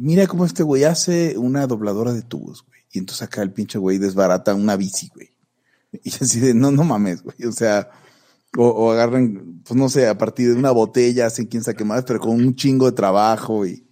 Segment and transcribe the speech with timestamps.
[0.00, 2.80] mira cómo este güey hace una dobladora de tubos, güey.
[2.92, 5.30] Y entonces acá el pinche güey desbarata una bici, güey.
[6.04, 7.36] Y así de, no, no mames, güey.
[7.46, 7.90] O sea,
[8.56, 11.84] o, o agarran, pues no sé, a partir de una botella, hacen quién sabe qué
[11.84, 13.84] más, pero con un chingo de trabajo y.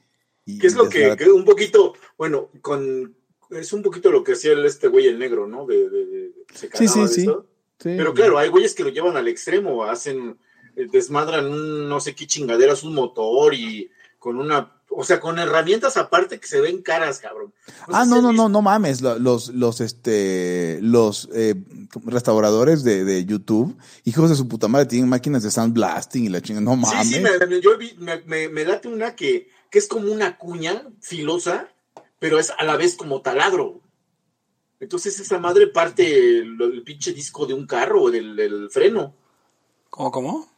[0.45, 3.15] y Que es lo que, un poquito, bueno, con
[3.51, 5.65] es un poquito lo que hacía el, este güey el negro, ¿no?
[5.67, 7.21] De, de- de- se Sí, sí, de sí.
[7.23, 7.47] eso.
[7.81, 10.37] Sí, Pero claro, hay güeyes que lo llevan al extremo, hacen,
[10.77, 13.89] eh, desmadran un no sé qué chingaderas, un motor y
[14.19, 17.53] con una, o sea, con herramientas aparte que se ven caras, cabrón.
[17.89, 19.01] Ah, no, si no, no, no mames.
[19.01, 21.55] lo- Los, los, este, los eh,
[22.05, 26.41] restauradores de, de YouTube, hijos de su puta madre, tienen máquinas de sandblasting y la
[26.41, 26.65] chingada.
[26.65, 27.09] No Sí, mames.
[27.09, 30.83] sí, me, yo vi- me, me- me late una que, que es como una cuña
[31.01, 31.69] filosa,
[32.19, 33.81] pero es a la vez como taladro.
[34.81, 39.15] Entonces esa madre parte el, el pinche disco de un carro o del, del freno.
[39.91, 40.49] ¿Cómo, cómo?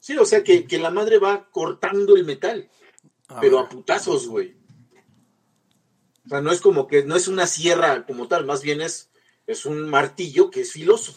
[0.00, 2.68] Sí, o sea que, que la madre va cortando el metal,
[3.28, 3.66] A pero ver.
[3.66, 4.56] a putazos, güey.
[6.26, 9.10] O sea, no es como que, no es una sierra como tal, más bien es,
[9.46, 11.14] es un martillo que es filoso.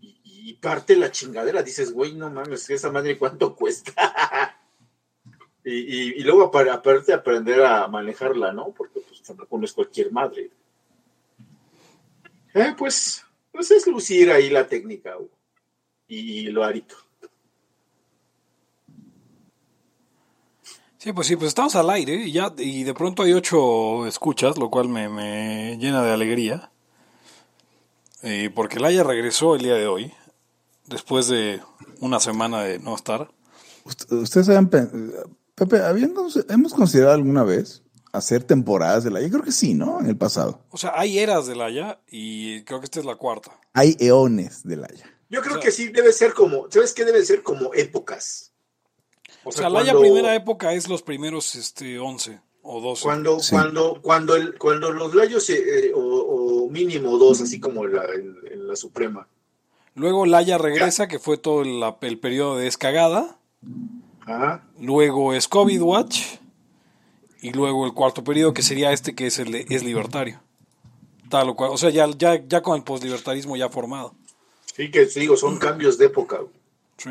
[0.00, 4.60] Y, y parte la chingadera, dices, güey, no mames, esa madre cuánto cuesta.
[5.64, 8.72] y, y, y luego apar- aparte aprender a manejarla, ¿no?
[8.72, 10.50] Porque pues tampoco no es cualquier madre.
[12.52, 15.30] Eh, pues, pues es lucir ahí la técnica, güey.
[16.08, 16.96] y lo harito.
[21.04, 24.56] Sí, pues sí, pues estamos al aire y ya, y de pronto hay ocho escuchas,
[24.56, 26.70] lo cual me, me llena de alegría.
[28.22, 30.14] Eh, porque Laia regresó el día de hoy,
[30.86, 31.60] después de
[32.00, 33.30] una semana de no estar.
[33.84, 34.70] Ust- Ustedes saben,
[35.54, 37.82] Pepe, ¿habían cons- ¿hemos considerado alguna vez
[38.14, 39.20] hacer temporadas de la?
[39.20, 40.00] Yo creo que sí, ¿no?
[40.00, 40.62] En el pasado.
[40.70, 43.50] O sea, hay eras de Laia y creo que esta es la cuarta.
[43.74, 44.88] Hay eones de la.
[45.28, 48.52] Yo creo O sea- que sí debe ser como, ¿sabes qué debe ser como épocas?
[49.44, 53.02] O sea, Laia cuando- primera época es los primeros este, 11 o 12.
[53.02, 53.50] Cuando, Sí.
[53.52, 58.04] cuando, cuando, el, cuando los layos, eh, eh, o, o mínimo dos, así como la,
[58.14, 59.28] en la Suprema.
[59.94, 63.36] Luego Laia regresa, que fue todo el, la- el periodo de descagada.
[64.26, 64.64] Ajá.
[64.80, 66.22] Luego es COVID Watch.
[67.42, 70.40] Y luego el cuarto periodo, que sería este, que es el de- es libertario.
[71.28, 71.70] Tal o cual.
[71.72, 74.14] O sea, ya, ya, ya con el poslibertarismo ya formado.
[74.74, 76.40] Sí, que te digo, son cambios de época.
[76.96, 77.10] Sí.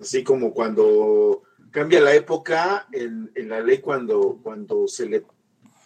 [0.00, 5.24] Así como cuando cambia la época en, en la ley cuando, cuando se le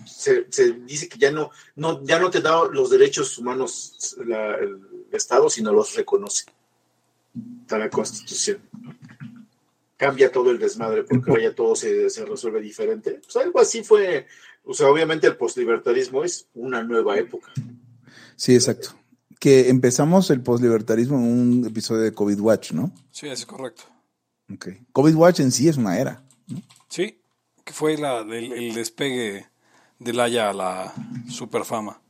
[0.06, 4.56] se, se dice que ya no, no, ya no te da los derechos humanos la-
[4.56, 4.78] el
[5.12, 6.46] Estado, sino los reconoce.
[7.62, 8.60] Está la Constitución.
[9.96, 13.20] Cambia todo el desmadre porque ahora ya todo se, se resuelve diferente.
[13.22, 14.26] Pues algo así fue.
[14.64, 17.52] O sea, obviamente el postlibertarismo es una nueva época.
[18.36, 18.94] Sí, exacto.
[19.38, 22.90] Que empezamos el poslibertarismo en un episodio de COVID Watch, ¿no?
[23.10, 23.82] Sí, es correcto.
[24.54, 24.68] Ok.
[24.92, 26.22] COVID Watch en sí es una era.
[26.88, 27.20] Sí,
[27.64, 29.46] que fue la, el, el despegue
[29.98, 30.92] de Laia a la
[31.28, 32.00] superfama.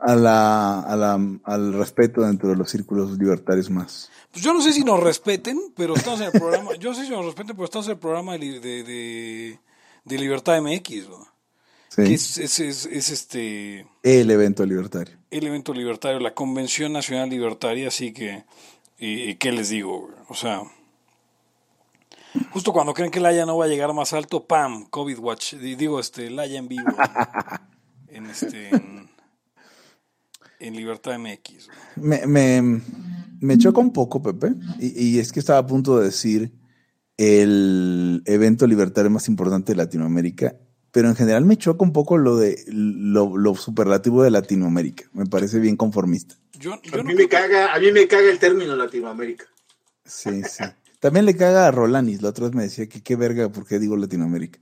[0.00, 4.10] A la, a la, al respeto dentro de los círculos libertarios más.
[4.30, 6.74] Pues yo no sé si nos respeten, pero estamos en el programa.
[6.76, 9.58] Yo sé si nos respeten, pero estamos en el programa de, de, de-
[10.04, 11.26] de Libertad MX, ¿no?
[11.88, 12.04] Sí.
[12.04, 15.16] Que es, es, es- es este El evento libertario.
[15.30, 18.44] el evento libertario, la Convención Nacional Libertaria, así que,
[18.98, 20.08] y, y ¿qué les digo?
[20.28, 20.62] O sea,
[22.52, 24.86] justo cuando creen que Laia no va a llegar más alto, ¡pam!
[24.90, 26.86] COVID Watch, Di- digo, este, Laia en vivo,
[28.08, 29.08] en, este, en,
[30.60, 31.68] en Libertad MX.
[31.96, 32.80] Me, me,
[33.40, 36.52] me choca un poco, Pepe, y, y es que estaba a punto de decir
[37.16, 40.54] el evento libertario más importante de Latinoamérica,
[40.92, 45.04] pero en general me choca un poco lo de lo, lo superlativo de Latinoamérica.
[45.12, 46.36] Me parece bien conformista.
[46.58, 49.44] Yo, yo A no mí me caga, a mí me caga el término Latinoamérica.
[50.04, 50.64] Sí, sí.
[51.00, 52.22] También le caga a Rolanis.
[52.22, 54.58] La otra vez me decía que qué verga, ¿por qué digo Latinoamérica?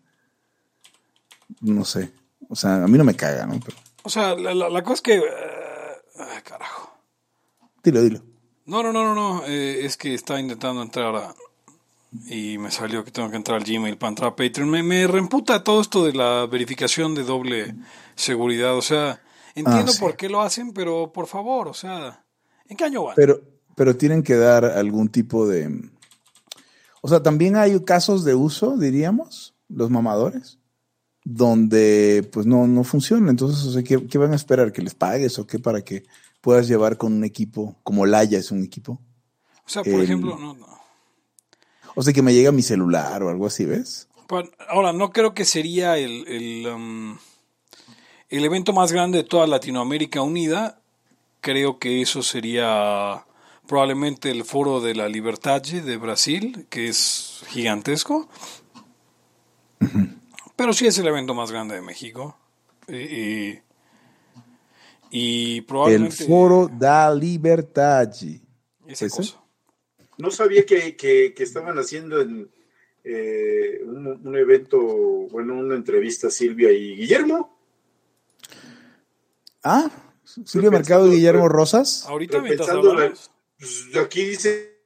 [1.60, 2.12] No sé.
[2.48, 3.58] O sea, a mí no me caga, ¿no?
[3.64, 5.14] Pero, O sea, la, la- la cosa es que...
[5.16, 5.22] eh,
[6.18, 6.92] ay, carajo.
[7.82, 8.22] dilo, dilo.
[8.66, 9.46] No, no, no, no, no.
[9.46, 11.34] eh, es que estaba intentando entrar a...
[12.28, 14.70] Y me salió que tengo que entrar al Gmail para entrar a Patreon.
[14.70, 17.74] Me, me reemputa todo esto de la verificación de doble
[18.14, 18.76] seguridad.
[18.76, 19.20] O sea,
[19.54, 20.00] entiendo Ah, sí.
[20.00, 22.24] por qué lo hacen, pero por favor, o sea,
[22.68, 23.16] ¿en qué año van?
[23.16, 23.40] Pero,
[23.74, 25.90] pero tienen que dar algún tipo de.
[27.02, 30.58] O sea, también hay casos de uso, diríamos, los mamadores,
[31.24, 33.30] donde pues no, no funciona.
[33.30, 34.72] Entonces, o sea, ¿qué, qué van a esperar?
[34.72, 36.04] ¿Que les pagues o qué para que
[36.40, 39.00] puedas llevar con un equipo como Laya es un equipo?
[39.64, 40.66] o sea, por el- ejemplo, no, no.
[41.96, 44.06] O sea, que me llega mi celular o algo así, ¿ves?
[44.68, 47.16] Ahora, no creo que sería el, el, um,
[48.28, 50.80] el evento más grande de toda Latinoamérica unida.
[51.40, 53.24] Creo que eso sería
[53.66, 58.28] probablemente el Foro de la Libertad de Brasil, que es gigantesco.
[60.56, 62.38] Pero sí es el evento más grande de México.
[62.88, 63.62] Y, y,
[65.10, 66.24] y El probablemente...
[66.26, 68.10] Foro da Libertad.
[68.12, 69.10] esa ¿Ese?
[69.10, 69.42] cosa.
[70.18, 72.48] No sabía que, que- que estaban haciendo en,
[73.04, 74.78] eh, un, un evento,
[75.30, 77.54] bueno, una entrevista a Silvia y Guillermo.
[79.62, 79.90] Ah,
[80.24, 82.06] Silvio Mercado y Guillermo Rosas.
[82.06, 83.30] Ahorita mientras hablamos...
[83.58, 84.76] Pues, aquí dice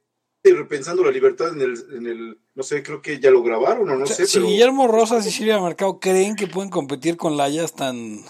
[0.43, 3.95] repensando la libertad en el, en el, no sé, creo que ya lo grabaron o
[3.95, 7.15] no O sea, sé, si pero Guillermo Rosas y Silvia Mercado creen que pueden competir
[7.17, 8.23] con Laya, están no,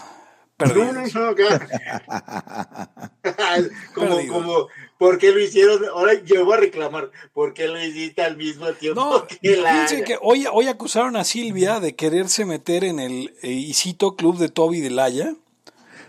[0.58, 1.14] perdidos.
[1.14, 3.12] no, no, acá.
[3.94, 4.34] como, Perdido.
[4.34, 4.68] como,
[4.98, 5.84] ¿por qué lo hicieron?
[5.86, 9.72] Ahora yo voy a reclamar, ¿por qué lo hiciste al mismo tiempo No, que la
[9.72, 14.16] fíjense que hoy, hoy acusaron a Silvia de quererse meter en el eh, y cito
[14.16, 15.34] club de Toby de Laya,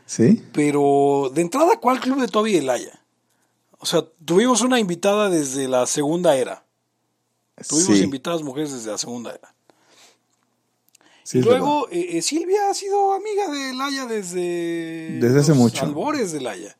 [0.05, 0.43] ¿Sí?
[0.51, 3.02] pero de entrada, ¿cuál club de Toby de Laya?
[3.83, 6.63] O sea, tuvimos una invitada desde la segunda era.
[7.67, 9.53] Tuvimos sí, invitadas mujeres desde la segunda era.
[11.23, 15.83] sí luego eh, eh, Silvia ha sido amiga de Laya desde, Desde hace los mucho.
[15.83, 16.77] albores de Laya.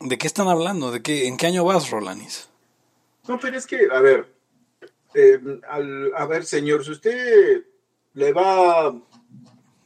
[0.00, 0.90] ¿De qué están hablando?
[0.90, 2.48] ¿De qué, ¿En qué año vas, Rolanis?
[3.28, 4.34] No, pero es que, a ver,
[5.12, 5.38] eh,
[5.68, 7.62] al- a ver, señor, si usted
[8.14, 8.94] le va a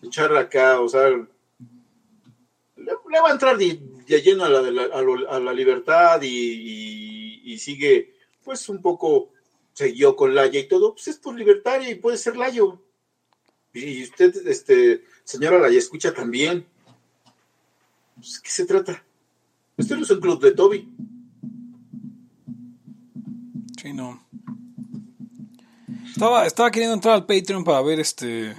[0.03, 1.27] echar acá, o sea, le,
[2.77, 4.85] le va a entrar de, de lleno a la, la-
[5.31, 8.15] a, la libertad y, sigue,
[8.45, 9.31] pues, un poco,
[9.73, 12.81] siguió con Laya y todo, pues es por libertaria y puede ser Layo.
[13.73, 16.67] Y usted, este, señora Laya, escucha también.
[18.17, 19.05] Pues, ¿Qué se trata?
[19.77, 20.89] Usted no es un club de Toby.
[23.81, 24.23] Sí, no.
[26.07, 28.55] Estaba, estaba queriendo entrar al Patreon para ver este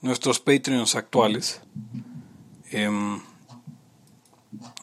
[0.00, 1.60] nuestros Patreons actuales.
[2.70, 3.20] Em,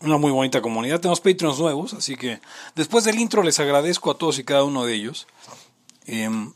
[0.07, 0.99] una muy bonita comunidad.
[0.99, 2.39] Tenemos Patreons nuevos, así que
[2.75, 5.27] después del intro les agradezco a todos y cada uno de ellos.
[6.05, 6.53] Em,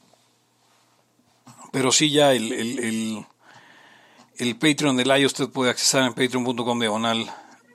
[1.72, 3.26] pero sí, ya el,
[4.38, 7.32] el, Patreon de Laia usted puede accesar en patreon.com diagonal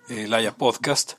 [0.09, 1.15] eh, Laia Podcast.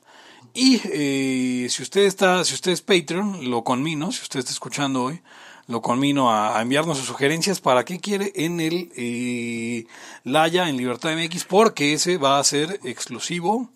[0.54, 5.04] Y eh, si usted está, si usted es Patreon, lo conmino, si usted está escuchando
[5.04, 5.20] hoy,
[5.66, 9.86] lo conmino a, a enviarnos sus sugerencias para qué quiere en el eh,
[10.24, 13.70] Laya en Libertad MX, porque ese va a ser exclusivo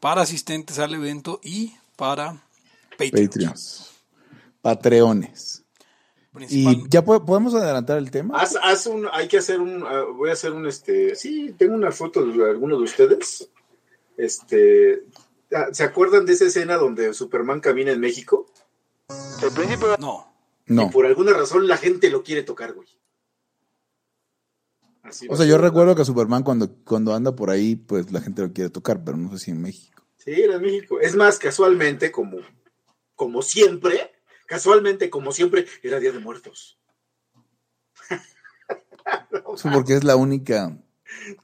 [0.00, 2.42] para asistentes al evento y para
[2.98, 3.28] Patreons.
[3.30, 3.90] Patreons.
[4.62, 5.64] Patreones.
[6.32, 8.38] Principal- ¿Y ya po- podemos adelantar el tema?
[8.40, 11.74] Haz, haz un, hay que hacer un, ah, voy a hacer un, este, sí, tengo
[11.74, 13.48] una foto de alguno de ustedes.
[14.16, 15.04] Este,
[15.52, 18.46] ah, ¿se acuerdan de esa escena donde Superman camina en México?
[19.98, 20.26] no.
[20.66, 20.82] No.
[20.82, 22.86] Y por alguna razón la gente lo quiere tocar, güey.
[25.08, 28.42] Así O sea, yo recuerdo que Superman cuando, cuando anda por ahí, pues la gente
[28.42, 30.02] lo quiere tocar, pero no sé si en México.
[30.16, 31.00] Sí, era en México.
[31.00, 32.38] Es más, casualmente, como,
[33.14, 34.12] como siempre,
[34.46, 36.78] casualmente, como siempre, era Día de Muertos.
[39.54, 40.76] Eso porque es la única.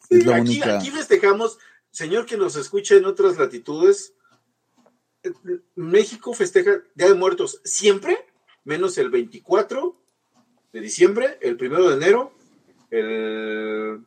[0.09, 0.79] Sí, es la aquí, única.
[0.79, 1.59] aquí festejamos,
[1.91, 4.15] señor que nos escucha en otras latitudes,
[5.75, 8.19] México festeja Día de Muertos siempre,
[8.65, 9.97] menos el 24
[10.73, 12.34] de diciembre, el primero de enero,
[12.99, 14.01] el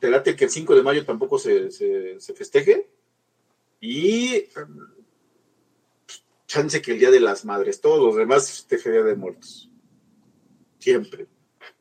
[0.00, 2.88] te late que el 5 de mayo tampoco se, se- se festeje,
[3.80, 4.48] y eh,
[6.46, 9.70] chance que el Día de las Madres, todos los demás festeja Día de Muertos.
[10.78, 11.26] Siempre.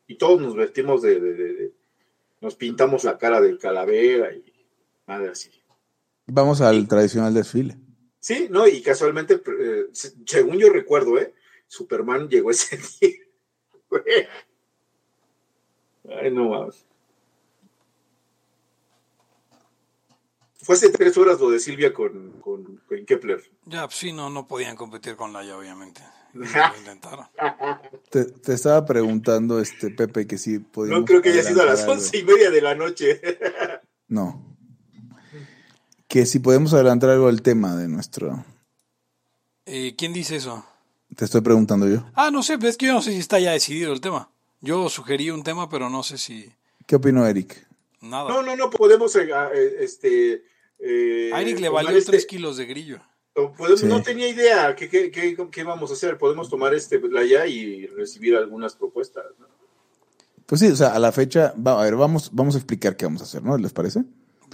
[0.08, 1.74] Y todos nos vestimos de- de- de- de
[2.42, 4.44] nos pintamos la cara de calavera y
[5.08, 5.50] nada así.
[6.28, 7.78] Vamos al tradicional desfile.
[8.20, 11.34] Sí, no, y casualmente, eh, se- según yo recuerdo, ¿eh?
[11.68, 14.30] Superman llegó ese día.
[16.10, 16.86] Ay, no mames.
[20.62, 23.42] Fue hace tres horas lo de Silvia con, con, con Kepler.
[23.66, 26.02] Ya, pues sí, no, no podían competir con Laya, obviamente.
[26.34, 26.46] Lo
[26.78, 27.28] intentaron.
[28.10, 31.02] Te, te estaba preguntando, este Pepe, que si podíamos.
[31.02, 33.22] No creo que haya sido a las once y media de la noche.
[34.10, 34.56] No.
[36.08, 38.46] Que si podemos adelantar algo al tema de nuestro.
[39.66, 40.66] Eh, ¿Quién dice eso?
[41.14, 42.06] Te estoy preguntando yo.
[42.14, 44.30] Ah, no sé, pero es que yo no sé si está ya decidido el tema.
[44.62, 46.52] Yo sugerí un tema, pero no sé si
[46.86, 47.68] ¿Qué opinó Eric?
[48.02, 48.30] nada.
[48.30, 50.44] No, no, no, podemos, eh, eh, este...
[50.80, 53.00] eh, a Eric le valió este- 3 kilos de grillo.
[53.36, 53.86] o podemos- Sí.
[53.88, 56.18] No tenía idea qué, qué, qué, qué vamos a hacer.
[56.18, 59.26] Podemos tomar este playa y recibir algunas propuestas.
[59.40, 59.46] ¿no?
[60.46, 63.06] Pues sí, o sea, a la fecha, va, a ver, vamos, vamos a explicar qué
[63.06, 63.58] vamos a hacer, ¿no?
[63.58, 64.06] ¿Les parece?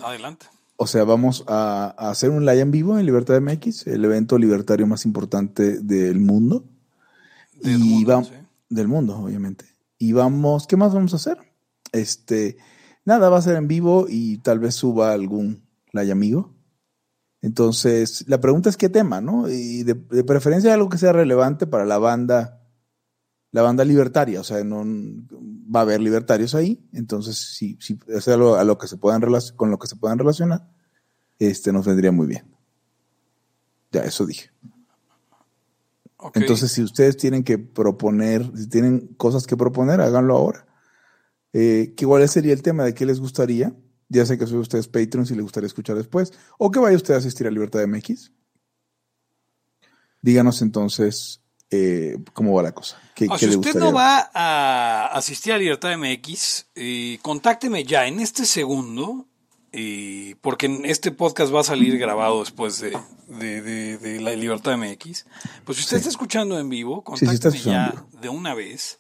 [0.04, 0.48] Adelante.
[0.76, 4.38] O sea, vamos a, a hacer un live en vivo en Libertad MX, el evento
[4.40, 6.66] libertario más importante del mundo.
[7.54, 8.34] Del y mundo, sí.
[8.70, 9.66] del mundo, obviamente.
[10.04, 11.38] Y vamos, ¿qué más vamos a hacer?
[11.94, 12.58] Este,
[13.06, 16.54] nada, va a ser en vivo y tal vez suba algún live amigo.
[17.42, 19.48] Entonces, la pregunta es qué tema, ¿no?
[19.48, 22.68] Y de, preferencia algo que sea relevante para la banda,
[23.52, 24.42] la banda libertaria.
[24.42, 24.84] O sea, no,
[25.74, 29.22] va a haber libertarios ahí, entonces si, si es algo a lo que se puedan
[29.56, 30.70] con lo que se puedan relacionar,
[31.40, 32.54] este nos vendría muy bien.
[33.94, 34.50] Ya, eso dije.
[36.36, 40.66] Entonces, si ustedes tienen que proponer, si tienen cosas que proponer, háganlo ahora.
[41.54, 43.74] Eh, ¿qué- ¿Cuál sería el tema de qué les gustaría?
[44.10, 46.32] Ya sé que soy ustedes Patreon si les gustaría escuchar después.
[46.58, 48.32] O que vaya usted a asistir a Libertad MX.
[50.22, 52.98] Díganos entonces eh, cómo va la cosa.
[53.16, 57.84] ¿Qué, Ah, qué si le usted no va a asistir a Libertad MX, eh, contácteme
[57.84, 59.28] ya en este segundo,
[59.74, 64.78] eh, porque este podcast va a salir grabado después de, de- de- de la Libertad
[64.78, 65.26] MX.
[65.66, 69.00] Pues si usted está escuchando en vivo, sí contácteme ya de una vez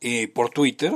[0.00, 0.92] eh, por Twitter.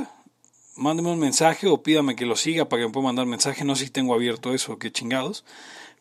[0.76, 3.64] Mándeme un mensaje o pídame que lo siga para que me pueda mandar mensaje.
[3.64, 5.44] No sé si tengo abierto eso, qué chingados.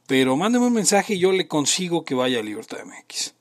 [0.07, 3.33] Pero mándeme un mensaje y yo le consigo que vaya a Libertad MX.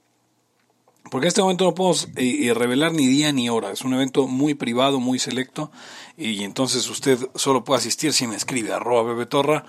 [1.12, 3.70] Porque en este momento no podemos eh, eh, revelar ni día ni hora.
[3.70, 5.70] Es un evento muy privado, muy selecto.
[6.16, 9.66] Y entonces usted solo puede asistir si me escribe arroba bebetorra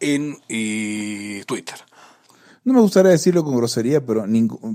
[0.00, 1.76] en eh, Twitter.
[2.64, 4.26] No me gustaría decirlo con grosería, pero,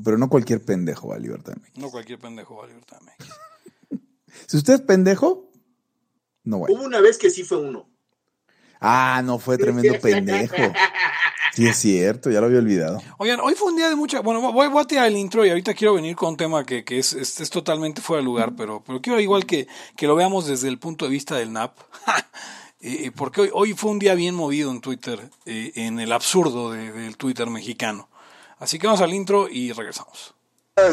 [0.05, 1.55] pero no cualquier pendejo va a Libertad.
[1.75, 2.99] No cualquier pendejo va a Libertad.
[4.47, 5.51] Si usted es pendejo,
[6.45, 6.73] no vaya.
[6.73, 7.89] Hubo una vez que sí fue uno.
[8.79, 10.55] Ah, no, fue tremendo pendejo.
[11.55, 13.01] Sí, es cierto, ya lo había olvidado.
[13.17, 14.19] Oigan, hoy fue un día de mucha...
[14.19, 16.83] Bueno, voy, voy a tirar el intro y ahorita quiero venir con un tema que,
[16.83, 20.15] que es, es, es totalmente fuera de lugar, pero, pero quiero igual que, que lo
[20.15, 21.77] veamos desde el punto de vista del NAP.
[22.87, 26.69] Eh, porque hoy, hoy fue un día bien movido en Twitter, eh, en el absurdo
[26.71, 28.09] de- del Twitter mexicano.
[28.59, 30.35] Así que vamos al intro y regresamos.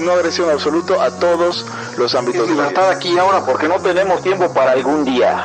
[0.00, 1.66] No agresión absoluto a todos
[1.98, 5.44] los ámbitos libertad aquí y ahora porque no tenemos tiempo para algún día.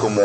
[0.00, 0.22] como.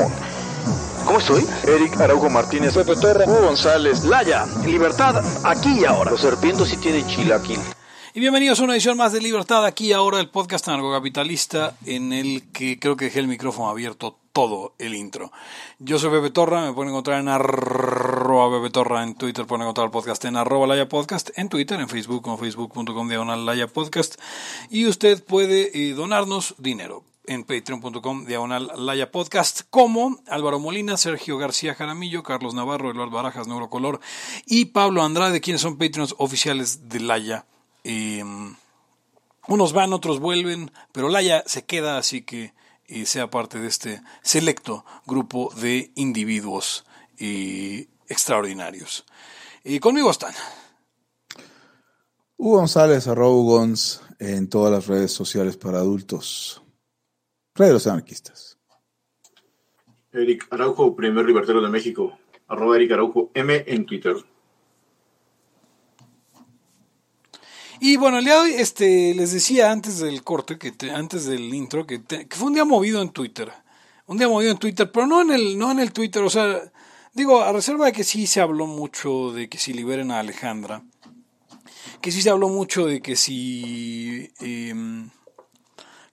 [1.06, 1.46] ¿Cómo estoy?
[1.68, 6.10] Eric Araujo Martínez, Pepe Torra, Hugo González, Laya, libertad aquí y ahora.
[6.12, 7.60] Los serpientes sí tienen chilaquil.
[8.14, 12.14] Y bienvenidos a una edición más de Libertad, aquí y ahora el podcast anarcocapitalista en
[12.14, 15.32] el que creo que dejé el micrófono abierto todo el intro.
[15.80, 19.86] Yo soy Pepe Torra, me pueden encontrar en arroba Pepe Torra en Twitter, pueden encontrar
[19.86, 24.16] el podcast en arroba Laya Podcast, en Twitter, en Facebook, como facebook.com diagonal Laya Podcast.
[24.70, 31.38] Y usted puede eh, donarnos dinero en patreon.com diagonal Laya Podcast, como Álvaro Molina, Sergio
[31.38, 34.00] García Jaramillo, Carlos Navarro, Eduardo Barajas, Neurocolor
[34.46, 37.46] y Pablo Andrade, quienes son Patreons oficiales de Laya.
[37.84, 38.24] Eh,
[39.48, 42.54] unos van, otros vuelven, pero Laya se queda, así que
[42.88, 46.86] eh, sea parte de este selecto grupo de individuos
[47.18, 49.06] eh, extraordinarios.
[49.64, 50.34] Y conmigo están.
[52.38, 56.62] Hugo González, arroba Gonz, en todas las redes sociales para adultos.
[57.56, 58.58] De los anarquistas.
[60.12, 62.18] Eric Araujo, primer libertario de México.
[62.48, 64.16] Arroba Eric Araujo M en Twitter.
[67.80, 71.26] Y bueno, el día de hoy este, les decía antes del corte, que te- antes
[71.26, 73.52] del intro, que, te- que fue un día movido en Twitter.
[74.08, 76.72] Un día movido en Twitter, pero no en el, no en el Twitter, o sea,
[77.14, 80.84] digo, a reserva de que sí se habló mucho de que si liberen a Alejandra,
[82.02, 84.32] que sí se habló mucho de que si...
[84.40, 85.10] em,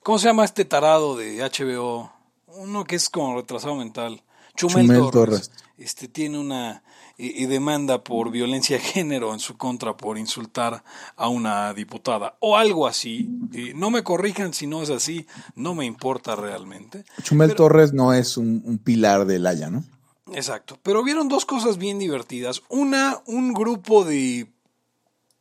[0.03, 2.11] ¿Cómo se llama este tarado de HBO?
[2.47, 4.21] Uno que es como retrasado mental.
[4.55, 5.49] Chumel, Chumel Torres.
[5.49, 5.51] Torres.
[5.77, 6.83] Este tiene una
[7.17, 10.83] eh, demanda por violencia de género en su contra por insultar
[11.15, 13.29] a una diputada o algo así.
[13.75, 17.05] No me corrijan si no es así, no me importa realmente.
[17.21, 19.85] Chumel Torres no es un, un pilar del Haya, ¿no?
[20.33, 20.77] Exacto.
[20.83, 22.61] Pero vieron dos cosas bien divertidas.
[22.67, 24.51] Una, un grupo de,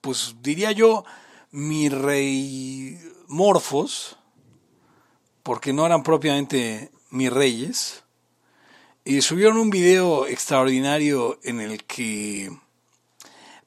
[0.00, 1.04] pues diría yo,
[1.50, 4.18] mi rey morfos,
[5.42, 8.02] porque no eran propiamente mis reyes,
[9.04, 12.50] y subieron un video extraordinario en el que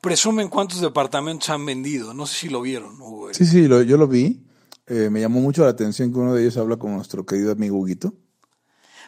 [0.01, 2.13] presumen cuántos departamentos han vendido.
[2.13, 3.01] No sé si lo vieron.
[3.01, 3.33] Hugo.
[3.33, 4.41] Sí, sí, lo- yo lo vi.
[4.87, 7.77] Eh, me llamó mucho la atención que uno de ellos habla con nuestro querido amigo
[7.77, 8.13] Huguito.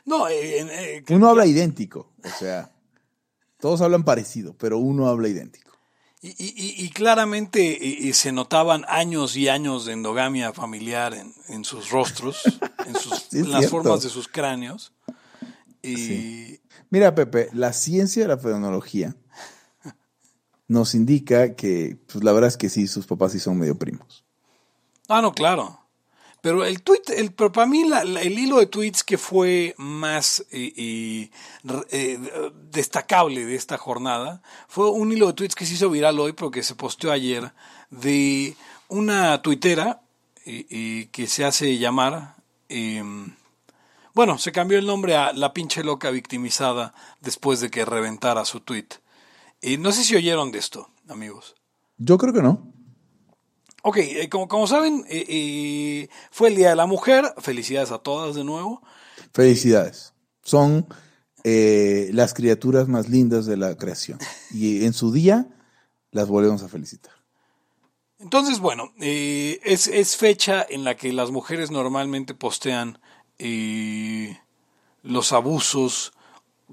[0.05, 2.71] No, eh, eh, Uno habla idéntico, o sea,
[3.59, 5.66] todos hablan parecido, pero uno habla idéntico.
[6.21, 11.63] Y, y- y- y claramente se notaban años y años de endogamia familiar en, en
[11.63, 14.93] sus rostros, en, sus, Sí, es en las formas de sus cráneos.
[15.83, 16.59] Y
[16.89, 19.15] Mira, Pepe, la ciencia de la fenología
[20.67, 24.25] nos indica que, pues la verdad es que sí, sus papás sí son medio primos.
[25.07, 25.79] Ah, no, claro.
[26.48, 30.46] Pero el tweet, el, pero para mí la- el hilo de tweets que fue más
[30.51, 31.30] eh, eh,
[31.92, 36.32] eh, destacable de esta jornada fue un hilo de tweets que se hizo viral hoy,
[36.32, 37.51] pero que se posteó ayer,
[37.89, 38.56] de
[38.88, 40.00] una tuitera
[40.46, 42.38] eh, eh, que se hace llamar,
[42.70, 43.04] eh,
[44.13, 48.62] bueno, se cambió el nombre a La pinche loca victimizada después de que reventara su
[48.62, 48.88] tweet.
[49.62, 51.56] Eh, no sé si oyeron de esto, amigos.
[51.98, 52.72] Yo creo que no.
[53.88, 57.34] Ok, eh, como, como saben, eh, eh, fue el Día de la Mujer.
[57.38, 58.82] Felicidades a todas de nuevo.
[59.34, 60.13] Felicidades.
[60.44, 60.86] Son
[61.46, 64.20] las criaturas más lindas de la creación.
[64.51, 65.48] Y en su día
[66.12, 67.13] las volvemos a felicitar.
[68.20, 73.00] Entonces, bueno, es, es fecha en la que las mujeres normalmente postean
[73.39, 74.38] eh,
[75.03, 76.12] los abusos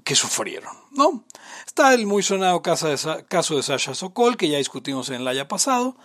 [0.03, 1.23] que sufrieron, ¿no?
[1.65, 5.27] Está el muy sonado caso de, caso de Sasha Sokol, que ya discutimos en el
[5.29, 5.95] año pasado.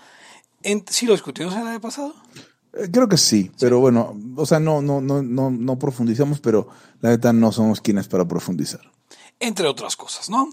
[0.62, 2.14] En- ¿Sí lo discutimos en el año pasado?
[2.74, 6.68] Eh, Creo que sí, pero bueno, o sea, no, no, no, no, no profundizamos, pero
[7.00, 8.80] la neta no somos quienes para profundizar.
[9.42, 10.48] entre otras cosas, ¿no?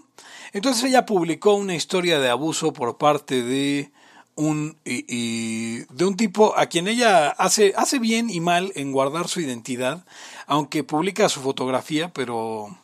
[0.54, 3.92] Entonces ella publicó una historia de abuso por parte de
[4.34, 8.90] un y- y- de un tipo a quien ella hace hace bien y mal en
[8.92, 10.06] guardar su identidad,
[10.46, 12.78] aunque publica su fotografía, pero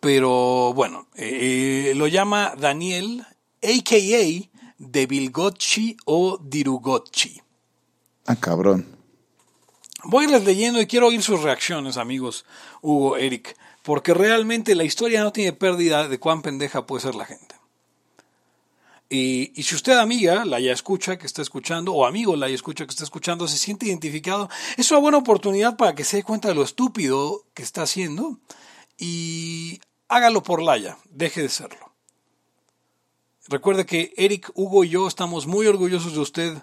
[0.00, 3.24] pero bueno, eh, eh, lo llama Daniel,
[3.62, 4.51] a.k.a.
[4.82, 7.40] Devilgocci o Dirugocci.
[8.26, 8.86] Ah, cabrón.
[10.04, 12.44] Voy a irles leyendo y quiero oír sus reacciones, amigos
[12.80, 17.24] Hugo, Eric, porque realmente la historia no tiene pérdida de cuán pendeja puede ser la
[17.24, 17.54] gente.
[19.08, 22.54] Y, y si usted, amiga, la ya escucha, que está escuchando, o amigo, la ya
[22.54, 26.22] escucha, que está escuchando, se siente identificado, es una buena oportunidad para que se dé
[26.24, 28.38] cuenta de lo estúpido que está haciendo
[28.98, 31.91] y hágalo por Laya, deje de serlo.
[33.48, 36.58] Recuerde que Eric, Hugo y yo estamos muy orgullosos de usted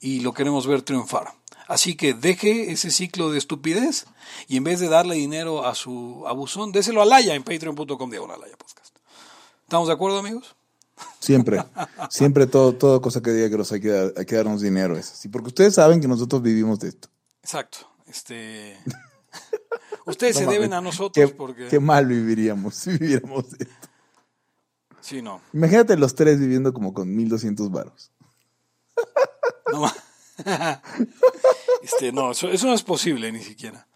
[0.00, 1.32] y lo queremos ver triunfar.
[1.68, 4.06] Así que deje ese ciclo de estupidez
[4.46, 8.40] y en vez de darle dinero a su abusón, déselo a Laya en patreon.com diagonal
[8.58, 8.96] podcast.
[9.64, 10.54] ¿Estamos de acuerdo, amigos?
[11.18, 11.62] Siempre,
[12.08, 14.96] siempre todo, toda cosa que diga que nos hay que, dar- hay que darnos dinero
[14.96, 17.08] es así, porque ustedes saben que nosotros vivimos de esto.
[17.42, 17.78] Exacto.
[18.06, 18.78] Este...
[20.06, 21.66] Ustedes se deben a nosotros qué, porque...
[21.68, 23.85] qué mal viviríamos si viviéramos de esto.
[25.06, 25.40] Sí, no.
[25.52, 28.10] Imagínate los tres viviendo como con 1200 varos.
[29.72, 29.92] No,
[31.82, 33.86] este, no eso, eso no es posible ni siquiera.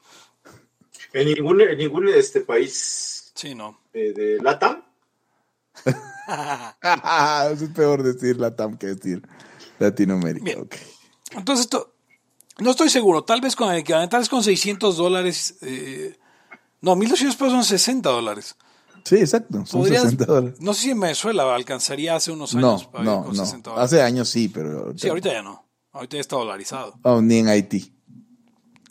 [1.12, 3.80] En ningún, en ningún este país Sí, no.
[3.92, 4.84] eh, de LATAM,
[7.52, 9.26] es peor decir Latam que decir
[9.80, 10.44] Latinoamérica.
[10.44, 10.68] Bien.
[11.32, 11.92] Entonces, esto,
[12.58, 13.24] no estoy seguro.
[13.24, 15.56] Tal vez con el equivalente, tal vez con 600 dólares.
[15.62, 16.16] eh,
[16.82, 18.54] no, 1200 pesos son 60 dólares.
[19.04, 19.64] Sí, exacto.
[19.66, 20.60] Son Podrías- 60 dólares.
[20.60, 23.44] No sé si en Venezuela alcanzaría hace unos No, años para vivir no, con no.
[23.44, 23.92] 60 dólares.
[23.92, 25.64] Hace años sí, pero Sí, ahorita ya no.
[25.92, 26.94] Ahorita ya está dolarizado.
[27.02, 27.92] Oh, ni en Haití.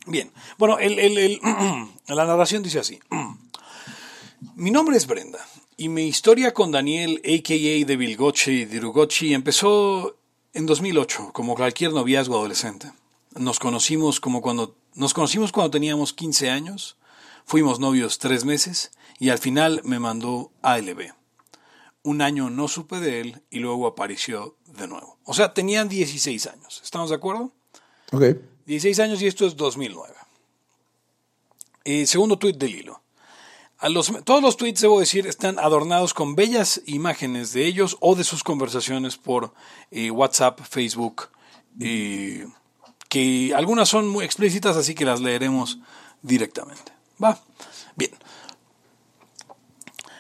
[0.08, 0.32] Bien.
[0.58, 1.40] Bueno, el, el- el-
[2.08, 3.00] la narración dice así.
[4.56, 5.40] Mi nombre es Brenda
[5.78, 7.86] y mi historia con Daniel, a.k.a.
[7.86, 10.18] de Vilgochi y Dirugochi, empezó
[10.54, 12.92] en 2008, como cualquier noviazgo adolescente.
[13.36, 16.98] Nos conocimos, como cuando, nos conocimos cuando teníamos 15 años,
[17.46, 21.12] fuimos novios tres meses y al final me mandó ALB.
[22.02, 25.20] Un año no supe de él y luego apareció de nuevo.
[25.26, 26.82] O sea, tenían 16 años.
[26.84, 27.52] ¿Estamos de acuerdo?
[28.12, 28.24] Ok.
[28.66, 30.14] 16 años y esto es 2009.
[31.84, 33.02] Eh, segundo tuit del hilo.
[33.80, 38.16] A los, todos los tweets, debo decir, están adornados con bellas imágenes de ellos o
[38.16, 39.54] de sus conversaciones por
[39.90, 41.30] eh, WhatsApp, Facebook,
[41.80, 42.46] eh,
[43.08, 45.80] que algunas son muy explícitas, así que las leeremos
[46.22, 46.92] directamente.
[47.24, 47.40] Va.
[47.96, 48.12] Bien.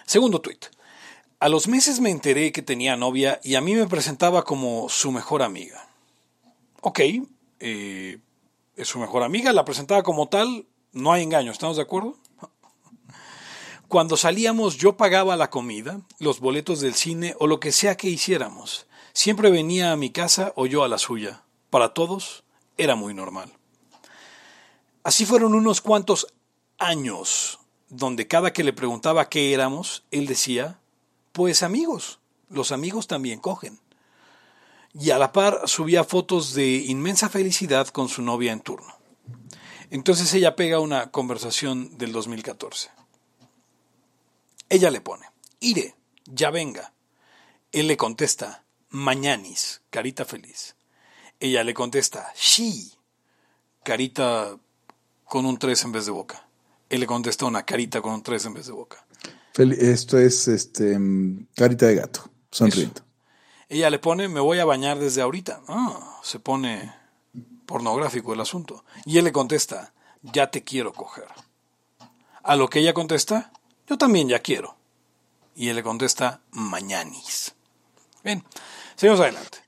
[0.09, 0.65] Segundo tuit.
[1.39, 5.11] A los meses me enteré que tenía novia y a mí me presentaba como su
[5.11, 5.87] mejor amiga.
[6.81, 6.99] Ok,
[7.59, 8.17] eh,
[8.75, 12.17] es su mejor amiga, la presentaba como tal, no hay engaño, ¿estamos de acuerdo?
[13.87, 18.09] Cuando salíamos yo pagaba la comida, los boletos del cine o lo que sea que
[18.09, 18.87] hiciéramos.
[19.13, 21.43] Siempre venía a mi casa o yo a la suya.
[21.69, 22.43] Para todos
[22.79, 23.53] era muy normal.
[25.03, 26.25] Así fueron unos cuantos
[26.79, 27.58] años
[27.89, 30.79] donde cada que le preguntaba qué éramos, él decía,
[31.31, 33.79] pues amigos, los amigos también cogen
[34.93, 38.97] y a la par subía fotos de inmensa felicidad con su novia en turno.
[39.91, 42.89] Entonces ella pega una conversación del 2014.
[44.69, 45.25] Ella le pone,
[45.59, 46.93] iré, ya venga.
[47.71, 50.75] Él le contesta, mañanis, carita feliz.
[51.39, 52.91] Ella le contesta, she,
[53.83, 54.57] carita
[55.25, 56.48] con un 3 en vez de boca.
[56.89, 59.05] Él le contesta una carita con un 3 en vez de boca.
[59.55, 60.97] Esto es este
[61.55, 63.01] carita de gato, sonriendo.
[63.67, 65.61] Ella le pone, me voy a bañar desde ahorita.
[65.67, 66.93] Ah, se pone
[67.65, 68.83] pornográfico el asunto.
[69.05, 71.27] Y él le contesta, ya te quiero coger.
[72.41, 73.51] A lo que ella contesta,
[73.87, 74.75] yo también ya quiero.
[75.55, 77.53] Y él le contesta, mañanis.
[78.23, 78.43] Bien,
[78.95, 79.59] seguimos adelante.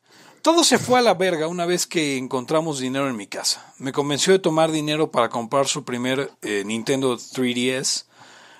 [0.41, 3.73] Todo se fue a la verga una vez que encontramos dinero en mi casa.
[3.77, 8.05] Me convenció de tomar dinero para comprar su primer eh, Nintendo 3DS.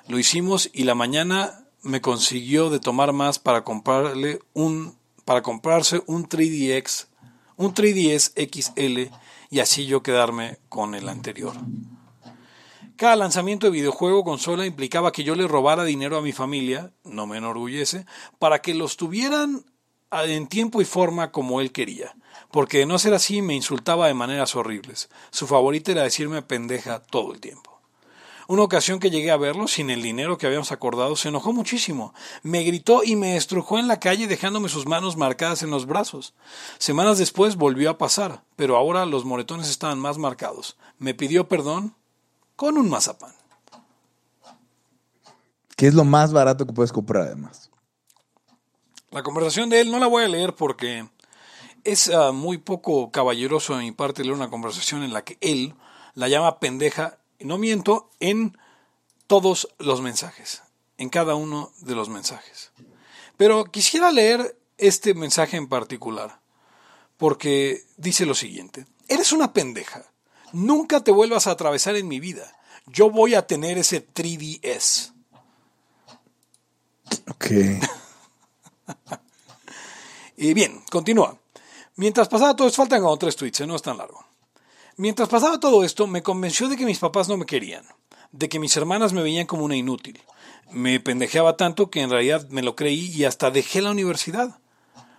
[0.07, 6.03] Lo hicimos y la mañana me consiguió de tomar más para comprarle un para comprarse
[6.05, 7.07] un 3DX,
[7.57, 9.13] un 3DS XL
[9.49, 11.55] y así yo quedarme con el anterior.
[12.95, 17.25] Cada lanzamiento de videojuego consola implicaba que yo le robara dinero a mi familia, no
[17.25, 18.05] me enorgullece,
[18.37, 19.63] para que los tuvieran
[20.11, 22.15] en tiempo y forma como él quería.
[22.51, 25.09] Porque de no ser así me insultaba de maneras horribles.
[25.29, 27.71] Su favorita era decirme pendeja todo el tiempo.
[28.51, 32.13] Una ocasión que llegué a verlo sin el dinero que habíamos acordado, se enojó muchísimo.
[32.43, 36.33] Me gritó y me estrujó en la calle dejándome sus manos marcadas en los brazos.
[36.77, 40.75] Semanas después volvió a pasar, pero ahora los moretones estaban más marcados.
[40.99, 41.95] Me pidió perdón
[42.57, 43.31] con un mazapán.
[45.77, 47.70] Que es lo más barato que puedes comprar además.
[49.11, 51.05] La conversación de él no la voy a leer porque
[51.83, 55.75] es ah, muy poco caballeroso de mi parte leer una conversación en la que él
[56.13, 58.57] la llama pendeja, y no miento, en
[59.27, 60.61] todos los mensajes,
[60.97, 62.71] en cada uno de los mensajes.
[63.35, 66.39] Pero quisiera leer este mensaje en particular,
[67.17, 70.05] porque dice lo siguiente, eres una pendeja,
[70.53, 75.13] nunca te vuelvas a atravesar en mi vida, yo voy a tener ese 3DS.
[77.29, 77.45] Ok.
[80.37, 81.37] Y bien, continúa.
[81.97, 83.67] Mientras pasaba todo esto, faltan como tres tweets, ¿eh?
[83.67, 84.25] no es tan largo.
[84.97, 87.85] Mientras pasaba todo esto, me convenció de que mis papás no me querían,
[88.31, 90.19] de que mis hermanas me veían como una inútil.
[90.71, 94.57] Me pendejeaba tanto que en realidad me lo creí y hasta dejé la universidad.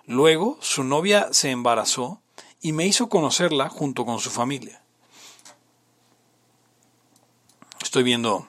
[0.06, 2.20] Luego, su novia se embarazó
[2.60, 4.82] y me hizo conocerla junto con su familia.
[7.80, 8.48] Estoy viendo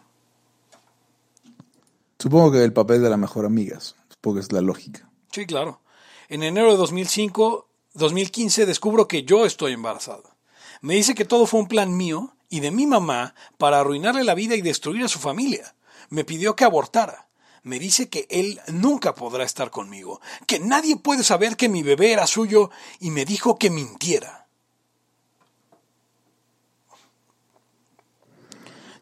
[2.23, 3.95] Supongo que el papel de la mejor amigas.
[4.09, 5.09] Supongo que es la lógica.
[5.33, 5.81] Sí, claro.
[6.29, 10.37] En enero de 2005, 2015 descubro que yo estoy embarazada.
[10.81, 14.35] Me dice que todo fue un plan mío y de mi mamá para arruinarle la
[14.35, 15.73] vida y destruir a su familia.
[16.09, 17.29] Me pidió que abortara.
[17.63, 22.11] Me dice que él nunca podrá estar conmigo, que nadie puede saber que mi bebé
[22.11, 22.69] era suyo
[22.99, 24.42] y me dijo que mintiera.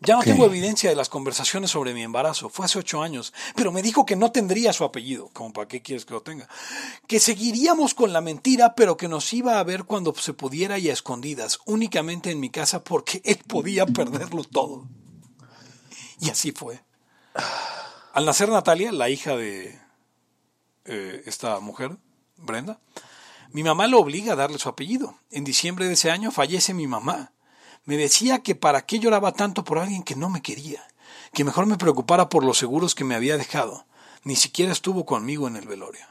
[0.03, 2.49] Ya no tengo evidencia de las conversaciones sobre mi embarazo.
[2.49, 3.33] Fue hace ocho años.
[3.55, 5.29] Pero me dijo que no tendría su apellido.
[5.31, 6.49] Como para qué quieres que lo tenga.
[7.05, 10.89] Que seguiríamos con la mentira, pero que nos iba a ver cuando se pudiera y
[10.89, 11.59] a escondidas.
[11.65, 14.87] Únicamente en mi casa porque él podía perderlo todo.
[16.19, 16.83] Y así fue.
[18.13, 19.79] Al nacer Natalia, la hija de
[20.85, 21.95] eh, esta mujer,
[22.37, 22.79] Brenda,
[23.51, 25.19] mi mamá lo obliga a darle su apellido.
[25.29, 27.33] En diciembre de ese año fallece mi mamá.
[27.83, 30.87] Me decía que para qué lloraba tanto por alguien que no me quería,
[31.33, 33.85] que mejor me preocupara por los seguros que me había dejado.
[34.23, 36.05] Ni siquiera estuvo conmigo en el velorio.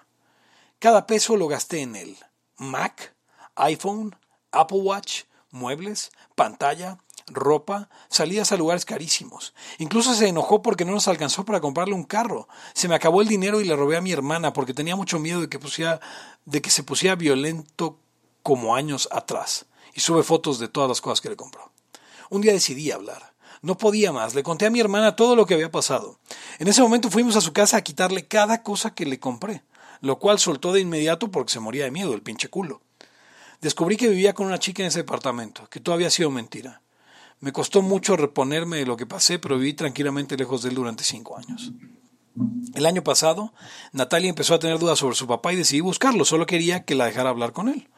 [0.80, 2.16] Cada peso lo gasté en él.
[2.56, 3.14] Mac,
[3.54, 4.16] iPhone,
[4.50, 9.54] Apple Watch, muebles, pantalla, ropa, salidas a lugares carísimos.
[9.78, 12.48] Incluso se enojó porque no nos alcanzó para comprarle un carro.
[12.74, 15.40] Se me acabó el dinero y le robé a mi hermana porque tenía mucho miedo
[15.40, 16.00] de que, pusiera,
[16.44, 17.98] de que se pusiera violento
[18.42, 19.66] como años atrás.
[19.94, 21.72] Y sube fotos de todas las cosas que le compró.
[22.30, 23.34] Un día decidí hablar.
[23.62, 24.34] No podía más.
[24.34, 26.18] Le conté a mi hermana todo lo que había pasado.
[26.58, 29.62] En ese momento fuimos a su casa a quitarle cada cosa que le compré,
[30.00, 32.80] lo cual soltó de inmediato porque se moría de miedo, el pinche culo.
[33.60, 36.80] Descubrí que vivía con una chica en ese departamento, que todo había sido mentira.
[37.40, 41.04] Me costó mucho reponerme de lo que pasé, pero viví tranquilamente lejos de él durante
[41.04, 41.72] cinco años.
[42.74, 43.52] El año pasado,
[43.92, 47.06] Natalia empezó a tener dudas sobre su papá y decidí buscarlo, solo quería que la
[47.06, 47.88] dejara hablar con él.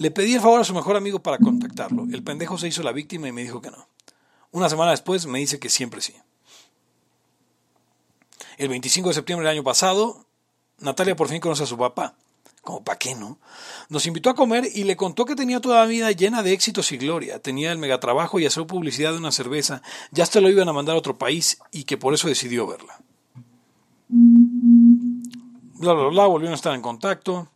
[0.00, 2.06] Le pedí el favor a su mejor amigo para contactarlo.
[2.10, 3.86] El pendejo se hizo la víctima y me dijo que no.
[4.50, 6.14] Una semana después me dice que siempre sí.
[8.56, 10.24] El 25 de septiembre del año pasado,
[10.78, 12.14] Natalia por fin conoce a su papá.
[12.62, 13.38] Como para qué, ¿no?
[13.90, 16.92] Nos invitó a comer y le contó que tenía toda la vida llena de éxitos
[16.92, 17.38] y gloria.
[17.38, 19.82] Tenía el megatrabajo y hacer publicidad de una cerveza.
[20.12, 23.02] Ya hasta lo iban a mandar a otro país y que por eso decidió verla.
[24.08, 27.50] Bla, bla, bla, volvieron a estar en contacto.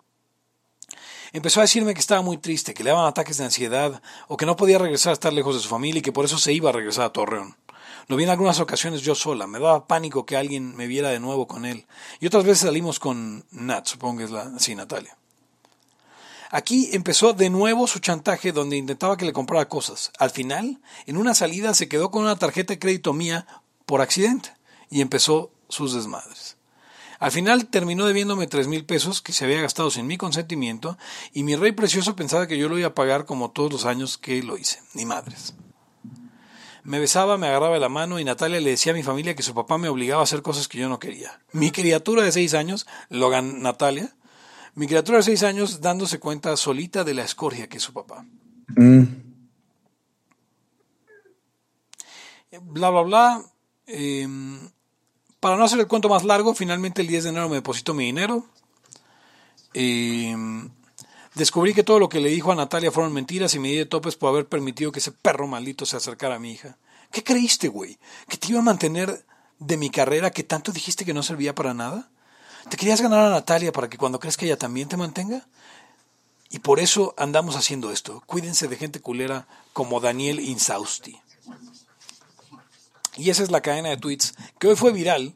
[1.35, 4.47] Empezó a decirme que estaba muy triste, que le daban ataques de ansiedad o que
[4.47, 6.71] no podía regresar a estar lejos de su familia y que por eso se iba
[6.71, 7.57] a regresar a Torreón.
[8.07, 9.49] Lo vi en algunas ocasiones yo sola.
[9.49, 11.87] Me daba pánico que alguien me viera de nuevo con él.
[12.21, 14.57] Y otras veces salimos con Nat, supongo que es la...
[14.61, 15.19] Sí, Natalia.
[16.53, 20.13] Aquí empezó de nuevo su chantaje donde intentaba que le comprara cosas.
[20.21, 23.45] Al final, en una salida se quedó con una tarjeta de crédito mía
[23.87, 24.55] por accidente
[24.89, 26.59] y empezó sus desmadres.
[27.19, 30.99] Al final terminó debiéndome tres mil pesos que se había gastado sin mi consentimiento
[31.33, 34.19] y mi rey precioso pensaba que yo lo iba a pagar como todos los años
[34.19, 34.81] que lo hice.
[34.95, 35.55] Ni madres.
[36.83, 39.55] Me besaba, me agarraba la mano y Natalia le decía a mi familia que su
[39.55, 41.41] papá me obligaba a hacer cosas que yo no quería.
[41.53, 44.15] Mi criatura de seis años, Logan Natalia,
[44.75, 48.27] mi criatura de seis años dándose cuenta solita de la escoria que es su papá.
[48.77, 49.05] Mm.
[52.61, 53.45] Bla, bla, bla.
[53.87, 54.71] Em,
[55.45, 58.07] para no hacer el cuento más largo, finalmente el 10 de enero me depositó mi
[58.07, 58.47] dinero.
[59.75, 60.71] Em,
[61.35, 63.85] descubrí que todo lo que le dijo a Natalia fueron mentiras y me di de
[63.85, 66.79] topes por haber permitido que ese perro maldito se acercara a mi hija.
[67.11, 67.99] ¿Qué creíste, güey?
[68.27, 69.27] ¿Que te iba a mantener
[69.59, 72.09] de mi carrera que tanto dijiste que no servía para nada?
[72.71, 75.47] ¿Te querías ganar a Natalia para que cuando crees que ella también te mantenga?
[76.49, 78.23] Y por eso andamos haciendo esto.
[78.25, 81.21] Cuídense de gente culera como Daniel Insausti.
[83.17, 85.35] Y esa es la cadena de tweets que hoy fue viral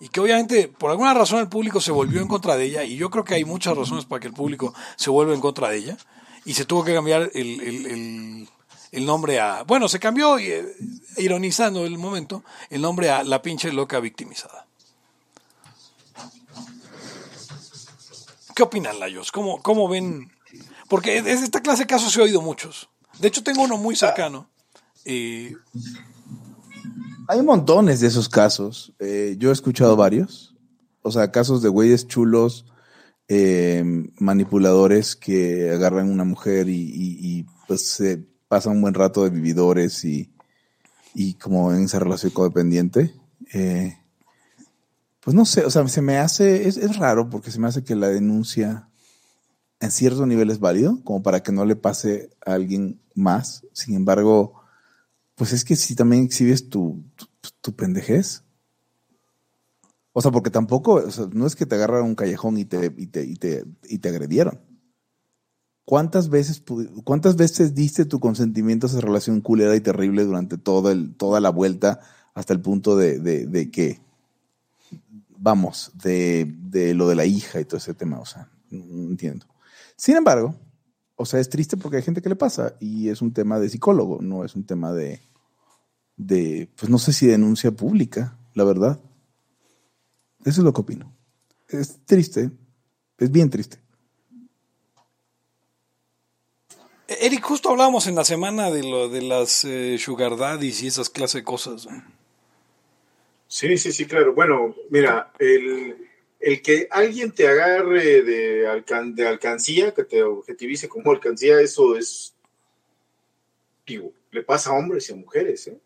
[0.00, 2.96] y que obviamente por alguna razón el público se volvió en contra de ella y
[2.96, 5.76] yo creo que hay muchas razones para que el público se vuelva en contra de
[5.78, 5.96] ella
[6.44, 8.48] y se tuvo que cambiar el, el-
[8.92, 9.62] el- nombre a...
[9.64, 10.64] Bueno, se cambió, eh,
[11.16, 14.66] ironizando el momento, el nombre a La pinche loca victimizada.
[18.54, 19.32] ¿Qué opinan, Layos?
[19.32, 20.30] ¿Cómo, ¿Cómo ven?
[20.88, 22.88] Porque de esta clase de casos he oído muchos.
[23.18, 24.48] De hecho, tengo uno muy cercano.
[25.04, 25.56] Eh,
[27.28, 28.92] Hay montones de esos casos.
[28.98, 30.54] Eh, yo he escuchado varios.
[31.02, 32.66] O sea, casos de güeyes chulos,
[33.28, 33.82] eh,
[34.18, 39.30] manipuladores que agarran una mujer y, y- y, pues se pasan un buen rato de
[39.30, 40.32] vividores y,
[41.14, 43.14] y como en esa relación codependiente.
[43.52, 43.96] Eh,
[45.20, 47.82] pues no sé, o sea, se me hace, es, es raro porque se me hace
[47.84, 48.88] que la denuncia
[49.80, 53.66] en cierto nivel es válido, como para que no le pase a alguien más.
[53.72, 54.54] Sin embargo,
[55.34, 57.02] pues es que si también exhibes tu,
[57.60, 58.44] tu, pendejez.
[60.12, 62.92] O sea, porque tampoco, o sea, no es que te agarraron un callejón y te,
[62.96, 64.60] y te, y te, y te agredieron.
[65.84, 66.62] ¿Cuántas veces,
[67.02, 71.50] ¿Cuántas veces diste tu consentimiento a esa relación culera y terrible durante el, toda la
[71.50, 72.00] vuelta
[72.32, 74.00] hasta el punto de, de, de que,
[75.36, 78.20] vamos, de, de lo de la hija y todo ese tema?
[78.20, 79.46] O sea, no entiendo.
[79.96, 80.54] Sin embargo,
[81.16, 83.68] o sea, es triste porque hay gente que le pasa y es un tema de
[83.68, 85.20] psicólogo, no es un tema de,
[86.16, 89.00] de pues no sé si denuncia pública, la verdad.
[90.44, 91.12] Eso es lo que opino.
[91.68, 92.50] Es triste,
[93.18, 93.78] es bien triste.
[97.06, 101.10] Eric, justo hablábamos en la semana de lo de las eh, sugar daddies y esas
[101.10, 101.86] clases de cosas.
[103.46, 104.34] Sí, sí, sí, claro.
[104.34, 105.96] Bueno, mira, el,
[106.46, 111.96] el que alguien te agarre de, alcan- de alcancía, que te objetivice como alcancía, eso
[111.96, 112.34] es,
[113.86, 115.78] digo, le pasa a hombres y a mujeres, ¿eh?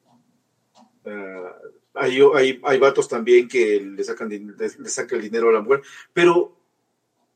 [1.04, 1.54] Ah,
[1.94, 4.40] hay, hay, hay vatos también que le sacan, le,
[4.78, 6.56] le saca el dinero a la mujer, pero,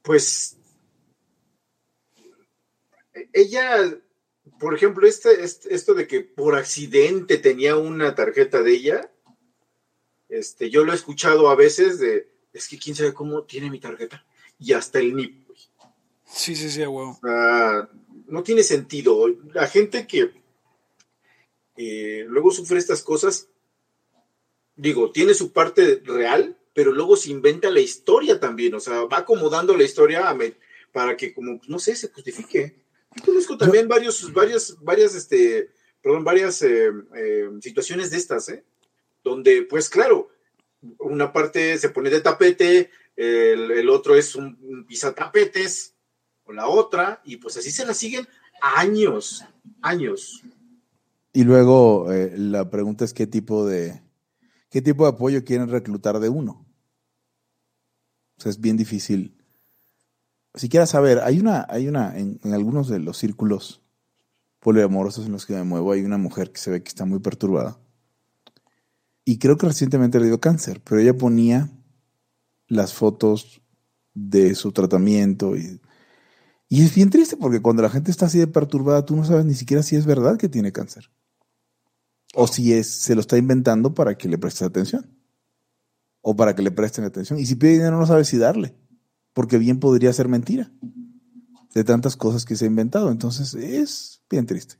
[0.02, 0.56] pues,
[3.32, 3.98] ella,
[4.58, 9.12] por ejemplo, este, este- esto de que por accidente tenía una tarjeta de ella,
[10.28, 13.80] este, yo lo he escuchado a veces de, es que quién sabe cómo tiene mi
[13.80, 14.24] tarjeta.
[14.58, 15.46] Y hasta el NIP.
[15.46, 15.58] güey.
[16.26, 16.82] Sí, sí, sí.
[16.84, 17.88] O sea,
[18.26, 19.26] no tiene sentido.
[19.52, 20.32] La gente que
[21.76, 23.48] eh, luego sufre estas cosas,
[24.76, 28.74] digo, tiene su parte real, pero luego se inventa la historia también.
[28.74, 30.54] O sea, va acomodando la historia a me-
[30.92, 32.76] para que, como, no sé, se justifique.
[33.16, 35.70] Yo conozco también varios, varias, varias, este,
[36.02, 38.64] perdón, varias eh, eh, situaciones de estas, ¿eh?
[39.22, 40.30] Donde, pues claro,
[40.98, 45.94] una parte se pone de tapete, el, otro es un, un pisatapetes,
[46.44, 48.26] o la otra, y pues así se la siguen
[48.60, 49.44] años,
[49.80, 50.42] años.
[51.32, 54.02] Y luego eh, la pregunta es qué tipo de
[54.70, 56.66] qué tipo de apoyo quieren reclutar de uno.
[58.38, 59.36] O sea, es bien difícil.
[60.54, 63.82] Si quieres saber, hay una, hay una, en, en algunos de los círculos
[64.60, 67.20] poliamorosos en los que me muevo, hay una mujer que se ve que está muy
[67.20, 67.78] perturbada.
[69.24, 71.70] Y creo que recientemente le dio cáncer, pero ella ponía
[72.66, 73.62] las fotos
[74.14, 75.80] de su tratamiento y,
[76.72, 79.44] y es bien triste porque cuando la gente está así de perturbada, tú no sabes
[79.44, 81.10] ni siquiera si es verdad que tiene cáncer.
[82.34, 85.06] O si es, se lo está inventando para que le prestes atención.
[86.22, 87.38] O para que le presten atención.
[87.38, 88.74] Y si pide dinero no sabes si darle.
[89.34, 90.72] Porque bien podría ser mentira.
[91.74, 93.10] De tantas cosas que se ha inventado.
[93.10, 94.76] Entonces es bien triste.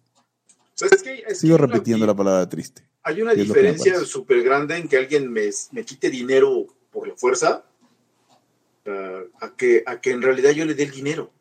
[1.35, 2.88] Sigo repitiendo la palabra triste.
[3.05, 5.85] Hay una ¿Qué es lo que me diferencia súper grande en que alguien me, me
[5.85, 7.65] quite dinero por la fuerza
[8.87, 11.33] ah, a, que, a que en realidad yo le dé el dinero.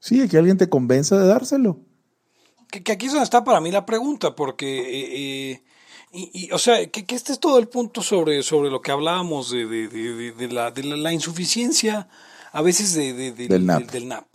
[0.00, 1.80] Sí, que alguien te convenza de dárselo.
[2.70, 5.62] Que, que aquí es donde está para mí la pregunta, porque, eh, eh,
[6.12, 8.92] y, y, o sea, que, que este es todo el punto sobre, sobre lo que
[8.92, 12.08] hablábamos de, de, de, de- de la, de la, la insuficiencia
[12.52, 13.78] a veces de, de- de- Del NAP.
[13.80, 14.26] del- del NAP.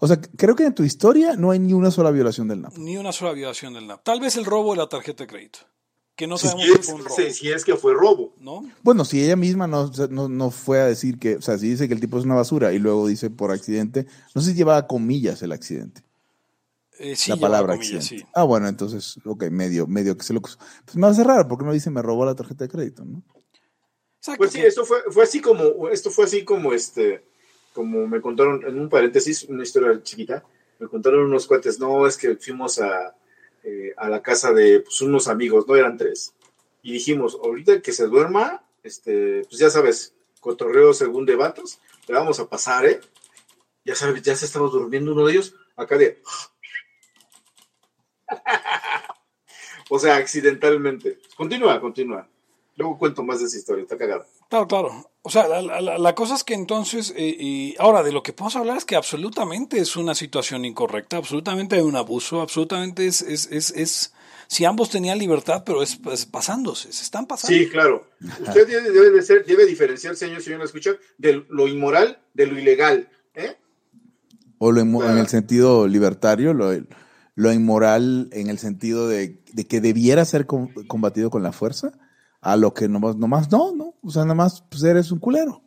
[0.00, 2.76] O sea, creo que en tu historia no hay ni una sola violación del NAP.
[2.76, 4.02] Ni una sola violación del NAP.
[4.02, 5.60] Tal vez el robo de la tarjeta de crédito,
[6.16, 8.34] que no sabemos si es, fue un robo, si- si es que fue robo.
[8.38, 8.62] ¿no?
[8.82, 11.88] Bueno, si ella misma no, no, no fue a decir que, o sea, si dice
[11.88, 14.86] que el tipo es una basura y luego dice por accidente, no sé si llevaba
[14.86, 16.02] comillas el accidente,
[16.98, 18.24] Eh, sí, la palabra comillas, accidente.
[18.26, 18.30] sí.
[18.34, 20.40] Ah, bueno, entonces, ok, medio, medio que se lo...
[20.40, 20.58] Pues
[20.94, 23.22] me hace raro, porque no dice me robó la tarjeta de crédito, ¿no?
[24.18, 27.24] Exacto, Pues sí, esto fue, fue así como, esto fue así como este,
[27.72, 30.44] como me contaron en un paréntesis, una historia chiquita,
[30.78, 33.16] me contaron unos cuates, no, es que fuimos a,
[33.64, 36.34] eh, a la casa de pues, unos amigos, no eran tres,
[36.82, 42.14] y dijimos, ahorita que se duerma, este, pues ya sabes, cotorreo según de vatos, le
[42.14, 43.00] vamos a pasar, ¿eh?
[43.84, 46.20] Ya sabes, ya se estaba durmiendo uno de ellos, acá de...
[49.90, 51.18] o sea, accidentalmente.
[51.36, 52.28] Continúa, continúa.
[52.76, 54.26] Luego cuento más de esa historia, está cagada.
[54.48, 55.11] Claro, claro.
[55.24, 58.32] O sea, la, la- la cosa es que entonces, eh, y ahora de lo que
[58.32, 63.22] podemos hablar es que absolutamente es una situación incorrecta, absolutamente hay un abuso, absolutamente es,
[63.22, 64.12] es, es, es
[64.48, 67.56] si ambos tenían libertad, pero es, es pasándose, se están pasando.
[67.56, 68.08] Sí, claro.
[68.40, 70.90] Usted debe, debe de ser, debe diferenciar, señor, señor, ¿me escucha?
[71.18, 73.08] De lo inmoral de lo ilegal.
[73.34, 73.56] ¿eh?
[74.58, 75.14] O lo inmo- Claro.
[75.14, 76.72] en el sentido libertario, lo,
[77.36, 81.92] lo inmoral en el sentido de, de que debiera ser com- combatido con la fuerza,
[82.42, 85.62] a lo que nomás, nomás no, no, o sea, nomás pues eres un culero.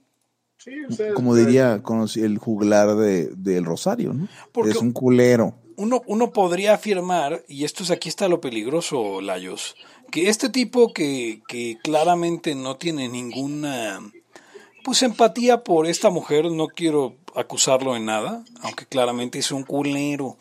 [0.57, 4.27] Sí, o sea, Como o sea, diría conocí- el juglar de, del Rosario, ¿no?
[4.51, 5.55] Porque- Es un culero.
[5.77, 9.75] Uno, uno podría afirmar, y esto es aquí está lo peligroso, Layos,
[10.11, 13.99] que este tipo que, que claramente no tiene ninguna
[14.85, 20.37] pues empatía por esta mujer, no quiero acusarlo en nada, aunque claramente es un culero.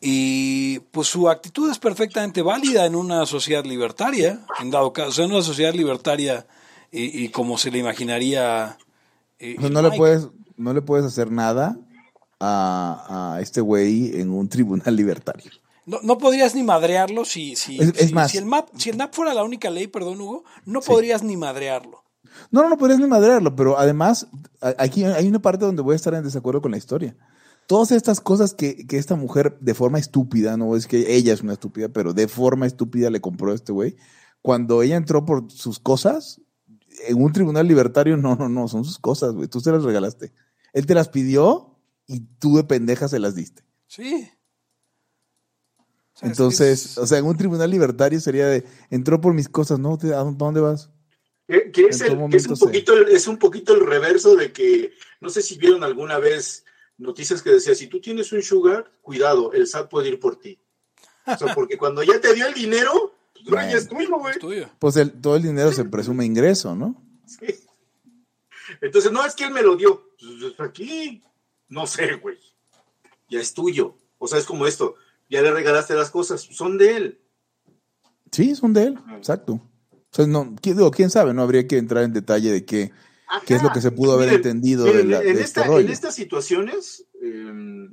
[0.00, 5.12] Y pues su actitud es perfectamente válida en una sociedad libertaria, en dado caso, o
[5.12, 6.46] sea, en una sociedad libertaria
[6.92, 8.78] y, y como se le imaginaría.
[9.40, 11.76] eh, no le puedes, no le puedes hacer nada
[12.40, 15.50] a, a este güey en un tribunal libertario.
[15.84, 18.90] No, no podrías ni madrearlo si, si, Es- es si- más- si el MAP, si
[18.90, 20.90] el NAP fuera la única ley, perdón Hugo, no Sí.
[20.90, 22.04] podrías ni madrearlo.
[22.50, 24.28] No, no, no podrías ni madrearlo, pero además,
[24.60, 27.16] aquí hay una parte donde voy a estar en desacuerdo con la historia.
[27.68, 31.42] Todas estas cosas que, que esta mujer de forma estúpida, no es que ella es
[31.42, 33.94] una estúpida, pero de forma estúpida le compró a este güey.
[34.40, 36.40] Cuando ella entró por sus cosas,
[37.06, 39.48] en un tribunal libertario, no, no, no, son sus cosas, güey.
[39.48, 40.32] Tú se las regalaste.
[40.72, 41.76] Él te las pidió
[42.06, 43.62] y tú de pendeja se las diste.
[43.86, 44.30] Sí.
[46.14, 49.34] O sea, es- Entonces, es- o sea, en un tribunal libertario sería de, entró por
[49.34, 49.98] mis cosas, ¿no?
[49.98, 50.88] ¿Te- ¿A dónde vas?
[51.46, 53.74] Que, que es, ¿En qué el- que es, momento un poquito, el- es un poquito
[53.74, 56.64] el reverso de que, no sé si vieron alguna vez
[56.98, 60.58] noticias que decía, si tú tienes un sugar, cuidado, el SAT puede ir por ti.
[61.26, 64.32] O sea, porque cuando ya te dio el dinero, pues no, ya es tuyo, güey.
[64.32, 64.68] es tuyo.
[64.78, 67.00] Pues el- todo el dinero se presume ingreso, ¿no?
[67.26, 67.54] Sí.
[68.80, 70.10] Entonces, no, es que él me lo dio.
[70.18, 71.22] Pues, aquí,
[71.68, 72.38] no sé, güey.
[73.30, 73.94] Ya es tuyo.
[74.18, 74.94] O sea, es como esto.
[75.30, 77.20] Ya le regalaste las cosas, son de él.
[78.32, 79.54] Sí, son de él, exacto.
[79.54, 82.92] O sea, no, ¿quién, digo, quién sabe, no habría que entrar en detalle de qué,
[83.46, 85.80] qué es lo que se pudo haber entendido de, la- en, de este rollo.
[85.86, 87.88] en estas situaciones, eh,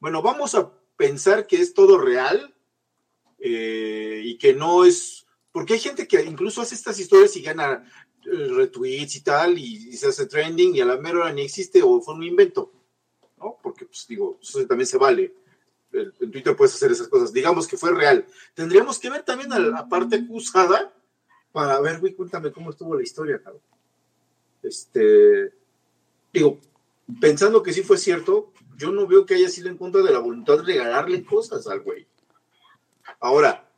[0.00, 2.54] bueno, vamos a pensar que es todo real
[3.38, 7.84] eh, y que no es, porque hay gente que incluso hace estas historias y gana
[8.24, 11.42] eh, retweets y tal, y, y se hace trending y a la mera hora ni
[11.42, 12.72] existe o fue un invento,
[13.38, 13.56] ¿no?
[13.62, 15.34] Porque, pues digo, eso también se vale.
[15.92, 17.32] En en Twitter puedes hacer esas cosas.
[17.32, 18.24] Digamos que fue real.
[18.54, 20.94] Tendríamos que ver también a la parte acusada
[21.50, 23.62] para ver, güey, cuéntame cómo estuvo la historia, cabrón.
[24.62, 25.52] Este,
[26.32, 26.58] digo,
[27.20, 30.18] pensando que sí fue cierto, yo no veo que haya sido en contra de la
[30.18, 32.06] voluntad de regalarle cosas al güey.
[33.20, 33.68] Ahora,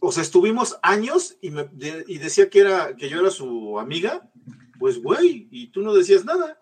[0.00, 3.78] o sea, estuvimos años y, me, de- y decía que, era, que yo era su
[3.78, 4.30] amiga,
[4.78, 6.60] pues güey, y tú no decías nada.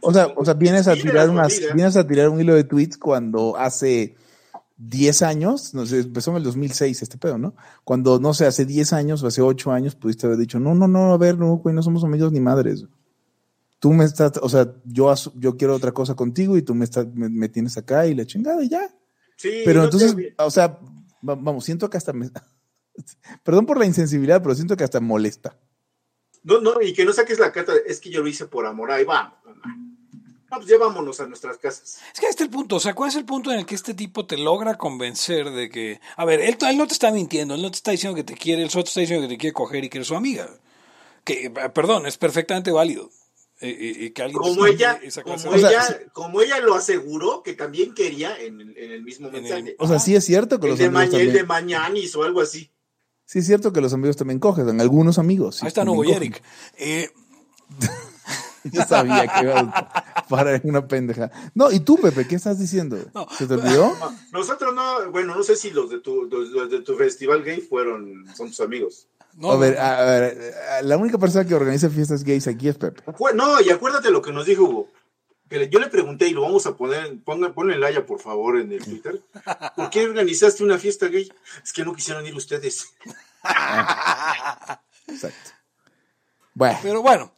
[0.00, 1.74] O sea, o sea, vienes a tirar unas, amiga.
[1.74, 4.16] vienes a tirar un hilo de tweets cuando hace
[4.76, 7.54] 10 años, no sé, empezó en el 2006 este pedo, ¿no?
[7.84, 10.88] Cuando, no sé, hace 10 años o hace 8 años pudiste haber dicho, no, no,
[10.88, 12.84] no, a ver, no, güey, no somos amigos ni madres.
[13.78, 17.06] Tú me estás, o sea, yo, yo quiero otra cosa contigo y tú me, estás,
[17.14, 18.88] me, me tienes acá y la chingada y ya.
[19.36, 20.78] Sí, Pero no te- entonces, o sea,
[21.28, 22.30] va- vamos, siento que hasta me...
[23.44, 25.56] Perdón por la insensibilidad, pero siento que hasta molesta.
[26.44, 28.90] No, no, y que no saques la carta, es que yo lo hice por amor,
[28.90, 29.40] ahí va.
[30.52, 31.98] No, pues ya vámonos a nuestras casas.
[32.12, 33.74] Es que este es el punto, o sea, ¿cuál es el punto en el que
[33.74, 37.54] este tipo te logra convencer de que, a ver, él, él no te está mintiendo,
[37.54, 39.38] él no te está diciendo que te quiere, él solo te está diciendo que te
[39.38, 40.48] quiere coger y que eres su amiga.
[41.24, 43.10] Que, eh, perdón, es perfectamente válido.
[43.60, 46.74] eh, eh, eh, que alguien Como ella, como de- O sea, ella, como ella lo
[46.74, 49.76] aseguró que también quería en, el- en el mismo En el- mensaje.
[49.78, 51.46] O sea, sí es cierto que el los de, amigos ma- el de también.
[51.46, 52.72] Mañanis o algo así.
[53.24, 55.56] Sí es cierto que los amigos también cogen, algunos amigos.
[55.56, 56.16] sí, Ahí está también Nuevo.
[56.16, 56.42] Eric.
[56.76, 57.08] Eh,
[58.72, 61.30] Yo sabía que iba a parar en una pendeja.
[61.54, 62.96] No, ¿y tú, Pepe, qué estás diciendo?
[63.14, 63.26] No.
[63.36, 63.96] ¿Se te olvidó?
[63.98, 67.42] No, Nosotros no, bueno, no sé si los de tu, los, los de tu festival
[67.42, 69.08] gay fueron, son tus amigos.
[69.34, 72.68] no, a ver, a, a ver, a- la única persona que organiza fiestas gays aquí
[72.68, 73.02] es Pepe.
[73.34, 74.88] No, y acuérdate lo que nos dijo Hugo.
[75.48, 78.58] Que le- yo le pregunté y lo vamos a poner, ponle el haya por favor
[78.58, 79.20] en el Twitter.
[79.76, 81.30] ¿Por qué organizaste una fiesta gay?
[81.62, 82.86] Es que no quisieron ir ustedes.
[85.06, 85.50] Exacto.
[86.54, 87.32] Bueno, pero bueno,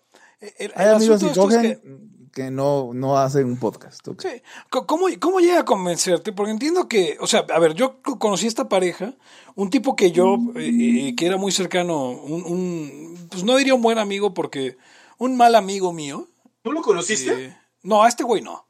[0.59, 4.07] el, el hay amigos que es cogen que, no, no hacen un podcast.
[4.19, 4.29] Sí.
[4.71, 6.33] ¿Cómo, ¿Cómo llega a convencerte?
[6.33, 9.15] Porque entiendo que, o sea, a ver, yo co- conocí a esta pareja,
[9.55, 13.75] un tipo que yo, eh, eh, que era muy cercano, un, un- pues no diría
[13.75, 14.77] un buen amigo, porque
[15.19, 16.27] un mal amigo mío.
[16.63, 17.33] ¿Tú lo conociste?
[17.47, 18.67] eh, no, a este güey no.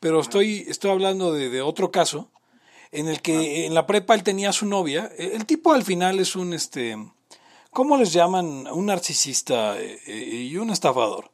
[0.00, 2.30] Pero estoy, estoy hablando de, de otro caso,
[2.92, 5.10] en el que en la prepa él tenía a su novia.
[5.16, 6.94] El, el tipo al final es un, este,
[7.70, 8.66] ¿cómo les llaman?
[8.72, 10.12] Un narcisista eh, eh,
[10.50, 11.30] y un estafador.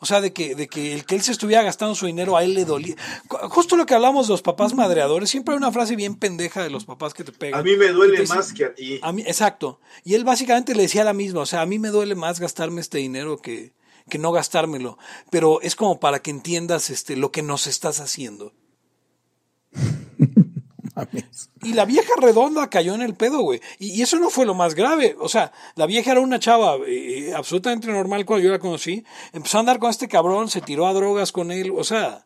[0.04, 2.44] O sea, de que, de que el que él se estuviera gastando su dinero a
[2.44, 2.94] él le dolía.
[3.30, 6.70] Justo lo que hablamos de los papás madreadores, siempre hay una frase bien pendeja de
[6.70, 7.62] los papás que te pegan.
[7.62, 9.00] A mí me duele más que a ti.
[9.02, 9.80] a mí, exacto.
[10.04, 12.82] Y él básicamente le decía la misma, o sea, a mí me duele más gastarme
[12.82, 13.72] este dinero que,
[14.10, 14.98] que no gastármelo.
[15.32, 18.52] Pero es como para que entiendas este, lo que nos estás haciendo.
[20.96, 21.50] Mames.
[21.62, 23.62] Y la vieja redonda cayó en el pedo, güey.
[23.80, 25.16] Y, y eso no fue lo más grave.
[25.20, 29.04] O sea, la vieja era una chava eh, absolutamente normal cuando yo la conocí.
[29.32, 31.72] Empezó a andar con este cabrón, se tiró a drogas con él.
[31.76, 32.26] O sea,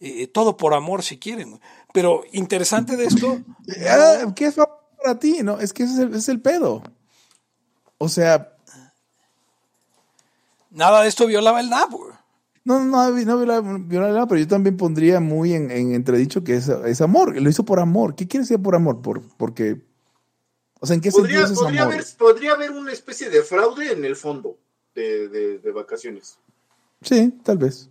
[0.00, 1.50] eh, todo por amor, si quieren.
[1.50, 1.62] güey.
[1.92, 3.40] Pero interesante de esto,
[3.88, 5.38] Ah, ¿Qué es para ti?
[5.42, 6.82] No, es que ese es el, ese es el pedo.
[7.98, 8.54] O sea,
[10.70, 12.12] nada de esto violaba el NAP, güey.
[12.78, 16.54] No, no, no viola, viola nada, pero yo también pondría muy en, en entredicho que
[16.56, 17.40] es, es amor.
[17.40, 18.14] Lo hizo por amor.
[18.14, 19.02] ¿Qué quiere decir por amor?
[19.02, 19.82] Por, porque,
[20.80, 21.94] o sea, ¿en qué Podría, sentido es podría, amor?
[21.94, 24.58] haber, podría haber una especie de fraude en el fondo
[24.94, 26.38] de, de- de vacaciones.
[27.02, 27.88] Sí, tal vez.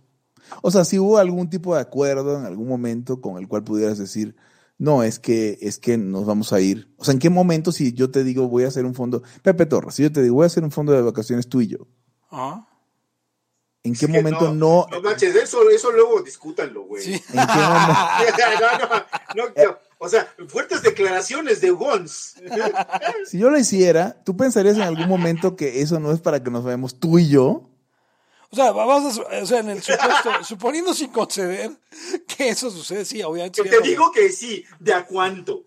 [0.62, 3.98] O sea, si hubo algún tipo de acuerdo en algún momento con el cual pudieras
[3.98, 4.34] decir,
[4.78, 6.88] no, es que, es que nos vamos a ir.
[6.96, 9.66] O sea, ¿en qué momento si yo te digo voy a hacer un fondo, Pepe
[9.66, 11.86] Torres, si yo te digo voy a hacer un fondo de vacaciones tú y yo,
[12.30, 12.66] Ajá.
[13.82, 14.86] ¿En qué Es momento no?
[14.90, 17.02] No manches, eso, eso luego discútanlo, güey.
[17.02, 17.12] Sí.
[17.12, 18.42] ¿En qué momento?
[18.60, 22.36] no, no, no, no, o sea, fuertes declaraciones de Gons.
[23.26, 26.50] Si yo lo hiciera, ¿tú pensarías en algún momento que eso no es para que
[26.50, 27.68] nos veamos tú y yo?
[28.50, 31.70] O sea, vamos a, o sea, en el supuesto, suponiendo sin conceder
[32.26, 33.62] que eso sucede, sí, obviamente.
[33.62, 35.64] Que sería te como digo que sí, ¿de a cuánto?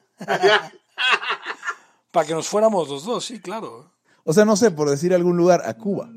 [2.12, 3.92] Para que nos fuéramos los dos, sí, claro.
[4.24, 6.10] O sea, no sé, por decir algún lugar, a Cuba.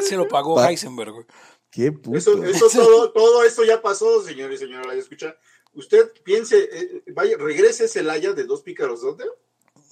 [0.00, 1.12] Se lo pagó Pa- Heisenberg.
[1.12, 1.26] güey.
[1.70, 2.16] Qué puto.
[2.18, 5.36] Eso, eso todo, todo esto ya pasó, señor y señora, ¿la escucha?
[5.72, 9.24] Usted piense, eh, vaya, regrese ese Celaya de dos pícaros, ¿dónde?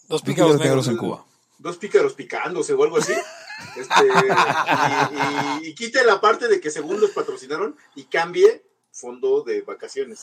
[0.08, 0.96] Dos pícaros pícaros negros en.
[0.96, 1.24] Cuba.
[1.58, 3.12] Dos pícaros picándose o algo así.
[3.76, 3.94] Este,
[5.60, 9.62] y, y- y quite la parte de que según los patrocinaron y cambie fondo de
[9.62, 10.22] vacaciones.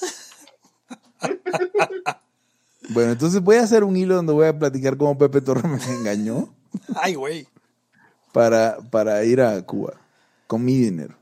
[2.90, 5.84] Bueno, entonces voy a hacer un hilo donde voy a platicar cómo Pepe Torres me
[5.96, 6.54] engañó
[6.96, 7.48] Ay, güey.
[8.36, 9.94] Para, para ir a Cuba
[10.48, 11.16] con mi dinero.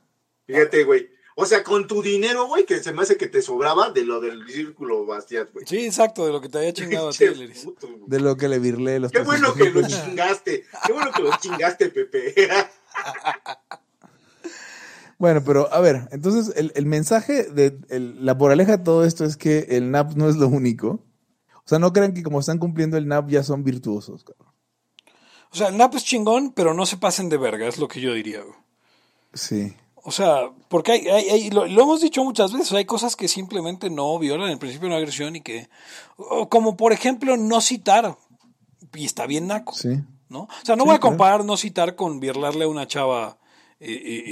[0.47, 1.09] Fíjate, güey.
[1.35, 4.19] O sea, con tu dinero, güey, que se me hace que te sobraba de lo
[4.19, 5.65] del círculo Bastiat, güey.
[5.67, 7.25] Sí, exacto, de lo que te había chingado a ti,
[7.63, 7.87] puto.
[8.05, 10.05] De lo que le virlé los Qué bueno que lo 300 pesos.
[10.05, 10.63] chingaste.
[10.85, 12.33] Qué bueno que lo chingaste, Pepe.
[15.19, 19.23] Bueno, pero a ver, entonces el, el mensaje de el- la moraleja de todo esto
[19.23, 21.05] es que el NAP no es lo único.
[21.55, 24.52] O sea, no crean que como están cumpliendo el NAP ya son virtuosos, cabrón.
[25.53, 28.01] O sea, el NAP es chingón, pero no se pasen de verga, es lo que
[28.01, 28.41] yo diría.
[28.41, 28.55] güey.
[29.33, 29.73] Sí.
[30.05, 33.27] O sea, porque hay, hay- hay- lo, lo hemos dicho muchas veces, hay cosas que
[33.27, 35.69] simplemente no violan el principio de la agresión y que,
[36.49, 38.17] como por ejemplo, no citar,
[38.93, 39.99] y está bien naco, Sí.
[40.29, 40.41] ¿no?
[40.41, 41.11] O sea, no Sí, voy a claro.
[41.11, 43.37] comparar no citar con virlarle a una chava
[43.79, 44.23] y, y-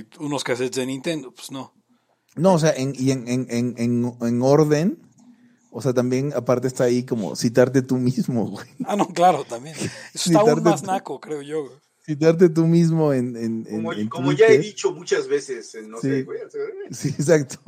[0.00, 1.72] y unos cassettes de Nintendo, pues no.
[2.34, 4.98] No, o sea, en, y en, en, en, en, en orden,
[5.72, 8.66] o sea, también aparte está ahí como citarte tú mismo, güey.
[8.86, 9.74] Ah, no, claro, también.
[10.14, 10.86] Eso está aún Citarte más tú.
[10.86, 11.64] naco, creo yo.
[11.64, 11.76] güey.
[12.04, 15.98] Citarte tú mismo en, en, en- Como, en como ya he dicho muchas veces, no
[16.00, 16.08] Sí.
[16.08, 16.38] sé, güey.
[16.90, 17.58] Sí, exacto.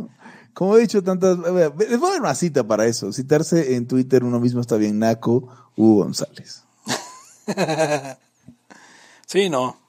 [0.53, 1.39] Como he dicho tantas...
[1.39, 3.13] Les voy a dar una cita para eso.
[3.13, 6.65] Citarse en Twitter uno mismo está bien naco, Hugo González.
[9.27, 9.81] Sí, no.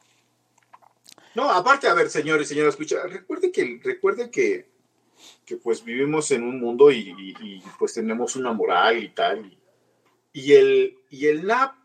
[1.35, 4.69] No, aparte, a ver, señores y señoras, escucha, recuerde que, recuerde que,
[5.45, 9.45] que pues vivimos en un mundo y, pues tenemos una moral y tal.
[9.45, 9.59] Y,
[10.33, 11.75] y el, y el NAP,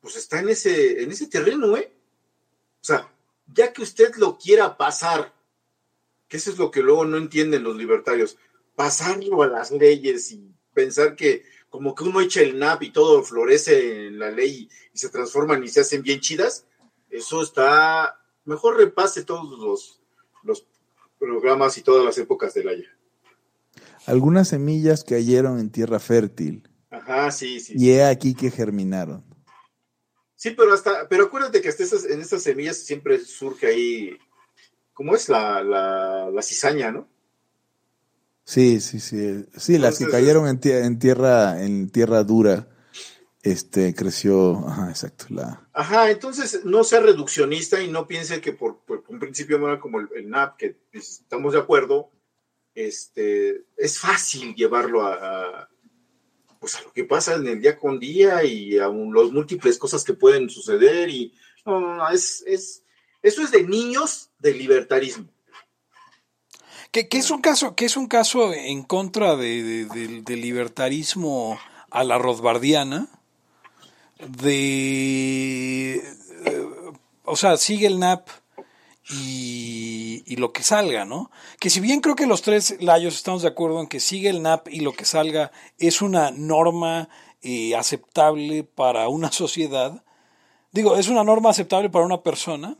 [0.00, 1.92] pues está en ese, en ese terreno, ¿eh?
[2.80, 3.12] O sea,
[3.52, 5.34] ya que usted lo quiera pasar,
[6.28, 8.38] que eso es lo que luego no entienden los libertarios,
[8.74, 13.22] pasarlo a las leyes y pensar que como que uno echa el NAP y todo
[13.22, 16.66] florece en la ley y se transforman y se hacen bien chidas,
[17.10, 20.00] eso está, mejor repase todos los,
[20.42, 20.66] los
[21.18, 22.88] programas y todas las épocas del Haya.
[24.06, 27.74] Algunas semillas cayeron en tierra fértil Ajá, sí, sí.
[27.76, 29.24] y he aquí que germinaron.
[30.36, 34.18] Sí, pero hasta, pero acuérdate que hasta esas, en estas semillas siempre surge ahí,
[34.92, 35.28] ¿cómo es?
[35.28, 37.08] La, la, la cizaña, ¿no?
[38.44, 39.44] Sí, sí, sí.
[39.56, 42.68] Sí, las que cayeron en, tie- en tierra, en tierra dura,
[43.50, 48.78] este, creció, ajá, exacto, la, Ajá, entonces no sea reduccionista y no piense que por,
[48.84, 52.10] por un principio no era como el, el NAP, que pues, estamos de acuerdo,
[52.74, 55.68] este, es fácil llevarlo a, a,
[56.60, 59.78] pues a lo que pasa en el día con día y a un- los múltiples
[59.78, 61.32] cosas que pueden suceder y
[61.64, 62.82] no, no, no, es, es,
[63.22, 65.28] eso es de niños del libertarismo.
[66.92, 70.40] Que, que es un caso, que es un caso en contra de, de- del- del
[70.40, 71.58] libertarismo
[71.90, 73.08] a la Rothbardiana,
[74.18, 76.66] de eh,
[77.26, 78.28] o sea, sigue el NAP
[79.10, 81.30] y, lo que salga, ¿no?
[81.60, 84.42] Que si bien creo que los tres layos estamos de acuerdo en que sigue el
[84.42, 87.08] NAP y lo que salga es una norma
[87.42, 90.04] eh, aceptable para una sociedad,
[90.72, 92.76] digo, es una norma aceptable para una persona,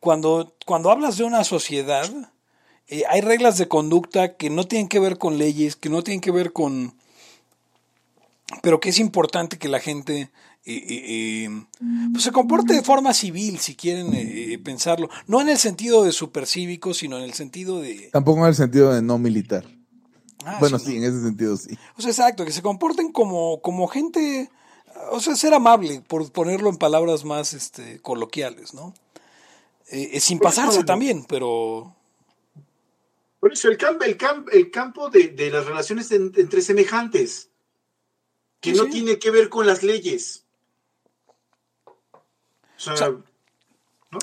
[0.00, 2.10] cuando, cuando hablas de una sociedad,
[2.88, 6.20] eh, hay reglas de conducta que no tienen que ver con leyes, que no tienen
[6.20, 6.94] que ver con...
[8.62, 10.30] pero que es importante que la gente
[10.76, 11.64] eh,
[12.12, 15.08] pues se comporte de forma civil, si quieren eh, eh, pensarlo.
[15.26, 18.10] No en el sentido de supercívico, sino en el sentido de...
[18.12, 19.64] tampoco en el sentido de no militar.
[20.44, 21.76] Ah, bueno, sí, en ese sentido sí.
[21.96, 24.50] O sea, exacto, que se comporten como, como gente,
[25.10, 28.94] o sea, ser amable, por ponerlo en palabras más este, coloquiales, ¿no?
[29.90, 31.94] Eh, eh, sin pasarse también, pero...
[33.40, 37.50] Por eso el, campo el, camp- el campo de, de las relaciones en- entre semejantes,
[38.60, 38.90] que Sí, no sí.
[38.90, 40.44] tiene que ver con las leyes.
[42.78, 43.12] O sea, O sea,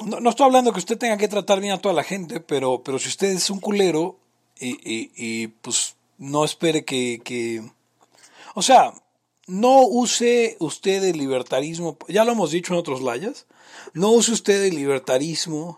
[0.05, 2.81] No, no estoy hablando que usted tenga que tratar bien a toda la gente, pero,
[2.83, 4.17] pero si usted es un culero,
[4.59, 7.61] y, y- y, pues no espere que, que...
[8.55, 8.93] O sea,
[9.47, 13.45] no use usted el libertarismo, ya lo hemos dicho en otros layas,
[13.93, 15.77] no use usted el libertarismo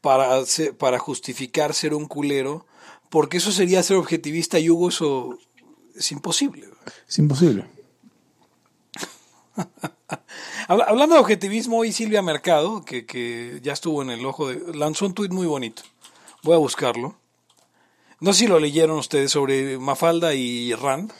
[0.00, 0.42] para,
[0.78, 2.66] para justificar ser un culero,
[3.08, 5.38] porque eso sería ser objetivista y Hugo, eso
[5.96, 6.68] es imposible.
[7.08, 7.64] Es imposible.
[10.68, 14.76] Habla- Hablando de objetivismo, hoy Silvia Mercado, que, que ya estuvo en el ojo de...
[14.76, 15.82] lanzó un tuit muy bonito.
[16.42, 17.16] Voy a buscarlo.
[18.20, 21.10] No sé si lo leyeron ustedes sobre Mafalda y Rand.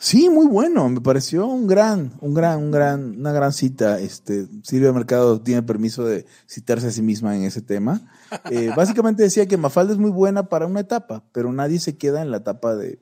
[0.00, 0.88] Sí, muy bueno.
[0.88, 3.98] Me pareció un gran, un gran, un gran, una gran cita.
[4.00, 8.00] Este, Silvia Mercado tiene permiso de citarse a sí misma en ese tema.
[8.50, 12.20] Eh, básicamente decía que Mafalda es muy buena para una etapa, pero nadie se queda
[12.20, 12.98] en la etapa de,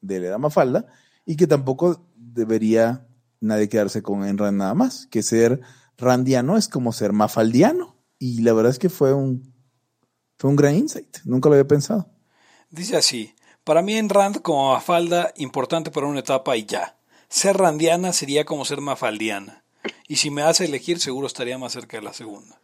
[0.00, 0.86] de la edad Mafalda
[1.26, 3.06] y que tampoco debería
[3.40, 5.60] nadie quedarse con Enran nada más, que ser
[5.98, 7.96] randiano es como ser mafaldiano.
[8.18, 9.54] Y la verdad es que fue un,
[10.38, 11.18] fue un gran insight.
[11.24, 12.08] Nunca lo había pensado.
[12.70, 13.34] Dice así,
[13.64, 16.98] para mí en Rand como Mafalda, importante para una etapa y ya.
[17.28, 19.64] Ser randiana sería como ser mafaldiana.
[20.08, 22.60] Y si me hace elegir, seguro estaría más cerca de la segunda.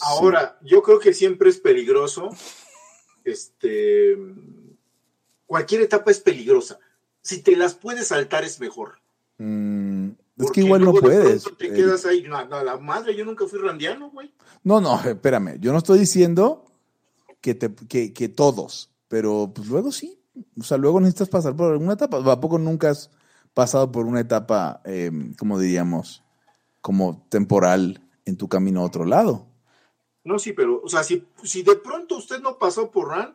[0.00, 2.30] Ahora, yo creo que siempre es peligroso.
[3.24, 4.16] Este,
[5.46, 6.78] cualquier etapa es peligrosa.
[7.22, 8.99] Si te las puedes saltar es mejor.
[9.40, 11.44] Mm, es que igual no puedes.
[11.56, 12.24] Te eh, quedas ahí.
[12.28, 14.30] No, no, la madre, yo nunca fui randiano, güey.
[14.62, 15.58] No, no, espérame.
[15.58, 16.66] Yo no estoy diciendo
[17.40, 20.20] que, te, que, que todos, pero pues luego sí.
[20.58, 22.18] O sea, luego necesitas pasar por alguna etapa.
[22.18, 23.10] ¿A poco nunca has
[23.54, 26.22] pasado por una etapa, eh, como diríamos,
[26.82, 29.46] como temporal en tu camino a otro lado?
[30.22, 33.34] No, sí, pero, o sea, si, si de pronto usted no pasó por RAN,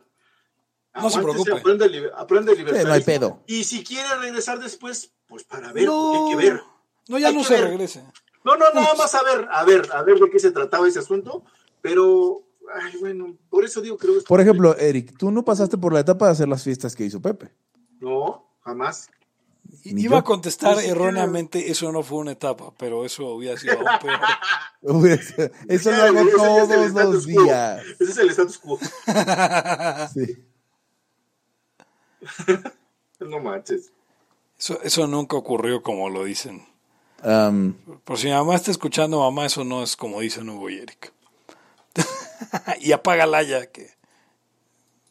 [1.01, 1.51] No se preocupe.
[1.51, 2.83] Aprende, aprende libertad.
[2.83, 3.43] no hay pedo.
[3.47, 6.61] Y si quiere regresar después, pues para ver, No, porque hay que ver.
[7.07, 7.63] no, ya Hay no se ver.
[7.65, 8.03] regrese.
[8.43, 10.99] No, no, nada más a ver, a ver, a ver de qué se trataba ese
[10.99, 11.43] asunto,
[11.81, 15.93] pero, ay, bueno, por eso digo, creo que Por ejemplo, Eric, tú no pasaste por
[15.93, 17.51] la etapa de hacer las fiestas que hizo Pepe.
[17.99, 19.09] No, jamás.
[19.83, 20.17] Ni Iba yo.
[20.19, 24.19] a contestar erróneamente, eso no fue una etapa, pero eso hubiera sido aún peor.
[25.67, 26.35] Eso lo hago ese es
[26.87, 27.43] el todos los quo.
[27.43, 27.81] días.
[27.99, 28.79] Ese es el status quo.
[30.13, 30.45] Sí.
[33.19, 33.91] No manches.
[34.57, 36.65] Eso, eso nunca ocurrió como lo dicen.
[37.23, 40.77] Am, Por si mi mamá está escuchando, mamá, eso no es como dicen Hugo y
[40.77, 41.13] Eric.
[42.81, 43.89] y apaga la ya, que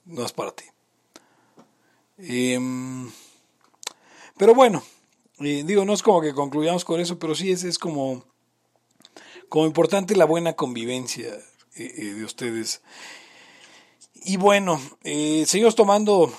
[0.04, 0.64] no es para ti.
[2.18, 3.10] Em,
[4.36, 4.82] pero bueno,
[5.38, 8.24] digo, no es como que concluyamos con eso, pero sí es, es como,
[9.48, 11.28] como importante la buena convivencia
[11.76, 12.82] eh, eh, de ustedes.
[14.14, 16.32] Y bueno, eh, seguimos tomando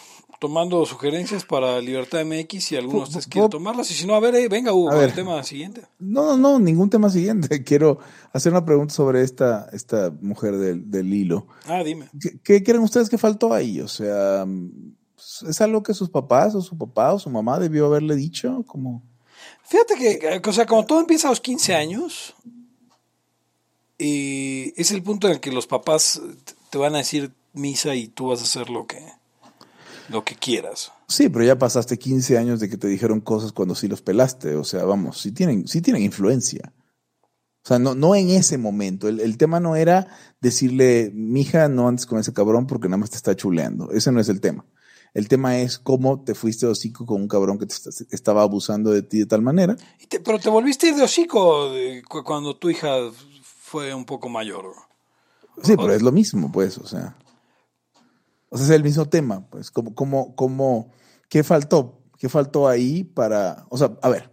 [0.45, 3.89] tomando sugerencias para Libertad MX si alguno de ustedes quiere tomarlas.
[3.89, 5.09] Y si no, a ver, eh, venga Hugo, A ver.
[5.09, 5.81] el tema siguiente.
[5.97, 7.63] no, no, no, ningún tema siguiente.
[7.65, 7.97] Quiero
[8.31, 11.47] hacer una pregunta sobre esta, esta mujer del, del hilo.
[11.65, 12.09] Ah, dime.
[12.21, 13.81] ¿Qué, qué creen ustedes que faltó ahí?
[13.81, 14.45] O sea,
[15.49, 18.63] ¿es algo que sus papás o su papá o su mamá debió haberle dicho?
[18.67, 19.01] Como...
[19.63, 22.35] Fíjate que, o sea, como todo empieza a los 15 años,
[23.97, 26.21] y es el punto en el que los papás
[26.69, 29.01] te van a decir misa y tú vas a hacer lo que,
[30.09, 30.91] lo que quieras.
[31.07, 34.55] Sí, pero ya pasaste 15 años de que te dijeron cosas cuando sí los pelaste.
[34.55, 36.73] O sea, vamos, sí tienen, sí tienen influencia.
[37.63, 39.07] O sea, no, no en ese momento.
[39.07, 40.07] El, el tema no era
[40.41, 43.91] decirle, mija, no andes con ese cabrón porque nada más te está chuleando.
[43.91, 44.65] Ese no es el tema.
[45.15, 48.41] El tema es cómo te fuiste de hocico con un cabrón que te est- estaba
[48.41, 49.75] abusando de ti de tal manera.
[49.99, 51.69] Y te- pero te volviste a ir de hocico
[52.23, 52.89] cuando tu hija
[53.41, 54.73] fue un poco mayor.
[55.63, 57.15] Sí, pero es lo mismo, pues, o sea.
[58.55, 60.93] O sea, es el mismo tema, pues, ¿cómo, cómo, cómo,
[61.27, 61.99] qué faltó?
[62.17, 64.31] ¿Qué faltó ahí para, o sea, a ver,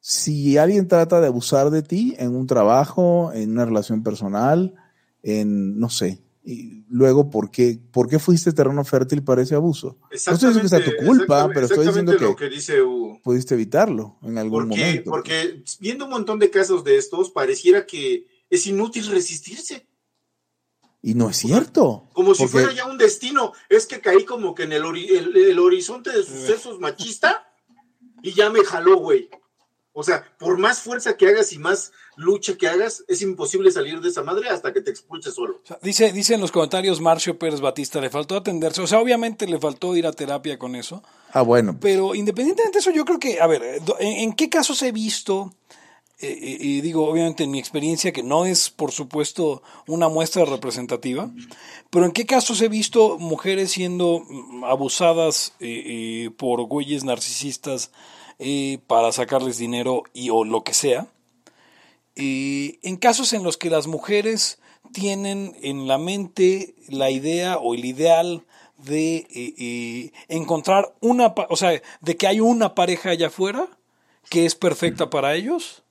[0.00, 4.74] si alguien trata de abusar de ti en un trabajo, en una relación personal,
[5.22, 9.98] en, no sé, y luego, ¿por qué, ¿por qué fuiste terreno fértil para ese abuso?
[10.10, 12.78] No estoy diciendo que sea tu culpa, pero estoy diciendo que, que dice
[13.22, 15.10] pudiste evitarlo en algún Porque, momento.
[15.10, 19.86] porque viendo un montón de casos de estos, pareciera que es inútil resistirse.
[21.02, 22.08] Y no es cierto.
[22.12, 23.52] Como si porque- fuera ya un destino.
[23.68, 27.46] Es que caí como que en el, ori- el- el horizonte de sucesos machista
[28.22, 29.30] y ya me jaló, güey.
[29.92, 34.00] O sea, por más fuerza que hagas y más lucha que hagas, es imposible salir
[34.00, 35.60] de esa madre hasta que te expulses solo.
[35.64, 38.82] O sea, dice, dice en los comentarios Marcio Pérez Batista, le faltó atenderse.
[38.82, 41.02] O sea, obviamente le faltó ir a terapia con eso.
[41.32, 41.76] Ah, bueno.
[41.80, 44.92] Pero independientemente de eso, yo creo que, a ver, do- ¿en, en qué casos he
[44.92, 45.52] visto?
[46.20, 51.30] Eh, y digo, obviamente en mi experiencia, que no es, por supuesto, una muestra representativa,
[51.90, 57.90] pero en qué casos he visto mujeres siendo mm, abusadas eh, eh, por güeyes narcisistas
[58.86, 61.08] para sacarles dinero y o lo que sea.
[62.16, 64.58] En casos en los que las mujeres
[64.94, 68.44] tienen en la mente la idea o el ideal
[68.84, 73.68] de eh, encontrar una, o sea, de que hay una pareja allá afuera
[74.28, 75.82] que es perfecta para ellos,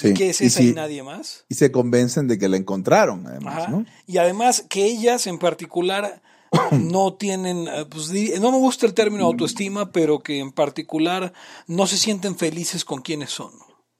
[0.00, 0.14] Sí.
[0.14, 1.44] que es Y esa y si- nadie más.
[1.48, 3.68] y se convencen de que la encontraron, además, Ajá.
[3.70, 3.84] ¿no?
[4.06, 6.22] Y además que ellas en particular
[6.72, 11.32] no tienen, eh, pues, no me gusta el término autoestima, pero que en particular
[11.66, 13.50] no se sienten felices con quienes son.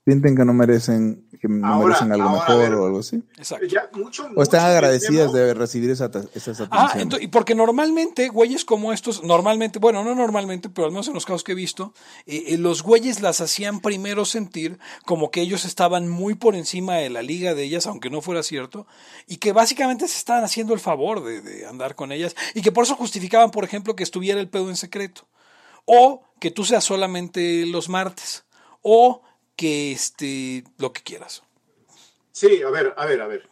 [0.08, 2.74] Sienten que no merecen, que no Ahora- merecen algo ahora, mejor ver.
[2.76, 3.22] o algo así.
[3.36, 3.66] Exacto.
[3.66, 7.20] Ya, mucho, O están mucho agradecidas de recibir esa, esas Ah, atenciones.
[7.24, 11.26] y porque normalmente, güeyes como estos, normalmente, bueno, no normalmente, pero al menos en los
[11.26, 11.92] casos que he visto,
[12.24, 16.94] eh, eh, los güeyes las hacían primero sentir como que ellos estaban muy por encima
[16.94, 18.86] de la liga de ellas, aunque no fuera cierto,
[19.26, 22.72] y que básicamente se estaban haciendo el favor de, de andar con ellas, y que
[22.72, 25.28] por eso justificaban, por ejemplo, que estuviera el pedo en secreto,
[25.84, 28.46] o que tú seas solamente los martes,
[28.80, 29.20] o
[29.58, 31.42] que este, lo que quieras.
[32.30, 33.48] Sí, a ver, a ver, a ver.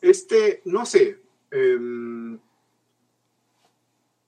[0.00, 1.20] Este, no sé.
[1.50, 2.40] em,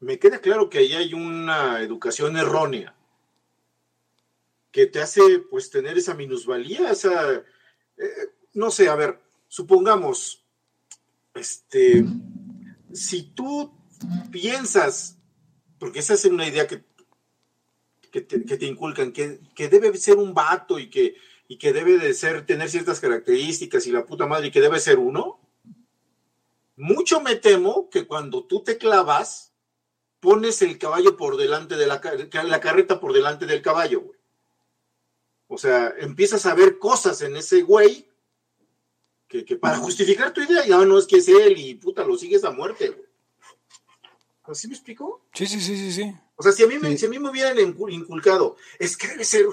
[0.00, 2.94] me queda claro que ahí hay una educación errónea
[4.70, 7.32] que te hace, pues, tener esa minusvalía, esa.
[7.32, 7.44] eh,
[8.52, 9.18] no sé, a ver,
[9.48, 10.44] supongamos,
[11.34, 12.04] este,
[12.92, 13.72] si tú
[14.30, 15.16] piensas,
[15.78, 16.84] porque esa es una idea que,
[18.14, 21.16] que, te, que te inculcan, que, que debe ser un vato y que
[21.48, 24.78] y que debe de ser, tener ciertas características y la puta madre y que debe
[24.78, 25.40] ser uno,
[26.76, 29.52] mucho me temo que cuando tú te clavas,
[30.20, 32.00] pones el caballo por delante de la,
[32.44, 34.18] la carreta por delante del caballo, güey.
[35.48, 38.08] O sea, empiezas a ver cosas en ese güey
[39.26, 42.16] que, que para justificar tu idea, ya no es que es él y puta, lo
[42.16, 43.08] sigues a muerte, güey.
[44.44, 45.26] ¿Así me explico?
[45.34, 46.14] Sí, sí, sí, sí, sí.
[46.36, 49.08] O sea, si a mí me, si a mí me hubieran incu- inculcado, es que
[49.08, 49.46] debe ser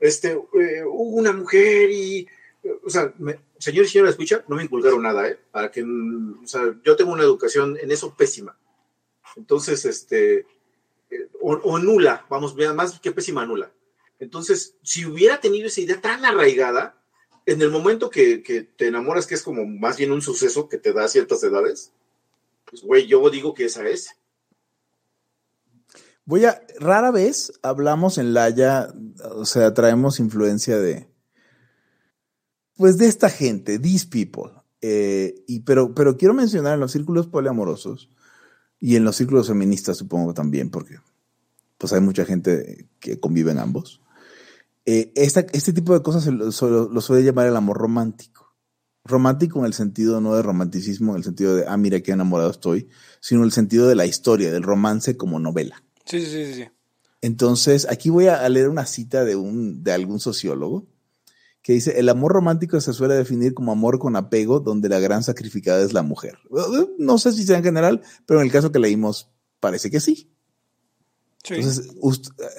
[0.00, 2.28] este, eh, una mujer y.
[2.62, 5.38] eh, O sea, me- señor y señora, escucha, no me inculcaron nada, ¿eh?
[5.50, 5.82] Para que.
[5.84, 8.56] mm, O sea, yo tengo una educación en eso pésima.
[9.36, 10.46] Entonces, este.
[11.10, 13.72] eh, o, o nula, vamos, más que pésima, nula.
[14.20, 17.00] Entonces, si hubiera tenido esa idea tan arraigada,
[17.46, 20.76] en el momento que, que te enamoras, que es como más bien un suceso que
[20.76, 21.92] te da a ciertas edades,
[22.66, 24.14] pues, güey, yo digo que esa es.
[26.28, 28.92] Voy a, rara vez hablamos en Laya,
[29.34, 31.08] o sea, traemos influencia de,
[32.76, 34.52] pues de esta gente, these people.
[34.82, 38.10] Eh, y, pero, pero quiero mencionar en los círculos poliamorosos
[38.78, 40.96] y en los círculos feministas supongo también, porque
[41.78, 44.02] pues hay mucha gente que convive en ambos.
[44.84, 48.54] Eh, este tipo de cosas lo, lo- lo suele llamar el amor romántico.
[49.02, 52.50] Romántico en el sentido no de romanticismo, en el sentido de, ah, mira qué enamorado
[52.50, 52.90] estoy,
[53.22, 55.82] sino en el sentido de la historia, del romance como novela.
[56.08, 56.68] Sí, sí, sí, sí.
[57.20, 60.86] Entonces, aquí voy a leer una cita de, un, de algún sociólogo
[61.62, 65.22] que dice, el amor romántico se suele definir como amor con apego donde la gran
[65.22, 66.38] sacrificada es la mujer.
[66.98, 69.30] No sé si sea en general, pero en el caso que leímos
[69.60, 70.32] parece que sí.
[71.44, 71.54] Sí.
[71.54, 71.88] Entonces,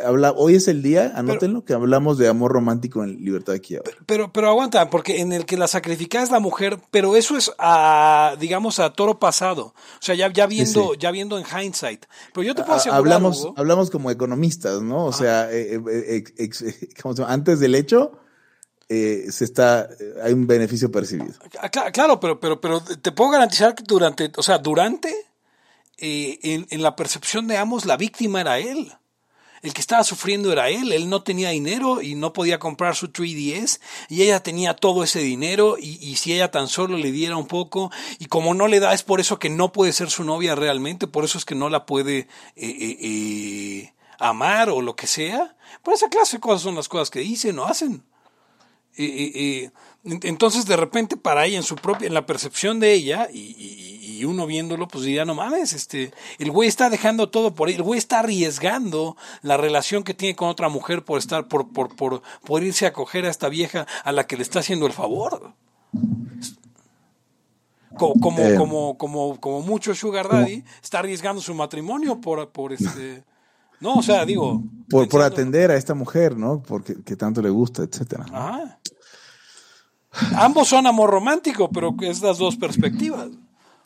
[0.03, 3.91] habla, hoy es el día, anótenlo, que hablamos de amor romántico en Libertad aquí ahora.
[4.05, 7.51] Pero, pero aguanta, porque en el que la sacrificada es la mujer, pero eso es
[7.59, 9.73] a, digamos, a toro pasado.
[9.75, 10.97] O sea, ya, ya viendo, sí.
[10.99, 12.05] ya viendo en hindsight.
[12.33, 15.05] Pero yo te puedo asegurar, hablamos, Hugo, hablamos como economistas, ¿no?
[15.05, 16.23] O sea, eh, eh,
[17.27, 18.13] antes del hecho,
[18.87, 21.33] eh, se está, eh, hay un beneficio percibido.
[21.61, 25.13] Ah, cla- Claro, pero, pero, pero te puedo garantizar que durante, o sea, durante,
[26.01, 28.93] eh, en, la percepción de ambos, la víctima era él.
[29.61, 30.93] El que estaba sufriendo era él.
[30.93, 35.19] Él no tenía dinero y no podía comprar su 3DS y ella tenía todo ese
[35.19, 38.79] dinero y, y si ella tan solo le diera un poco y como no le
[38.79, 41.55] da es por eso que no puede ser su novia realmente, por eso es que
[41.55, 45.57] no la puede eh, eh, amar o lo que sea.
[45.83, 48.03] Por esa clase de cosas son las cosas que dicen o hacen.
[48.95, 49.71] En-
[50.23, 54.25] entonces de repente para ella en su propia en la percepción de ella y- y
[54.25, 57.97] uno viéndolo pues diría no mames este el güey está dejando todo por el güey
[57.97, 62.63] está arriesgando la relación que tiene con otra mujer por estar por por por, por
[62.63, 65.53] irse a coger a esta vieja a la que le está haciendo el favor
[67.97, 68.55] como como Eh.
[68.55, 73.23] como como como mucho sugar daddy está arriesgando su matrimonio por por este
[73.79, 76.61] no o sea digo Por, por atender a esta mujer, ¿no?
[76.63, 78.25] Porque que tanto le gusta, etcétera.
[78.33, 78.79] Ajá.
[80.35, 83.29] Ambos son amor romántico, pero es las dos perspectivas.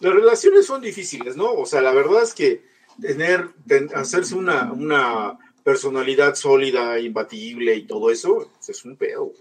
[0.04, 1.52] Las relaciones son difíciles, ¿no?
[1.54, 2.64] O sea, la verdad es que
[3.02, 9.32] tener, ten- hacerse una, una personalidad sólida, imbatible y todo eso, pues, es un pedo.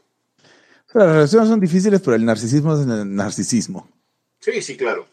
[0.94, 3.88] Las relaciones son difíciles, pero el narcisismo es el narcisismo.
[4.40, 5.06] Sí, sí, claro.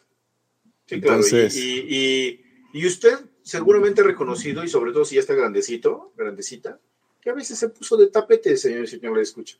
[0.85, 1.17] Sí, claro.
[1.21, 2.41] Y- Entonces- Y, y-
[2.73, 6.79] y usted seguramente reconocido, y sobre todo si ya está grandecito, grandecita,
[7.21, 9.57] que a veces se puso de tapete, señor y señor, le escucha.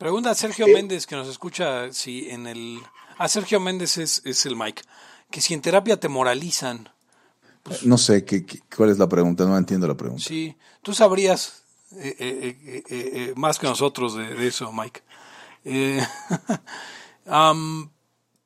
[0.00, 0.72] Pregunta a Sergio ¿Qué?
[0.72, 2.80] Méndez, que nos escucha, si en el...
[3.18, 4.80] A Sergio Méndez es, es el Mike.
[5.30, 6.88] Que si en terapia te moralizan.
[7.82, 10.24] No sé qué, qué- cuál es la pregunta, no entiendo la pregunta.
[10.24, 11.64] Sí, tú sabrías
[11.98, 15.02] eh, eh, eh, más que nosotros de, de eso, Mike.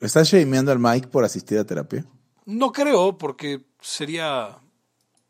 [0.01, 2.05] ¿Estás shameando al Mike por asistir a terapia?
[2.47, 4.59] no creo, porque sería...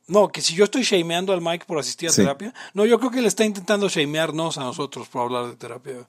[0.07, 2.23] No, que si yo estoy shameando al Mike por asistir a Sí.
[2.23, 6.07] terapia, no, yo creo que le está intentando shamearnos a nosotros por hablar de terapia.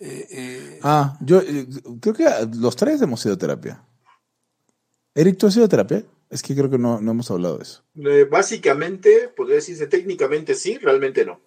[0.00, 1.66] Eh, eh, Ah, yo eh,
[2.00, 2.24] creo que
[2.56, 3.82] los tres hemos ido a terapia.
[5.14, 6.04] Eric, ¿tú has ido a terapia?
[6.30, 7.82] Es que creo que no, no hemos hablado de eso.
[7.96, 11.40] Eh, básicamente, podría decirse técnicamente sí, realmente no.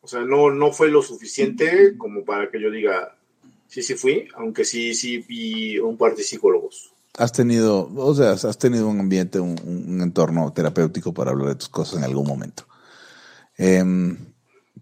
[0.00, 3.16] O sea, no, no fue lo suficiente como para que yo diga,
[3.66, 6.93] sí, sí fui, aunque sí, sí vi un par de psicólogos.
[7.16, 11.54] Has tenido, o sea, has tenido un ambiente, un, un entorno terapéutico para hablar de
[11.54, 12.66] tus cosas en algún momento.
[13.56, 14.16] Em,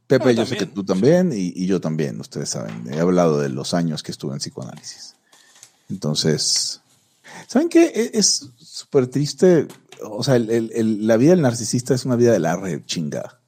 [0.07, 2.87] Pepe, yo sé que tú también y, y yo también, ustedes saben.
[2.93, 5.15] He hablado de los años que estuve en psicoanálisis.
[5.91, 6.81] Entonces,
[7.49, 7.85] ¿saben qué?
[7.95, 9.69] E- Es súper triste.
[10.03, 12.83] O sea, el- el- el- la vida del narcisista es una vida de la re
[12.87, 13.41] chingada.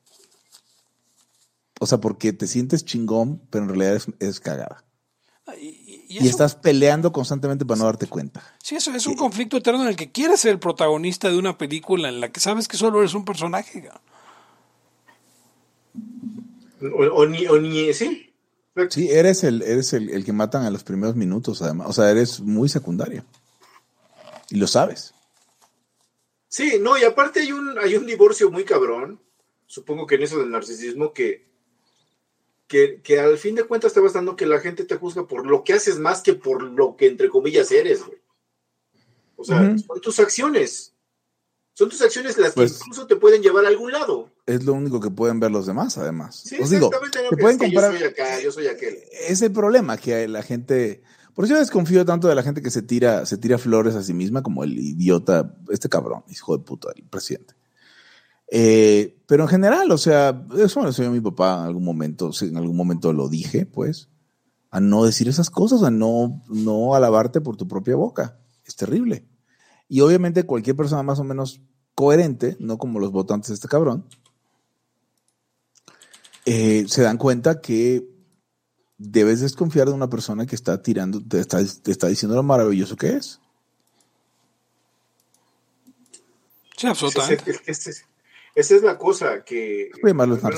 [1.81, 4.84] O sea, porque te sientes chingón, pero en realidad es, es cagada.
[6.23, 8.43] Y, estás peleando constantemente para no darte cuenta.
[8.63, 11.59] Sí, eso es un conflicto eterno en el que quieres ser el protagonista de una
[11.59, 13.89] película en la que sabes que solo eres un personaje.
[16.81, 18.33] O, o ni, o ni, sí.
[18.91, 21.89] Sí, eres el, eres el, el que matan a los primeros minutos, además.
[21.89, 23.25] O sea, eres muy secundario.
[24.51, 25.15] Y lo sabes.
[26.55, 29.21] Sí, no, y aparte hay un, hay un divorcio muy cabrón,
[29.67, 31.49] supongo que en eso del narcisismo, que,
[32.75, 35.47] que, que al fin de cuentas te vas dando que la gente te juzga por
[35.47, 38.19] lo que haces más que por lo que entre comillas eres, güey.
[39.37, 40.93] O sea, son tus acciones.
[41.75, 44.29] Son tus acciones las Pues- que incluso te pueden llevar a algún lado.
[44.47, 46.35] Es lo único que pueden ver los demás, además.
[46.45, 47.29] Sí, Os digo, exactamente.
[47.31, 47.93] Que pueden es que comparar.
[47.93, 48.99] Yo soy acá, yo soy aquel.
[49.29, 51.05] Es el problema que la gente.
[51.33, 54.03] Por eso yo desconfío tanto de la gente que se tira, se tira flores a
[54.03, 57.54] sí misma, como el idiota, este cabrón, hijo de puta, el presidente.
[58.51, 62.31] Eh, pero en general, o sea, eso me lo enseñó mi papá en algún momento,
[62.41, 64.09] en algún momento lo dije, pues,
[64.71, 68.39] a no decir esas cosas, a no, no alabarte por tu propia boca.
[68.67, 69.27] Es terrible.
[69.89, 71.61] Y obviamente cualquier persona más o menos
[71.95, 74.05] coherente, no como los votantes de este cabrón,
[76.47, 78.07] eh, se dan cuenta que
[78.99, 82.97] debes desconfiar de una persona que está tirando, te está, te está diciendo lo maravilloso
[82.97, 83.41] que es.
[86.77, 87.61] Sí, absolutamente.
[87.67, 88.05] Ese-
[88.55, 89.91] esa es la cosa que.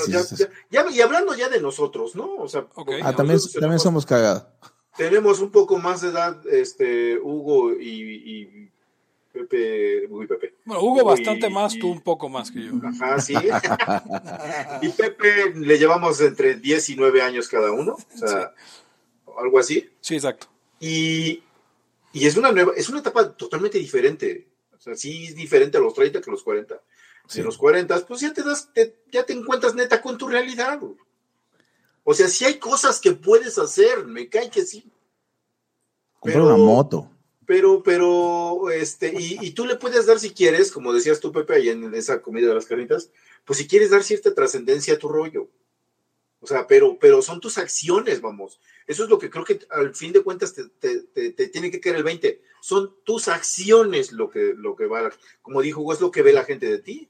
[0.07, 2.35] Ya- ya- ya- y hablando ya de nosotros, ¿no?
[2.35, 4.45] O sea, Ah, también, también tenemos- somos cagados.
[4.95, 7.85] tenemos un poco más de edad, este, Hugo y,
[8.41, 8.69] y
[9.31, 10.53] Pepe, Hugo y Pepe.
[10.65, 12.71] Bueno, Hugo Y- bastante más, y- tú un poco más que yo.
[12.83, 13.33] Ajá, sí.
[14.81, 18.53] y Pepe le llevamos entre 10 y 9 años cada uno, o sea,
[19.39, 19.89] algo así.
[20.01, 20.47] Sí, exacto.
[20.79, 21.43] Y,
[22.13, 24.47] y es una nueva, es una etapa totalmente diferente.
[24.75, 26.79] O sea, sí es diferente a los 30 que a los 40.
[27.27, 27.39] Sí.
[27.39, 30.79] En los 40, pues ya te das, te- ya te encuentras neta con tu realidad.
[32.03, 34.89] O sea, sí hay cosas que puedes hacer, me cae que sí.
[36.19, 37.11] Comprar una moto.
[37.45, 41.53] Pero, pero, este, y, y tú le puedes dar si quieres, como decías tú, Pepe,
[41.55, 43.09] ahí en esa comida de las carnitas,
[43.45, 45.49] pues si quieres dar cierta trascendencia a tu rollo.
[46.39, 48.59] O sea, pero, pero son tus acciones, vamos.
[48.85, 51.71] Eso es lo que creo que al fin de cuentas te, te- te- te tiene
[51.71, 52.41] que caer el 20.
[52.61, 55.09] Son tus acciones lo que, lo que va,
[55.41, 57.09] como dijo Hugo, es lo que ve la gente de ti.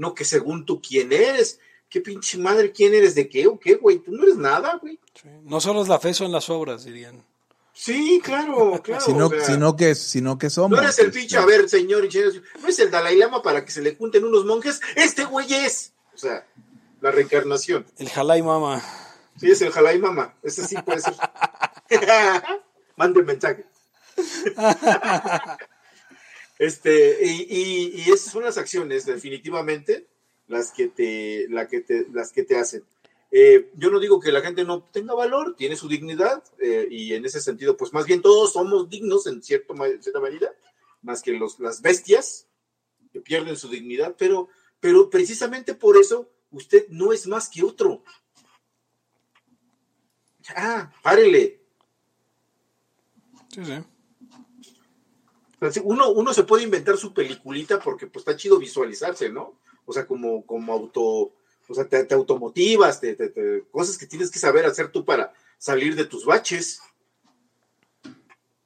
[0.00, 1.60] No que según tú quién eres.
[1.90, 3.14] ¿Qué pinche madre quién eres?
[3.14, 3.98] ¿De qué o qué, güey?
[3.98, 4.98] Tú no eres nada, güey.
[5.20, 5.28] Sí.
[5.42, 7.22] No solo es la fe, son las obras, dirían.
[7.74, 9.04] Sí, claro, claro.
[9.04, 10.70] sino, o sea, sino que, sino que somos.
[10.70, 12.08] No eres el pinche, a ver, señor,
[12.62, 14.80] no es el Dalai Lama para que se le junten unos monjes.
[14.96, 15.92] Este güey es.
[16.14, 16.46] O sea,
[17.02, 17.84] la reencarnación.
[17.98, 18.82] El Jalai Mama.
[19.36, 20.34] Sí, es el Jalai Mama.
[20.42, 21.14] Ese sí puede ser.
[22.96, 23.66] Mande mensaje.
[26.60, 30.06] Este, y, y, y esas son las acciones, definitivamente,
[30.46, 32.84] las que te, la que te, las que te hacen.
[33.30, 37.14] Eh, yo no digo que la gente no tenga valor, tiene su dignidad, eh, y
[37.14, 40.54] en ese sentido, pues más bien todos somos dignos en cierto, cierta medida,
[41.00, 42.46] más que los, las bestias
[43.10, 44.50] que pierden su dignidad, pero,
[44.80, 48.04] pero precisamente por eso usted no es más que otro.
[50.54, 51.62] Ah, párele.
[53.48, 53.82] Sí, sí.
[55.84, 59.58] Uno, uno se puede inventar su peliculita porque pues está chido visualizarse, ¿no?
[59.84, 61.02] O sea, como, como auto,
[61.68, 65.34] o sea, te, te automotivas, te, te- cosas que tienes que saber hacer tú para
[65.58, 66.80] salir de tus baches.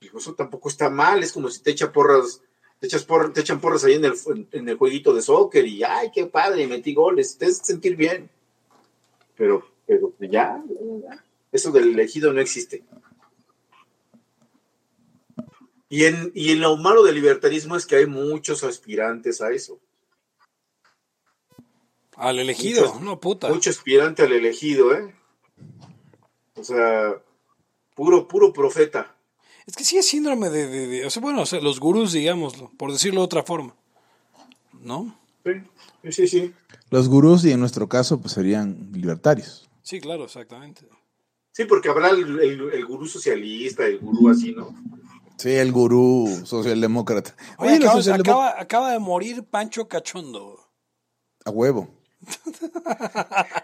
[0.01, 2.43] Y eso tampoco está mal, es como si te echa porras,
[2.79, 4.15] te echas por, te echan porras ahí en el,
[4.53, 8.31] en, el jueguito de soccer y ay, qué padre, metí goles, te hace sentir bien.
[9.37, 10.63] Pero, pero ya,
[11.03, 11.25] ya.
[11.51, 12.85] eso del elegido no existe.
[15.95, 19.79] Y en, y en lo malo del libertarismo es que hay muchos aspirantes a eso.
[22.17, 23.49] Al elegido, Muchos- no puta.
[23.49, 25.15] Mucho aspirante al elegido, ¿eh?
[26.57, 27.15] O sea,
[27.95, 29.15] puro, puro profeta.
[29.67, 32.13] Es que sí es síndrome de, de- de- o sea, bueno, o sea, los gurús,
[32.13, 33.77] digámoslo, por decirlo de otra forma.
[34.81, 35.17] ¿No?
[35.45, 36.55] Sí, sí, sí.
[36.91, 39.69] Los gurús, y en nuestro caso, pues serían libertarios.
[39.83, 40.83] Sí, claro, exactamente.
[41.53, 44.75] Sí, porque habrá el, el- el gurú socialista, el gurú así, ¿no?
[45.37, 47.35] Sí, el gurú socialdemócrata.
[47.59, 50.59] Oye, acaba, socialdemo- acaba- acaba de morir Pancho Cachondo.
[51.45, 51.89] A huevo.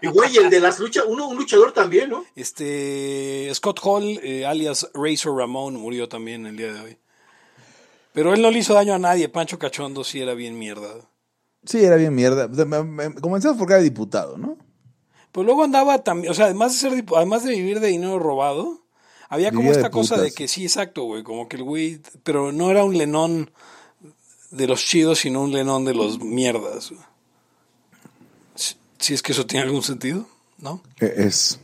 [0.01, 2.23] Y güey, el de las luchas, uno, un luchador también, ¿no?
[2.35, 6.97] Este Scott Hall, eh, alias Razor Ramón, murió también el día de hoy.
[8.13, 9.29] Pero él no le hizo daño a nadie.
[9.29, 10.93] Pancho Cachondo sí era bien mierda.
[11.65, 12.49] Sí, era bien mierda.
[13.21, 14.57] Comenzamos porque era diputado, ¿no?
[15.31, 18.80] Pues luego andaba también, o sea, además de ser además de vivir de dinero robado,
[19.31, 22.51] había como de esta cosa de que sí, exacto, güey, como que el güey, pero
[22.51, 23.49] no era un Lenón
[24.49, 26.91] de los chidos, sino un Lenón de los mierdas.
[28.55, 30.27] Si, si es que eso tiene algún sentido,
[30.57, 30.83] ¿no?
[30.99, 31.61] Eh, Es.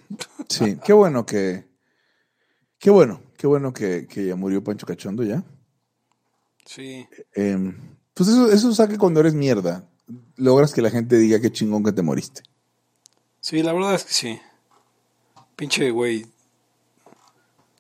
[0.48, 1.66] Sí, qué bueno que.
[2.80, 5.44] Qué bueno, qué bueno que, que ya murió Pancho Cachondo ya.
[6.66, 7.06] Sí.
[7.36, 7.74] Eh,
[8.14, 9.90] pues eso, eso saca que cuando eres mierda,
[10.38, 12.44] logras que la gente diga qué chingón que te moriste.
[13.42, 14.40] Sí, la verdad es que sí.
[15.58, 16.26] Pinche güey.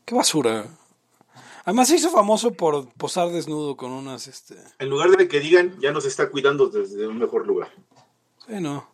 [0.07, 0.65] Qué basura.
[1.65, 4.55] Además se hizo famoso por posar desnudo con unas, este...
[4.79, 7.69] En lugar de que digan, ya nos está cuidando desde un mejor lugar.
[8.47, 8.87] Sí, no.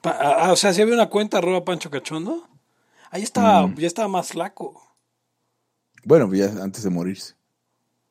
[0.00, 2.48] Pa- ah, o sea, si había una cuenta arroba Pancho Cachondo.
[3.10, 4.82] Ahí estaba, ya estaba más flaco.
[6.04, 7.34] Bueno, ya antes de morirse.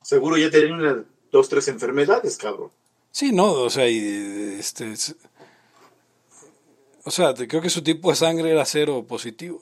[0.04, 0.98] Seguro ya tenía unas
[1.32, 2.70] dos, tres enfermedades, cabrón.
[3.10, 4.94] Sí, no, o sea, y, este,
[7.04, 9.60] o sea, te- creo que su tipo de sangre era cero positivo.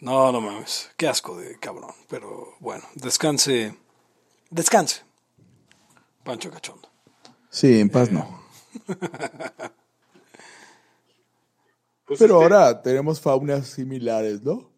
[0.00, 3.74] No, no mames, qué asco de cabrón, pero bueno, descanse,
[4.50, 5.02] descanse,
[6.24, 6.90] Pancho Cachondo.
[7.48, 8.42] Sí, en paz no.
[12.06, 14.70] Pues, Pero este, ahora tenemos faunas similares, ¿no?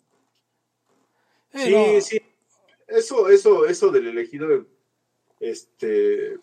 [1.52, 2.20] Eh, Sí, no, sí.
[2.86, 4.64] Eso, eso, eso del elegido,
[5.40, 6.38] este,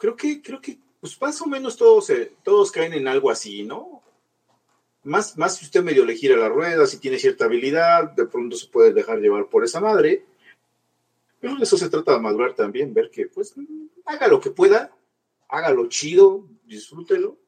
[0.00, 3.62] creo que, creo que, pues más o menos todos, se- todos caen en algo así,
[3.62, 4.02] ¿no?
[5.04, 8.56] Más, más si usted medio le gira la rueda, si tiene cierta habilidad, de pronto
[8.56, 10.24] se puede dejar llevar por esa madre.
[11.38, 13.54] Pero de eso se trata de madurar también, ver que, pues,
[14.04, 14.94] haga lo que pueda,
[15.48, 17.38] hágalo chido, disfrútelo,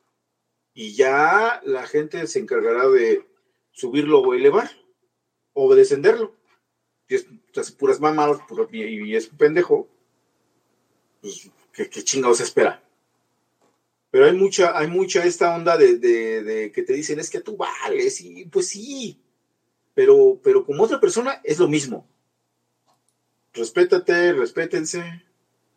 [0.72, 3.26] y ya la gente se encargará de
[3.72, 4.70] subirlo o elevar,
[5.52, 6.34] o descenderlo
[7.08, 8.38] si es, puras mamadas
[8.70, 9.88] y, y es un pendejo,
[11.20, 12.82] pues, ¿qué, qué chingados espera?
[14.10, 17.40] Pero hay mucha, hay mucha esta onda de, de- de que te dicen, es que
[17.40, 19.18] tú vales, y pues sí,
[19.94, 22.06] pero, pero como otra persona es lo mismo.
[23.54, 25.22] Respétate, respétense.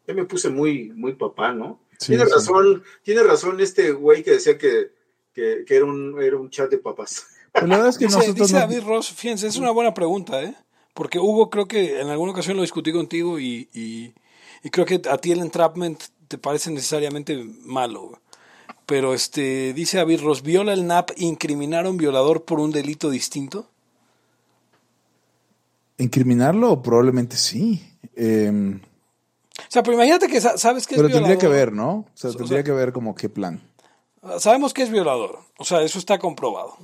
[0.07, 1.79] Ya me puse muy, muy papá, ¿no?
[1.99, 2.31] Sí, tiene sí.
[2.31, 4.91] razón, tiene razón este güey que decía que,
[5.33, 7.27] que, que era, un, era un chat de papás.
[7.51, 9.93] Pero la verdad es que Dice, nosotros dice no- David Ross, fíjense, es una buena
[9.93, 10.53] pregunta, ¿eh?
[10.93, 14.13] Porque Hugo, creo que en alguna ocasión lo discutí contigo y, y-
[14.66, 18.20] y creo que a ti el entrapment te parece necesariamente malo.
[18.88, 23.09] Pero este dice David Ross, ¿viola el NAP incriminar a un violador por un delito
[23.09, 23.68] distinto?
[25.97, 26.82] ¿Incriminarlo?
[26.82, 27.82] Probablemente sí.
[28.16, 28.51] Eh,
[29.57, 31.30] O sea, pero imagínate que sa- sabes que es pero violador.
[31.30, 31.89] tendría que ver, ¿no?
[31.91, 33.61] O sea, O sea- tendría que ver como qué plan.
[34.39, 36.76] Sabemos que es violador, o sea, eso está comprobado.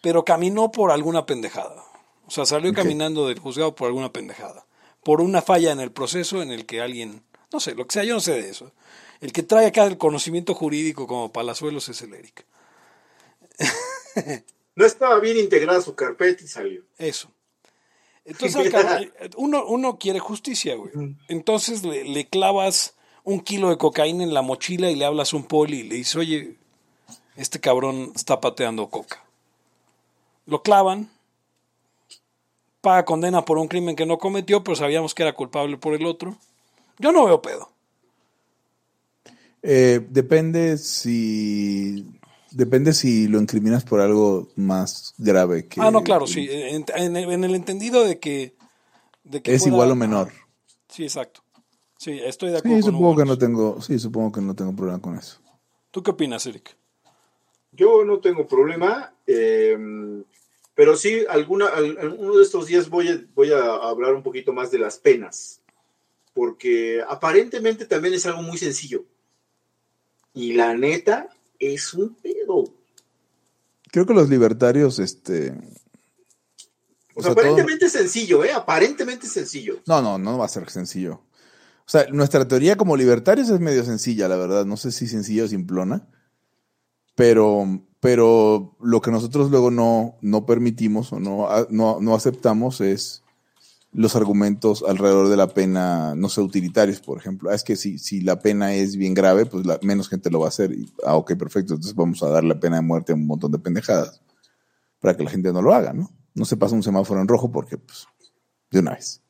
[0.00, 1.82] Pero caminó por alguna pendejada.
[2.26, 4.64] O sea, salió caminando del juzgado por alguna pendejada.
[5.04, 7.22] Por una falla en el proceso en el que alguien,
[7.52, 8.72] no sé, lo que sea, yo no sé de eso.
[9.20, 12.46] El que trae acá el conocimiento jurídico como palazuelos es el Eric.
[14.74, 16.82] No estaba bien integrada su carpeta y salió.
[16.96, 17.30] Eso.
[18.24, 18.72] Entonces,
[19.36, 20.92] uno, uno quiere justicia, güey.
[21.28, 22.94] Entonces le, le clavas
[23.24, 25.96] un kilo de cocaína en la mochila y le hablas a un poli y le
[25.96, 26.56] dices, oye,
[27.36, 29.24] este cabrón está pateando coca.
[30.46, 31.10] Lo clavan,
[32.82, 36.04] paga condena por un crimen que no cometió, pero sabíamos que era culpable por el
[36.04, 36.36] otro.
[36.98, 37.70] Yo no veo pedo.
[39.62, 42.06] Eh, depende si.
[42.50, 45.80] Depende si lo incriminas por algo más grave que.
[45.80, 46.46] ah, no, claro, sí.
[46.50, 48.54] En, en- en el entendido de que...
[49.24, 50.30] de que Es igual o menor.
[50.88, 51.42] Sí, exacto.
[51.96, 53.22] Sí, estoy de acuerdo Sí, con supongo Hugo.
[53.22, 53.80] que no tengo.
[53.80, 55.40] Sí, supongo que no tengo problema con eso.
[55.90, 56.76] ¿Tú qué opinas, Eric?
[57.70, 59.78] Yo no tengo problema, eh,
[60.82, 64.52] pero sí, alguna, al- uno de estos días voy a, voy a hablar un poquito
[64.52, 65.60] más de las penas,
[66.34, 69.04] porque aparentemente también es algo muy sencillo.
[70.34, 71.28] Y la neta
[71.60, 72.64] es un pedo.
[73.92, 75.50] Creo que los libertarios, este.
[77.14, 78.50] O O sea, sea, todo- aparentemente es sencillo, ¿eh?
[78.50, 79.78] Aparentemente es sencillo.
[79.86, 81.22] No, no, no va a ser sencillo.
[81.86, 84.64] O sea, nuestra teoría como libertarios es medio sencilla, la verdad.
[84.66, 86.08] No sé si sencilla o simplona.
[87.14, 93.22] Pero, pero lo que nosotros luego no, no permitimos o no, no, no aceptamos es
[93.92, 97.48] los argumentos alrededor de la pena no sé utilitarios, por ejemplo.
[97.48, 100.46] Ah, es que si, si la pena es bien grave, pues menos gente lo va
[100.46, 100.72] a hacer.
[100.72, 101.74] Y, ah, ok, perfecto.
[101.74, 104.20] Entonces vamos a dar la pena de muerte a un montón de pendejadas
[104.98, 106.10] para que la gente no lo haga, ¿no?
[106.34, 108.08] No se pasa un semáforo en rojo porque, pues,
[108.72, 109.22] de una vez.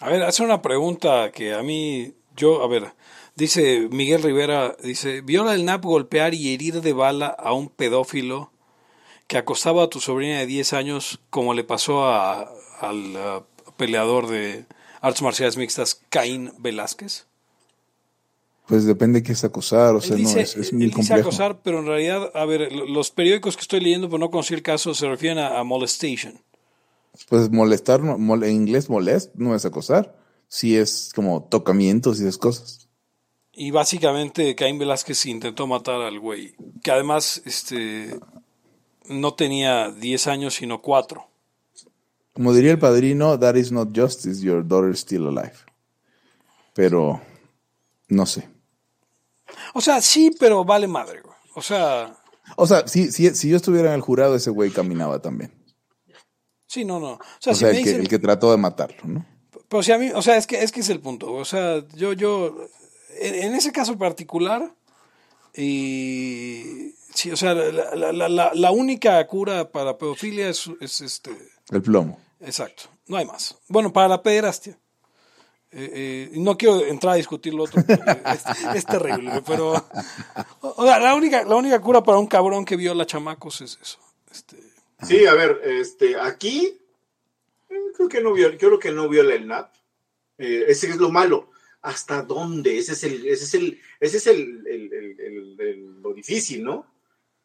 [0.00, 2.94] A ver, hace una pregunta que a mí, yo, a ver,
[3.40, 8.52] dice Miguel Rivera, dice, ¿viola el NAP golpear y herir de bala a un pedófilo
[9.26, 13.44] que acosaba a tu sobrina de 10 años como le pasó a, al
[13.76, 14.66] peleador de
[15.00, 17.26] artes marciales mixtas Caín Velázquez?
[18.66, 20.98] Pues depende de qué es acosar, o sea, dice, no, es, es muy él dice
[20.98, 21.28] complejo.
[21.28, 24.62] acosar, pero en realidad, a ver, los periódicos que estoy leyendo, pero no conocí el
[24.62, 26.40] caso, se refieren a, a molestation.
[27.28, 30.16] Pues molestar, mol- en inglés molest no es acosar,
[30.46, 32.88] sí es como tocamientos y esas cosas.
[33.62, 38.18] Y básicamente Caín Velázquez intentó matar al güey, que además este
[39.04, 41.28] no tenía 10 años, sino 4.
[42.32, 45.52] Como diría el padrino, that is not justice, your daughter is still alive.
[46.72, 47.20] Pero,
[48.08, 48.48] no sé.
[49.74, 51.36] O sea, sí, pero vale madre, güey.
[51.54, 52.16] O sea,
[52.56, 55.52] O sea, si, si, si yo estuviera en el jurado, ese güey caminaba también.
[56.66, 57.12] sí, no, no.
[57.12, 59.26] O sea, O si sea, me el que, dicen, el que trató de matarlo, ¿no?
[59.68, 61.32] pero si a mí, o sea, es que es que es el punto.
[61.34, 62.56] O sea, yo yo
[63.20, 64.70] en, en ese caso particular
[65.54, 71.30] y sí, o sea, la, la, la, la- única cura para pedofilia es, es este
[71.70, 72.20] El plomo.
[72.40, 73.56] Exacto, no hay más.
[73.68, 74.78] Bueno, para la pederastia.
[75.72, 78.02] Eh, eh, no quiero entrar a discutir lo otro, porque
[78.32, 79.72] es, es terrible, pero
[80.62, 83.98] o sea, la única, la única cura para un cabrón que viola chamacos es eso.
[84.32, 84.56] Este,
[85.02, 86.76] Sí, a ver, este, aquí
[87.70, 89.72] eh, creo que no viola, creo que no viola el NAP.
[90.38, 91.49] Eh, ese es lo malo.
[91.82, 92.78] ¿Hasta dónde?
[92.78, 96.86] Ese es el, ese es el, ese es el, lo difícil, ¿no?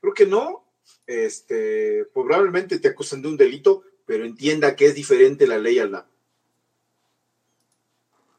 [0.02, 0.66] Creo que no.
[1.08, 5.92] Este, probablemente te acusan de un delito, pero entienda que es diferente la ley al
[5.92, 6.08] NAP.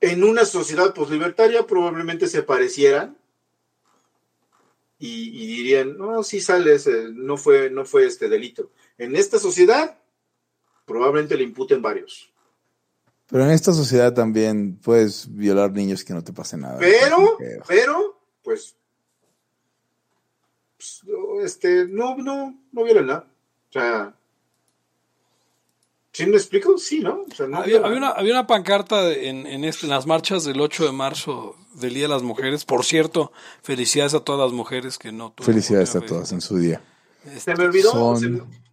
[0.01, 3.17] En una sociedad poslibertaria probablemente se parecieran
[4.99, 8.71] y, dirían, no, sí sales, no fue, no fue este delito.
[8.97, 9.99] En esta sociedad,
[10.87, 12.33] probablemente le imputen varios.
[13.29, 16.79] Pero en esta sociedad también puedes violar niños que no te pase nada.
[16.79, 18.77] Pero, Pero- pero, pues,
[20.77, 23.27] pues, no, este, no, no, no violan nada.
[23.71, 24.15] O sea,
[26.13, 26.79] ¿sí me explico?
[26.79, 27.25] Sí, ¿no?
[27.31, 30.07] O sea, no había, había una, había una pancarta de- en, en, este, en las
[30.07, 32.65] marchas del 8 de marzo del Día de las Mujeres.
[32.65, 36.57] Por cierto, felicidades a todas las mujeres que no tuvieron Felicidades a todas en su
[36.59, 36.81] día.
[37.39, 37.91] Se me olvidó.
[37.91, 38.66] Son- se me-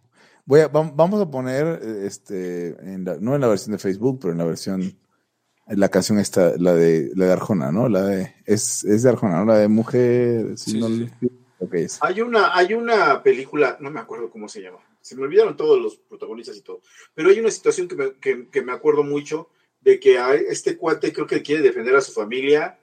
[0.46, 3.78] Voy a, vam- vamos a poner, eh, este, en la- no en la versión de
[3.78, 7.88] Facebook, pero en la versión, en la canción esta, la de, la de Arjona, ¿no?
[7.88, 9.46] La de, es, es de Arjona, ¿no?
[9.46, 11.30] La de mujer, Sí, no sí, le-
[11.60, 12.06] Ok, esa.
[12.06, 15.80] Hay una, hay una película, no me acuerdo cómo se llama, se me olvidaron todos
[15.80, 16.82] los protagonistas y todo,
[17.14, 19.48] pero hay una situación que me, que, que me acuerdo mucho
[19.80, 22.78] de que a este cuate creo que quiere defender a su familia,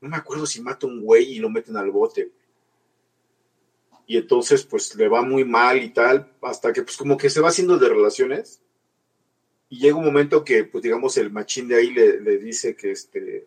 [0.00, 2.32] no me acuerdo si mata un güey y lo meten al bote.
[4.10, 7.40] Y entonces pues le va muy mal y tal, hasta que pues como que se
[7.42, 8.62] va haciendo de relaciones
[9.68, 12.90] y llega un momento que pues digamos el machín de ahí le, le dice que
[12.92, 13.46] este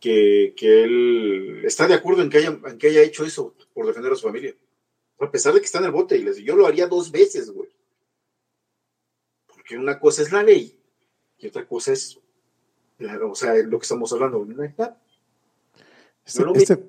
[0.00, 3.86] que, que él está de acuerdo en que, haya, en que haya hecho eso por
[3.86, 4.54] defender a su familia.
[5.20, 7.10] A pesar de que está en el bote y les dice, yo lo haría dos
[7.10, 7.68] veces, güey.
[9.46, 10.78] Porque una cosa es la ley
[11.38, 12.18] y otra cosa es,
[12.98, 14.46] la- o sea, lo que estamos hablando.
[16.24, 16.88] Este, no lo este-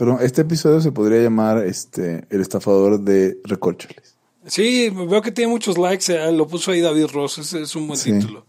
[0.00, 4.16] perdón, este episodio se podría llamar este, El estafador de recorcholes.
[4.46, 6.10] Sí, veo que tiene muchos likes.
[6.10, 7.36] eh, Lo puso ahí David Ross.
[7.36, 8.12] Ese es un buen Sí.
[8.12, 8.46] título.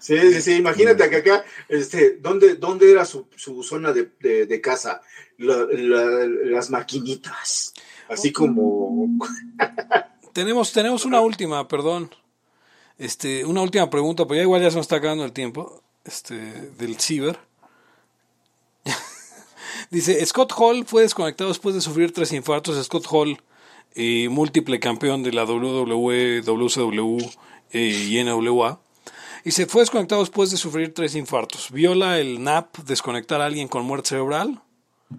[0.00, 4.46] Sí, sí, sí, imagínate que acá, este, ¿dónde, dónde era su, su zona de, de,
[4.46, 5.00] de casa?
[5.38, 7.72] La- la- las maquinitas.
[8.08, 9.06] Así como...
[10.32, 12.10] Tenemos, tenemos una última, perdón.
[12.98, 15.82] Este, una última pregunta, pues ya igual ya se nos está acabando el tiempo.
[16.04, 16.34] Este,
[16.78, 17.38] del ciber.
[19.90, 22.82] Dice, Scott Hall fue desconectado después de sufrir tres infartos.
[22.84, 23.38] Scott Hall,
[23.94, 27.18] eh, múltiple campeón de la WWE, WCW
[27.72, 28.80] eh, y NWA.
[29.44, 31.70] Y se fue desconectado después de sufrir tres infartos.
[31.70, 34.60] ¿Viola el NAP desconectar a alguien con muerte cerebral?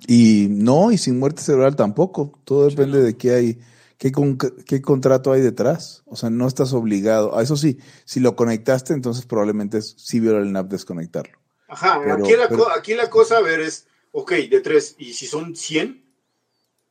[0.07, 2.37] Y no, y sin muerte cerebral tampoco.
[2.43, 3.59] Todo depende de qué hay,
[3.97, 6.03] qué, con- qué contrato hay detrás.
[6.05, 7.35] O sea, no estás obligado.
[7.35, 11.39] A eso sí, si lo conectaste, entonces probablemente es, sí viola el NAP desconectarlo.
[11.67, 15.13] Ajá, Pero- aquí, la, pero- aquí la cosa, a ver, es, ok, de tres, y
[15.13, 16.03] si son 100,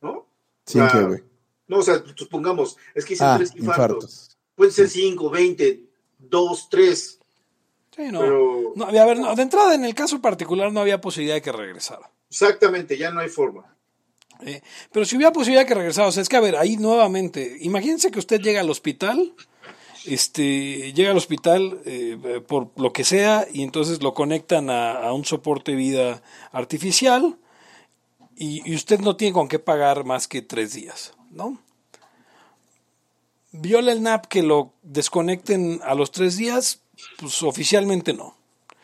[0.02, 0.26] ¿no?
[0.64, 1.22] Sin Ah, que, güey.
[1.66, 4.04] No, o sea, supongamos, es que dicen Ah, tres infartos.
[4.04, 4.36] infartos.
[4.54, 5.80] Pueden ser 5, 20,
[6.18, 7.18] 2, 3.
[7.94, 8.20] Sí, no.
[8.20, 11.42] Pero- No, a ver, no, de entrada, en el caso particular, no había posibilidad de
[11.42, 12.10] que regresara.
[12.30, 13.74] Exactamente, ya no hay forma.
[14.40, 14.62] Eh,
[14.92, 17.56] pero si hubiera posibilidad de que regresara, o sea, es que a ver, ahí nuevamente,
[17.60, 19.34] imagínense que usted llega al hospital
[20.04, 25.12] este, llega al hospital eh, por lo que sea y entonces lo conectan a, a
[25.12, 26.22] un soporte de vida
[26.52, 27.36] artificial
[28.36, 31.58] y, y usted no tiene con qué pagar más que tres días, ¿no?
[33.50, 36.82] ¿Viola el NAP que lo desconecten a los tres días?
[37.18, 38.36] Pues oficialmente no.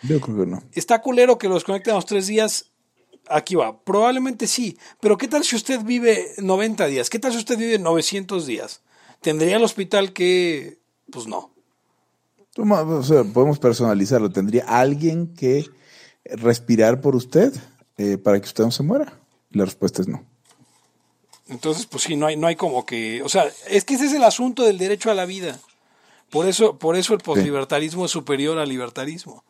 [0.03, 0.62] Yo creo que no.
[0.73, 2.70] ¿Está culero que lo desconecten a los tres días?
[3.28, 3.78] Aquí va.
[3.81, 4.78] Probablemente sí.
[5.01, 7.11] Pero ¿qué tal si usted vive 90 días?
[7.11, 8.82] ¿Qué tal si usted vive 900 días?
[9.20, 10.78] ¿Tendría el hospital que...?
[11.11, 11.51] Pues no.
[12.55, 14.31] Toma, O sea, podemos personalizarlo.
[14.31, 15.69] ¿Tendría alguien que
[16.25, 17.53] respirar por usted
[17.99, 19.19] eh, para que usted no se muera?
[19.51, 20.25] La respuesta es no.
[21.49, 23.23] Entonces, pues sí, no hay, no hay como que...
[23.23, 25.61] O sea, es que ese es el asunto del derecho a la vida.
[26.31, 29.45] Por eso, por eso el poslibertarismo es superior al libertarismo.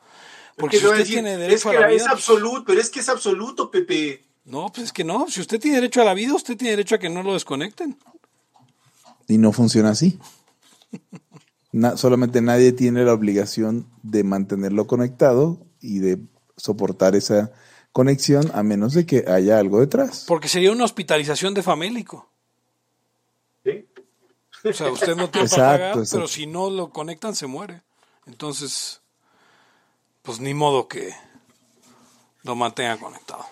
[0.56, 2.04] Porque Es si usted decir, tiene es derecho a la es vida...
[2.10, 4.24] pues, absoluto, pero es que es absoluto, Pepe.
[4.44, 5.26] No, pues es que no.
[5.28, 7.96] Si usted tiene derecho a la vida, usted tiene derecho a que no lo desconecten.
[9.28, 10.18] Y no funciona así.
[11.76, 16.20] Na- solamente nadie tiene la obligación de mantenerlo conectado y de
[16.56, 17.50] soportar esa
[17.90, 20.24] conexión a menos de que haya algo detrás.
[20.28, 22.28] Porque sería una hospitalización de famélico.
[23.64, 23.86] ¿sí?
[24.68, 26.16] O sea, usted no tiene Exacto, para pagar, exacto.
[26.16, 27.82] pero si no lo conectan, se muere.
[28.26, 29.00] Entonces,
[30.22, 31.12] pues ni modo que
[32.44, 33.44] lo mantengan conectado.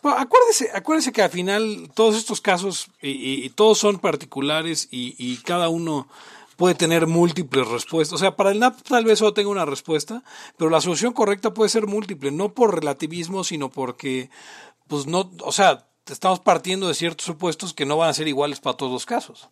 [0.00, 4.86] Bueno, acuérdese, acuérdese que al final todos estos casos, y, y- y todos son particulares
[4.92, 6.08] y, y cada uno
[6.58, 8.14] puede tener múltiples respuestas.
[8.16, 10.24] O sea, para el NAP tal vez solo tenga una respuesta,
[10.56, 14.28] pero la solución correcta puede ser múltiple, no por relativismo, sino porque,
[14.88, 18.58] pues no, o sea, estamos partiendo de ciertos supuestos que no van a ser iguales
[18.58, 19.48] para todos los casos.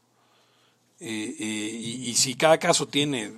[0.99, 3.33] Eh, eh, y, si cada caso tiene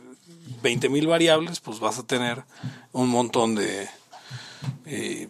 [0.63, 2.45] 20.000 variables, pues vas a tener
[2.93, 3.87] un montón de,
[4.87, 5.29] eh,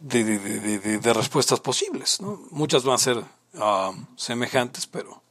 [0.00, 2.20] de- de respuestas posibles.
[2.20, 2.40] ¿no?
[2.50, 3.24] Muchas van a ser
[3.54, 5.21] ah, semejantes, pero,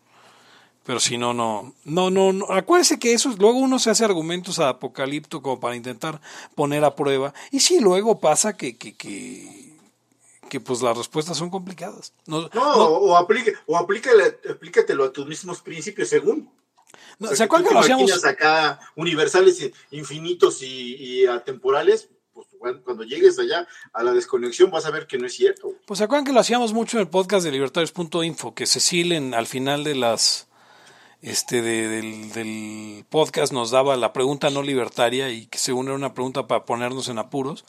[0.83, 2.45] pero si no, no, no, no, no.
[2.51, 6.19] Acuérdese que eso, luego uno se hace argumentos a apocalipto como para intentar
[6.55, 7.33] poner a prueba.
[7.51, 9.75] Y sí, luego pasa que, que, que,
[10.49, 12.13] que pues las respuestas son complicadas.
[12.25, 16.49] No, No, no- o, aplique, o aplícale- aplícatelo a tus mismos principios según.
[17.19, 18.25] no, O sea, ¿Se acuerdan que lo hacíamos?
[18.25, 22.09] acá universales, infinitos y, y atemporales?
[22.33, 25.73] Pues cuando, cuando llegues allá a la desconexión vas a ver que no es cierto.
[25.85, 29.33] Pues se acuerdan que lo hacíamos mucho en el podcast de libertarios.info, que Cecil en,
[29.33, 30.47] al final de las
[31.21, 35.95] este de- del, del podcast nos daba la pregunta no libertaria y que según era
[35.95, 37.63] una pregunta para ponernos en apuros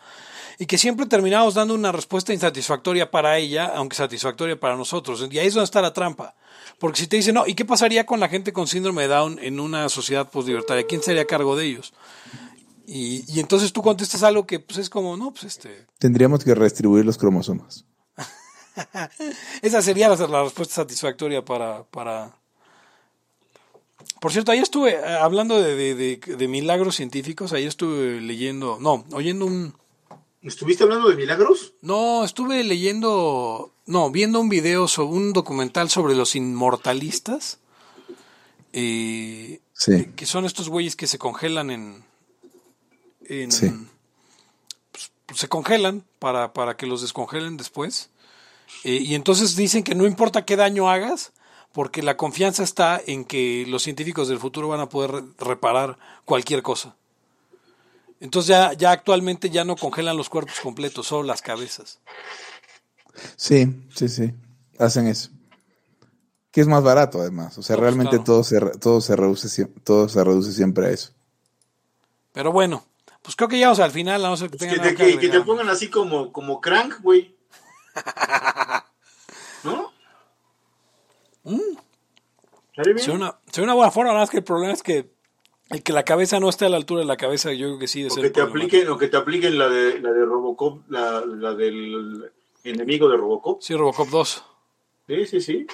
[0.58, 5.26] y que siempre terminábamos dando una respuesta insatisfactoria para ella, aunque satisfactoria para nosotros.
[5.30, 6.34] Y ahí es donde está la trampa.
[6.78, 9.38] Porque si te dicen, no, ¿y qué pasaría con la gente con síndrome de Down
[9.40, 10.86] en una sociedad postlibertaria?
[10.86, 11.92] ¿Quién sería a cargo de ellos?
[12.86, 16.54] Y, y entonces tú contestas algo que pues es como, no, pues este, Tendríamos que
[16.54, 17.86] redistribuir los cromosomas.
[19.62, 22.36] Esa sería la, la respuesta satisfactoria para, para...
[24.22, 28.78] Por cierto, ayer estuve eh, hablando de, de- de- de milagros científicos, ayer estuve leyendo,
[28.80, 29.74] no, oyendo un...
[30.42, 31.72] ¿Estuviste hablando de milagros?
[31.82, 37.58] No, estuve leyendo, no, viendo un video, sobre, un documental sobre los inmortalistas,
[38.72, 40.06] eh, Sí.
[40.14, 42.04] que son estos güeyes que se congelan en...
[43.28, 43.72] en Sí.
[45.26, 48.10] pues, se congelan para, para que los descongelen después.
[48.84, 51.32] Eh, y entonces dicen que no importa qué daño hagas,
[51.72, 55.98] porque la confianza está en que los científicos del futuro van a poder re- reparar
[56.24, 56.94] cualquier cosa.
[58.20, 61.98] Entonces ya, ya actualmente ya no congelan los cuerpos completos, solo las cabezas.
[63.36, 64.32] Sí, sí, sí.
[64.78, 65.30] Hacen eso.
[66.50, 67.56] Que es más barato, además.
[67.58, 68.24] O sea, pues, realmente claro.
[68.24, 71.10] todo, se, todo, se reduce, todo se reduce siempre a eso.
[72.32, 72.84] Pero bueno,
[73.22, 75.18] pues creo que llegamos al final, a no ser que Pues tengan que, que que-
[75.18, 77.34] que te pongan así como, como crank, güey.
[81.44, 81.58] ¿No?
[82.74, 82.98] ¿Sale bien?
[82.98, 85.12] Sería una, sería una buena forma, nada más que el problema es que
[85.70, 87.88] el que la cabeza no esté a la altura de la cabeza, yo creo que
[87.88, 90.24] sí de O ser que te apliquen, o que te apliquen la de la de
[90.24, 92.30] Robocop, la, la del
[92.64, 93.60] enemigo de Robocop.
[93.62, 94.44] Sí, Robocop 2,
[95.08, 95.66] Sí, sí, sí.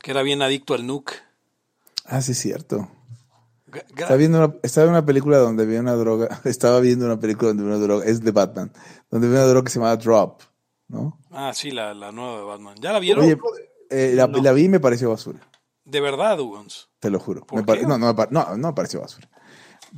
[0.00, 1.14] que era bien adicto al nuke.
[2.06, 2.88] Ah, sí, es cierto.
[3.88, 6.40] Estaba viendo, una, estaba viendo una película donde había una droga.
[6.44, 8.04] Estaba viendo una película donde había una droga.
[8.04, 8.72] Es de Batman.
[9.10, 10.42] Donde había una droga que se llamaba Drop.
[10.86, 11.18] ¿No?
[11.32, 12.74] Ah, sí, la, la nueva de Batman.
[12.80, 13.24] ¿Ya la vieron?
[13.24, 13.36] Oye,
[13.90, 14.38] eh, la, No.
[14.42, 15.40] la vi y me pareció basura.
[15.84, 16.88] de verdad, Ugons.
[17.00, 17.46] Te lo juro.
[17.52, 19.28] No, no, me no, no me pareció basura.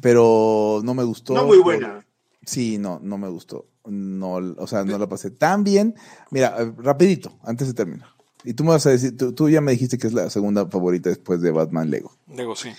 [0.02, 1.34] Pero no me gustó.
[1.34, 2.04] No muy buena.
[2.44, 3.66] Sí, no, no me gustó.
[3.84, 5.94] No, o sea, no la pasé tan bien.
[6.30, 8.08] Mira, eh, rapidito, antes de terminar.
[8.44, 10.66] Y tú me vas a decir, tú, tú ya me dijiste que es la segunda
[10.68, 12.12] favorita después de Batman Lego.
[12.26, 12.70] Digo, sí.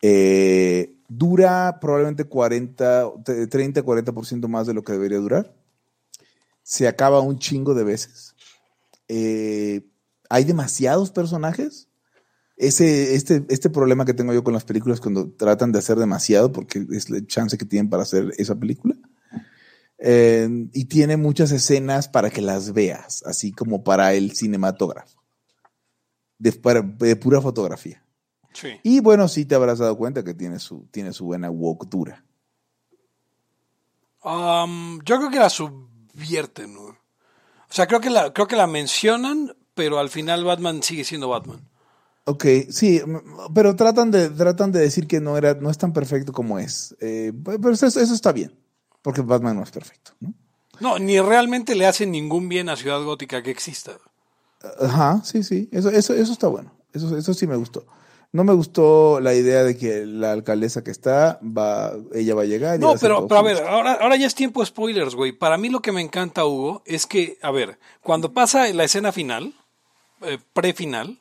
[0.00, 5.54] Eh, dura probablemente 40, te- 30, 40% más de lo que debería durar.
[6.62, 8.34] Se acaba un chingo de veces.
[9.08, 9.82] Eh,
[10.32, 11.88] hay demasiados personajes.
[12.56, 16.52] ese, este, este problema que tengo yo con las películas cuando tratan de hacer demasiado,
[16.52, 18.94] porque es la chance que tienen para hacer esa película.
[19.98, 25.22] Eh, y tiene muchas escenas para que las veas, así como para el cinematógrafo,
[26.38, 28.04] de, para- de pura fotografía.
[28.52, 28.68] Sí.
[28.82, 31.48] Y bueno, sí te habrás dado cuenta que tiene su, tiene su buena
[31.88, 32.24] dura.
[34.24, 36.82] Um, yo creo que la subvierten, ¿no?
[36.82, 41.28] O sea, creo que la, creo que la mencionan, pero al final Batman sigue siendo
[41.28, 41.68] Batman.
[42.24, 43.00] Ok, sí,
[43.52, 46.94] pero tratan de, tratan de decir que no, era, no es tan perfecto como es.
[47.00, 48.56] Eh, pero eso, eso está bien,
[49.02, 50.12] porque Batman no es perfecto.
[50.20, 50.32] ¿no?
[50.78, 53.92] No, ni realmente le hacen ningún bien a Ciudad Gótica que exista.
[54.80, 56.72] Ajá, sí, sí, eso, eso, eso está bueno.
[56.92, 57.86] Eso, eso sí me gustó.
[58.32, 62.46] No me gustó la idea de que la alcaldesa que está, va, ella va a
[62.46, 62.78] llegar.
[62.78, 65.32] No, pero, pero a ver, ahora, ahora ya es tiempo de spoilers, güey.
[65.32, 69.12] Para mí lo que me encanta, Hugo, es que, a ver, cuando pasa la escena
[69.12, 69.54] final,
[70.24, 71.18] eh, pre-final,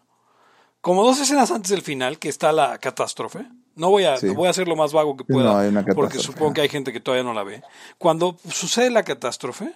[0.81, 3.45] como dos escenas antes del final, que está la catástrofe,
[3.75, 4.29] no voy a, Sí.
[4.29, 6.99] voy a hacer lo más vago que pueda, no, porque supongo que hay gente que
[6.99, 7.61] todavía no la ve.
[7.97, 9.73] Cuando sucede la catástrofe,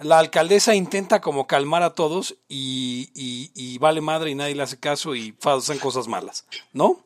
[0.00, 4.62] la alcaldesa intenta como calmar a todos y, y- y vale madre y nadie le
[4.64, 6.98] hace caso y pasan cosas malas, ¿no?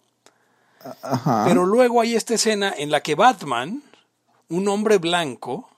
[1.02, 1.44] Ajá.
[1.46, 3.82] Pero luego hay esta escena en la que Batman,
[4.48, 5.68] un hombre blanco,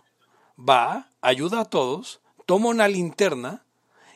[0.59, 3.65] va, ayuda a todos, toma una linterna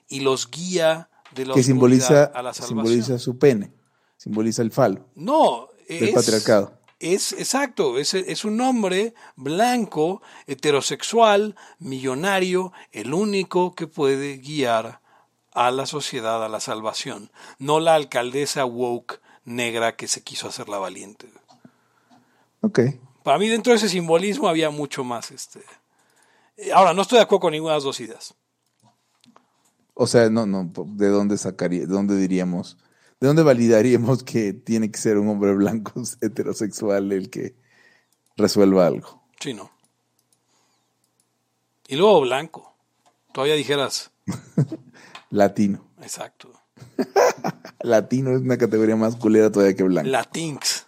[0.09, 2.69] y los guía que simboliza, a la salvación.
[2.69, 3.73] simboliza su pene,
[4.17, 5.07] simboliza el falo.
[5.15, 6.79] No, Del es, patriarcado.
[7.01, 15.01] Es exacto, es, es un hombre blanco, heterosexual, millonario, el único que puede guiar
[15.53, 20.69] a la sociedad a la salvación, no la alcaldesa woke negra que se quiso hacer
[20.69, 21.29] la valiente.
[22.61, 22.81] Ok.
[23.23, 25.31] Para mí dentro de ese simbolismo había mucho más.
[25.31, 25.61] Este...
[26.75, 28.35] Ahora, no estoy de acuerdo con ninguna de las dos ideas.
[29.95, 32.79] O sea, no, no, ¿de dónde sacaría, de dónde diríamos,
[33.21, 37.55] de dónde validaríamos que tiene que ser un hombre blanco heterosexual el que
[38.37, 39.23] resuelva algo?
[39.41, 39.71] Sí, no.
[41.89, 42.75] Y luego blanco.
[43.33, 44.13] Todavía dijeras,
[45.31, 45.85] Latino.
[46.01, 46.53] exacto.
[47.83, 50.09] Latino es una categoría más culera todavía que blanco.
[50.11, 50.87] Latinx.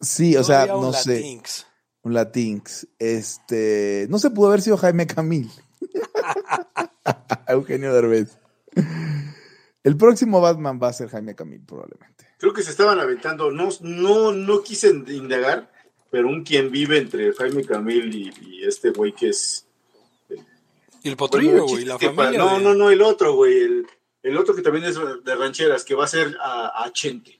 [0.00, 1.14] sí, o sea, Todavía un no sé.
[1.16, 1.66] Latinx.
[2.02, 2.88] Un Latinx.
[2.98, 5.50] Este, no se pudo haber sido Jaime Camil.
[7.48, 8.38] Eugenio Derbez.
[9.82, 12.26] El próximo Batman va a ser Jaime Camil, probablemente.
[12.38, 15.70] Creo que se estaban aventando, no, no, no quise indagar,
[16.10, 19.66] pero un quien vive entre Jaime Camil y, y este güey que es.
[21.02, 22.38] Y el potrillo, Bueno, güey, la familia.
[22.38, 23.58] No, de- no, no, el otro, güey.
[23.58, 23.86] El,
[24.22, 27.38] el otro que también es de rancheras, que va a ser a, a Chente.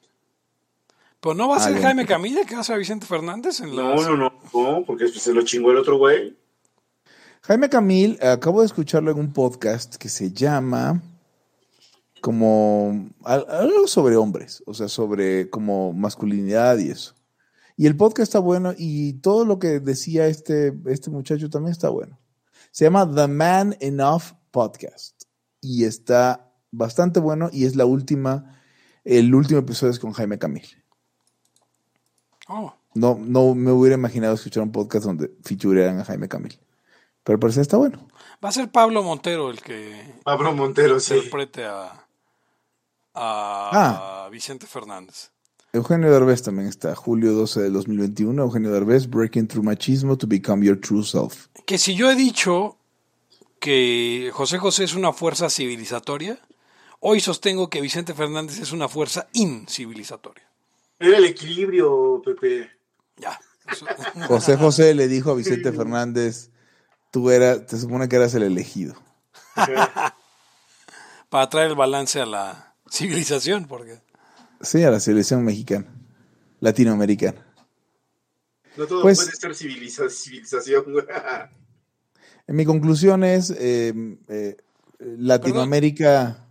[1.20, 1.82] Pero no va a Ah, ser.
[1.82, 5.34] Jaime Camilla que va a ser Vicente Fernández en No, no, no, no, porque se
[5.34, 6.34] lo chingó el otro güey.
[7.42, 11.02] Jaime Camil, acabo de escucharlo en un podcast que se llama
[12.20, 17.14] como al- algo sobre hombres, o sea, sobre como masculinidad y eso.
[17.76, 21.88] Y el podcast está bueno y todo lo que decía este, este muchacho también está
[21.88, 22.18] bueno.
[22.70, 25.22] Se llama The Man Enough Podcast
[25.62, 28.60] y está bastante bueno y es la última,
[29.04, 30.66] el último episodio es con Jaime Camil.
[32.48, 36.60] Oh, No, no me hubiera imaginado escuchar un podcast donde featurearan a Jaime Camil.
[37.24, 38.09] Pero al parecer está bueno.
[38.44, 41.14] va a ser Pablo Montero el que Pablo Montero, sí.
[41.14, 42.06] interprete a,
[43.14, 43.70] a
[44.24, 44.28] Ah.
[44.30, 45.30] Vicente Fernández.
[45.72, 46.94] Eugenio Derbez también está.
[46.97, 48.42] Julio 12 de 2021.
[48.42, 51.47] Eugenio Derbez, Breaking Through Machismo to Become Your True Self.
[51.66, 52.76] Que si yo he dicho
[53.60, 56.38] que José José es una fuerza civilizatoria,
[57.01, 60.44] hoy sostengo que Vicente Fernández es una fuerza incivilizatoria.
[60.98, 62.70] Era el equilibrio, Pepe.
[63.16, 63.38] Ya.
[64.26, 66.49] José José le dijo a Vicente Fernández,
[67.11, 68.95] tú eras, te supone que eras el elegido.
[71.28, 74.01] para traer el balance a la civilización, porque
[74.62, 75.87] Sí, a la selección mexicana,
[76.61, 77.47] latinoamericana.
[78.77, 80.85] No todo Pues- puede ser civiliza- civilización.
[80.93, 81.05] güey.
[82.47, 83.93] En mi conclusión es, eh,
[84.28, 84.57] eh,
[84.99, 86.47] Latinoamérica...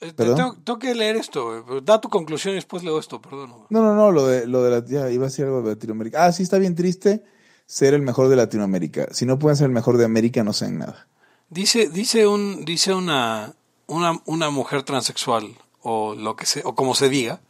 [0.00, 0.36] eh, ¿Perdón?
[0.36, 1.58] tengo, tengo que leer esto.
[1.58, 3.50] eh, Da tu conclusión y después leo esto, perdón.
[3.70, 6.24] No, no, no, lo de, lo de la, ya iba a decir algo de Latinoamérica.
[6.26, 7.24] Ah, sí, está bien triste
[7.66, 9.08] ser el mejor de Latinoamérica.
[9.12, 11.06] Si no pueden ser el mejor de América, no sean nada.
[11.50, 13.52] Dice, dice un, dice una,
[13.86, 17.40] una, una mujer transexual, o lo que se, o como se diga,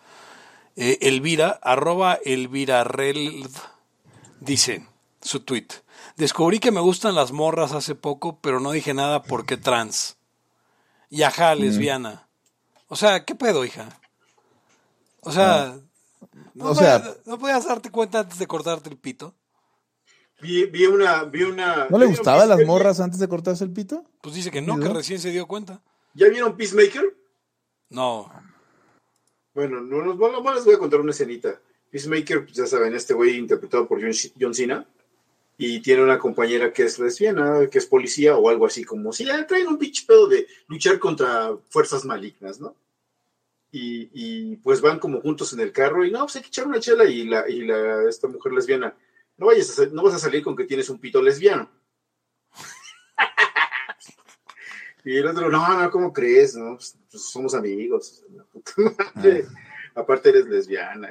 [0.77, 3.49] eh, Elvira, arroba Elvira Rel,
[4.41, 4.87] dice
[5.23, 5.69] su tweet.
[6.17, 10.17] Descubrí que me gustan las morras hace poco, pero no dije nada porque trans.
[11.11, 12.27] Y ajá, lesbiana.
[12.89, 13.89] O sea, ¿qué pedo, hija?
[15.21, 15.77] O sea,
[16.55, 19.35] no, O sea- podías- ¿no podías darte cuenta antes de cortarte el pito?
[20.41, 21.87] Vi, vi una, vi una.
[21.89, 24.05] ¿No le ¿ya vieron gustaban las morras antes de cortarse el pito?
[24.21, 24.95] Pues dice que no, que ¿No?
[24.95, 25.81] recién se dio cuenta.
[26.15, 27.17] ¿Ya vieron Peacemaker?
[27.91, 28.31] No.
[29.55, 31.61] Bueno, no, nos, bueno, bueno, les voy a contar una escenita.
[31.91, 34.87] Peacemaker, pues ya saben, este güey interpretado por John, John Cena.
[35.57, 39.25] Y tiene una compañera que es lesbiana, que es policía o algo así, como si
[39.25, 42.75] le traen un pinche pedo de luchar contra fuerzas malignas, ¿no?
[43.71, 46.67] Y, y, pues van como juntos en el carro y no, pues hay que echar
[46.67, 48.97] una chela y la, y la esta mujer lesbiana,
[49.37, 51.71] no vayas a, no vas a salir con que tienes un pito lesbiano.
[55.05, 56.55] y el otro, no, no, ¿cómo crees?
[56.55, 58.25] No, pues, pues somos amigos.
[58.35, 58.73] La puta
[59.15, 59.47] madre.
[59.95, 61.11] Aparte eres lesbiana.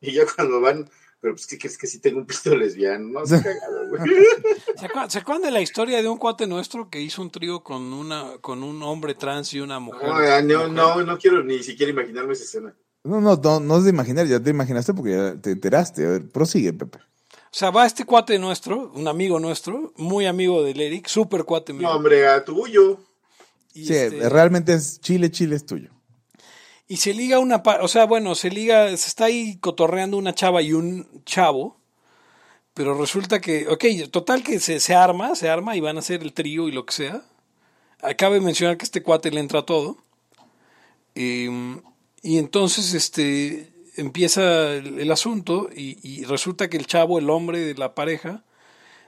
[0.00, 0.90] Y ya cuando van,
[1.24, 3.08] pero pues, ¿qué crees que sí tengo un pito lesbiano?
[3.08, 4.02] No, se cagado, güey.
[4.76, 7.64] ¿Se acuerdan, ¿Se acuerdan de la historia de un cuate nuestro que hizo un trío
[7.64, 10.06] con una con un hombre trans y una mujer?
[10.06, 12.76] No, ya, no, no, no quiero ni siquiera imaginarme esa escena.
[13.04, 16.04] No, no, no, no es de imaginar, ya te imaginaste porque ya te enteraste.
[16.04, 16.98] A ver, prosigue, Pepe.
[17.54, 21.72] O sea, va este cuate nuestro, un amigo nuestro, muy amigo del Eric, súper cuate
[21.72, 21.86] mío.
[21.88, 22.98] No, hombre, a tuyo.
[23.72, 25.90] y, Sí, este, realmente es Chile, Chile es tuyo.
[26.88, 30.34] y se liga una, pa- o sea, bueno, se liga, se está ahí cotorreando una
[30.34, 31.78] chava y un chavo,
[32.74, 36.22] pero resulta que, ok, total que se, se arma, se arma y van a hacer
[36.22, 37.22] el trío y lo que sea.
[38.02, 39.98] Acabe de mencionar que este cuate le entra todo.
[41.14, 41.48] Eh,
[42.20, 47.60] y entonces, este, empieza el, el asunto y, y resulta que el chavo, el hombre
[47.60, 48.42] de la pareja,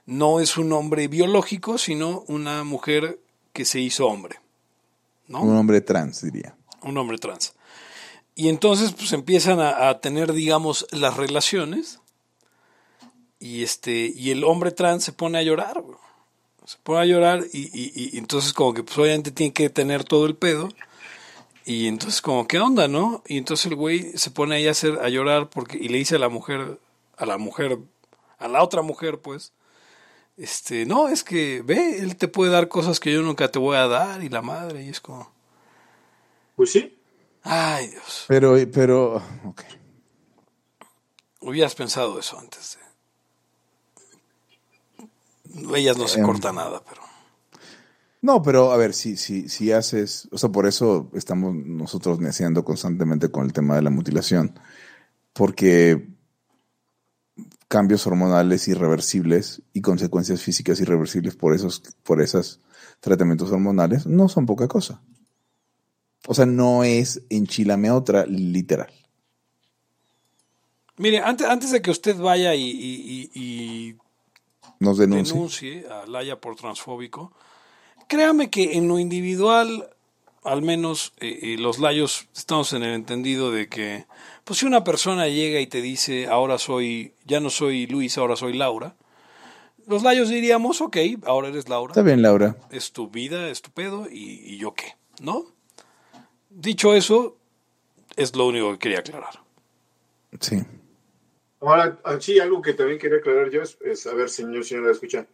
[0.06, 3.18] no es un hombre biológico, sino una mujer
[3.52, 4.38] que se hizo hombre.
[5.28, 5.42] ¿no?
[5.42, 6.54] Un hombre trans, diría.
[6.82, 7.54] un hombre trans.
[8.34, 12.00] Y entonces pues empiezan a, a tener, digamos, las relaciones
[13.40, 15.82] y este y el hombre trans se pone a llorar,
[16.64, 20.04] se pone a llorar y, y- y entonces como que pues obviamente tiene que tener
[20.04, 20.68] todo el pedo
[21.66, 23.22] y entonces como qué onda, ¿no?
[23.26, 26.14] Y entonces el güey se pone ahí a hacer a llorar porque y le dice
[26.16, 26.78] a la mujer
[27.18, 27.78] a la mujer
[28.38, 29.52] a la otra mujer pues
[30.36, 33.76] este no es que ve él te puede dar cosas que yo nunca te voy
[33.76, 35.30] a dar y la madre y es como
[36.56, 36.97] Pues sí.
[37.43, 39.62] ay Dios Pero, pero, ok.
[41.40, 42.76] Hubieras pensado eso antes
[45.55, 45.78] de...
[45.78, 46.26] Ellas no se Em.
[46.26, 47.02] corta nada, pero...
[48.26, 52.64] No, pero a ver, si, si, si haces, o sea, por eso estamos nosotros neciando
[52.64, 54.58] constantemente con el tema de la mutilación,
[55.32, 56.08] porque
[57.68, 62.58] cambios hormonales irreversibles y consecuencias físicas irreversibles por esos, por esos
[62.98, 65.00] tratamientos hormonales no son poca cosa.
[66.26, 68.92] O sea, no es enchilame otra, literal.
[70.96, 73.96] Mire, antes, antes de que usted vaya y, y- y- y
[74.80, 75.32] Nos denuncia.
[75.34, 77.32] denuncie a Laya por transfóbico,
[78.06, 79.90] créame que en lo individual,
[80.44, 84.06] al menos eh, eh, los layos estamos en el entendido de que,
[84.44, 88.36] pues si una persona llega y te dice, ahora soy, ya no soy Luis, ahora
[88.36, 88.94] soy Laura,
[89.86, 91.92] los layos diríamos, ok, ahora eres Laura.
[91.92, 92.56] Está bien, Laura.
[92.70, 95.44] es tu vida, es tu pedo, y, y yo qué, ¿no?
[96.50, 97.36] Dicho eso,
[98.16, 99.40] es lo único que quería aclarar.
[100.40, 100.62] Sí.
[101.60, 104.92] Ahora, ah, sí, algo que también quería aclarar yo es, es, a ver, señor, señora,
[104.92, 105.26] escucha.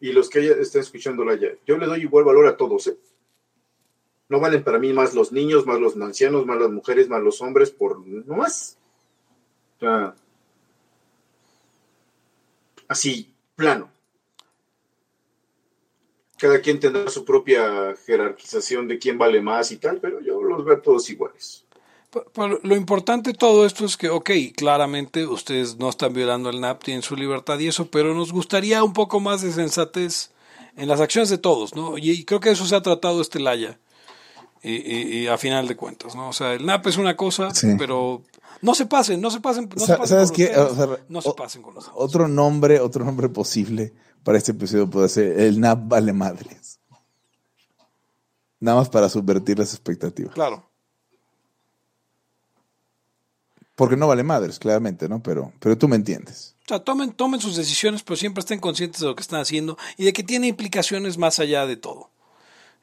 [0.00, 2.96] Y los que ya están escuchándola ya, yo le doy igual valor a todos, ¿eh?
[4.28, 7.40] No valen para mí más los niños, más los ancianos, más las mujeres, más los
[7.40, 8.76] hombres, por no más.
[9.76, 10.14] O sea,
[12.86, 13.90] así, plano.
[16.36, 20.64] Cada quien tendrá su propia jerarquización de quién vale más y tal, pero yo los
[20.64, 21.64] veo todos iguales.
[22.32, 26.60] Pero- lo importante de todo esto es que, ok, claramente ustedes no están violando el
[26.60, 30.30] NAP, tienen su libertad y eso, pero nos gustaría un poco más de sensatez
[30.76, 31.98] en las acciones de todos, ¿no?
[31.98, 33.78] Y, y creo que eso se ha tratado este Laya,
[34.62, 36.28] y, y- y a final de cuentas, ¿no?
[36.30, 37.68] O sea, el NAP es una cosa, Sí.
[37.78, 38.22] pero
[38.62, 40.44] no se pasen, no se pasen, no se pasen ¿Sabes con qué?
[40.46, 41.96] ustedes, O sea, no se o- pasen con nosotros.
[42.02, 43.92] Otro nombre, otro nombre posible
[44.24, 46.80] para este episodio puede ser el NAP vale madres.
[48.60, 50.34] Nada más para subvertir las expectativas.
[50.34, 50.67] Claro.
[53.78, 55.22] Porque no vale madres, claramente, ¿no?
[55.22, 56.56] Pero, pero tú me entiendes.
[56.64, 59.78] O sea, tomen, tomen sus decisiones, pero siempre estén conscientes de lo que están haciendo
[59.96, 62.10] y de que tiene implicaciones más allá de todo.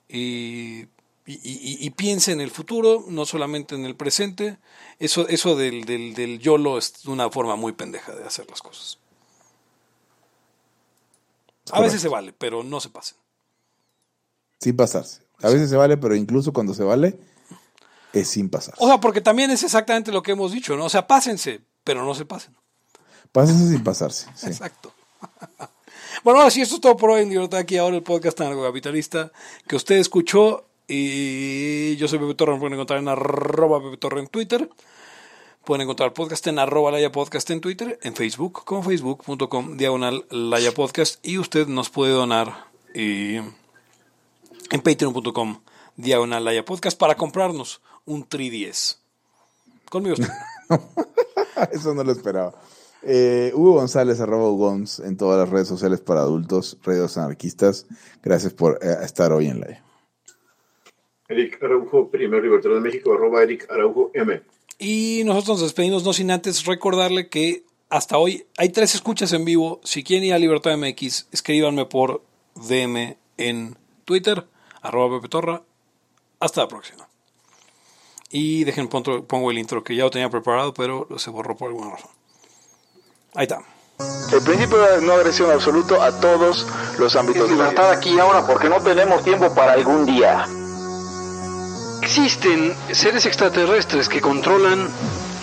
[0.07, 0.83] Y,
[1.25, 4.57] y, y- y piensen en el futuro, no solamente en el presente.
[4.97, 8.97] Eso, eso del, del, del YOLO es una forma muy pendeja de hacer las cosas.
[11.71, 13.17] A veces se vale, pero no se pasen.
[14.61, 15.23] Sin pasarse.
[15.41, 17.19] A veces se vale, pero incluso cuando se vale,
[18.21, 18.83] es sin pasarse.
[18.83, 20.85] O sea, porque también es exactamente lo que hemos dicho, ¿no?
[20.85, 22.55] O sea, pásense, pero no se pasen.
[23.31, 24.27] Pásense sin pasarse.
[24.35, 24.47] sí.
[24.47, 24.93] Exacto.
[26.23, 29.31] bueno, ahora sí, esto es todo por hoy en Libertad aquí ahora el podcast anarcocapitalista
[29.67, 34.19] que usted escuchó y yo soy Pepe Torre, me pueden encontrar en arroba Pepe Torre
[34.19, 34.69] en Twitter.
[35.63, 40.25] Pueden encontrar el podcast en arroba Laya Podcast en Twitter, en Facebook, como facebook.com diagonal
[40.29, 43.43] Laya Podcast y usted nos puede donar eh,
[44.69, 45.61] en patreon.com
[45.95, 48.99] diagonal Laya Podcast para comprarnos un 310.
[49.89, 50.15] Conmigo.
[51.71, 52.53] Eso no lo esperaba.
[53.07, 57.85] Eh, Hugo González, arroba Ugons, en todas las redes sociales para adultos, redes anarquistas.
[58.23, 59.83] Gracias por eh, estar hoy en la.
[61.27, 64.41] Eric Araujo, primer libertador de México, arroba Eric Araujo M.
[64.79, 69.45] Y nosotros nos despedimos no sin antes recordarle que hasta hoy hay tres escuchas en
[69.45, 69.79] vivo.
[69.83, 72.23] Si quieren ir a Libertad MX, escríbanme por
[72.55, 74.45] DM en Twitter,
[74.81, 75.63] arroba Pepe Torra.
[76.39, 77.07] Hasta la próxima.
[78.37, 81.69] Y dejen, pongo, pongo el intro que ya lo tenía preparado, pero se borró por
[81.69, 82.09] alguna razón.
[83.33, 83.61] Ahí está.
[84.33, 86.67] El principio de no agresión absoluto a todos
[86.99, 87.49] los ámbitos.
[87.49, 90.45] Libertad aquí y ahora porque no tenemos tiempo para algún día.
[92.01, 94.89] Existen seres extraterrestres que controlan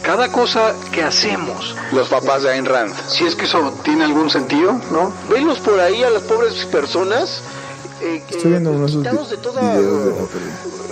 [0.02, 1.74] cada cosa que hacemos.
[1.92, 2.94] Los papás de Ayn Rand.
[3.08, 5.14] Si es que eso tiene algún sentido, ¿no?
[5.30, 7.42] Venlos por ahí a las pobres personas
[8.02, 10.91] eh, Estoy viendo eh, uno de esos quitados de videos de eh, Apple.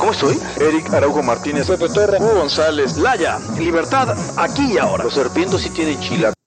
[0.00, 0.40] ¿Cómo estoy?
[0.58, 5.04] Eric Araujo Martínez, Pepe Torra, Hugo González, Laya, libertad aquí y ahora.
[5.04, 6.32] Los serpientes sí tienen chila.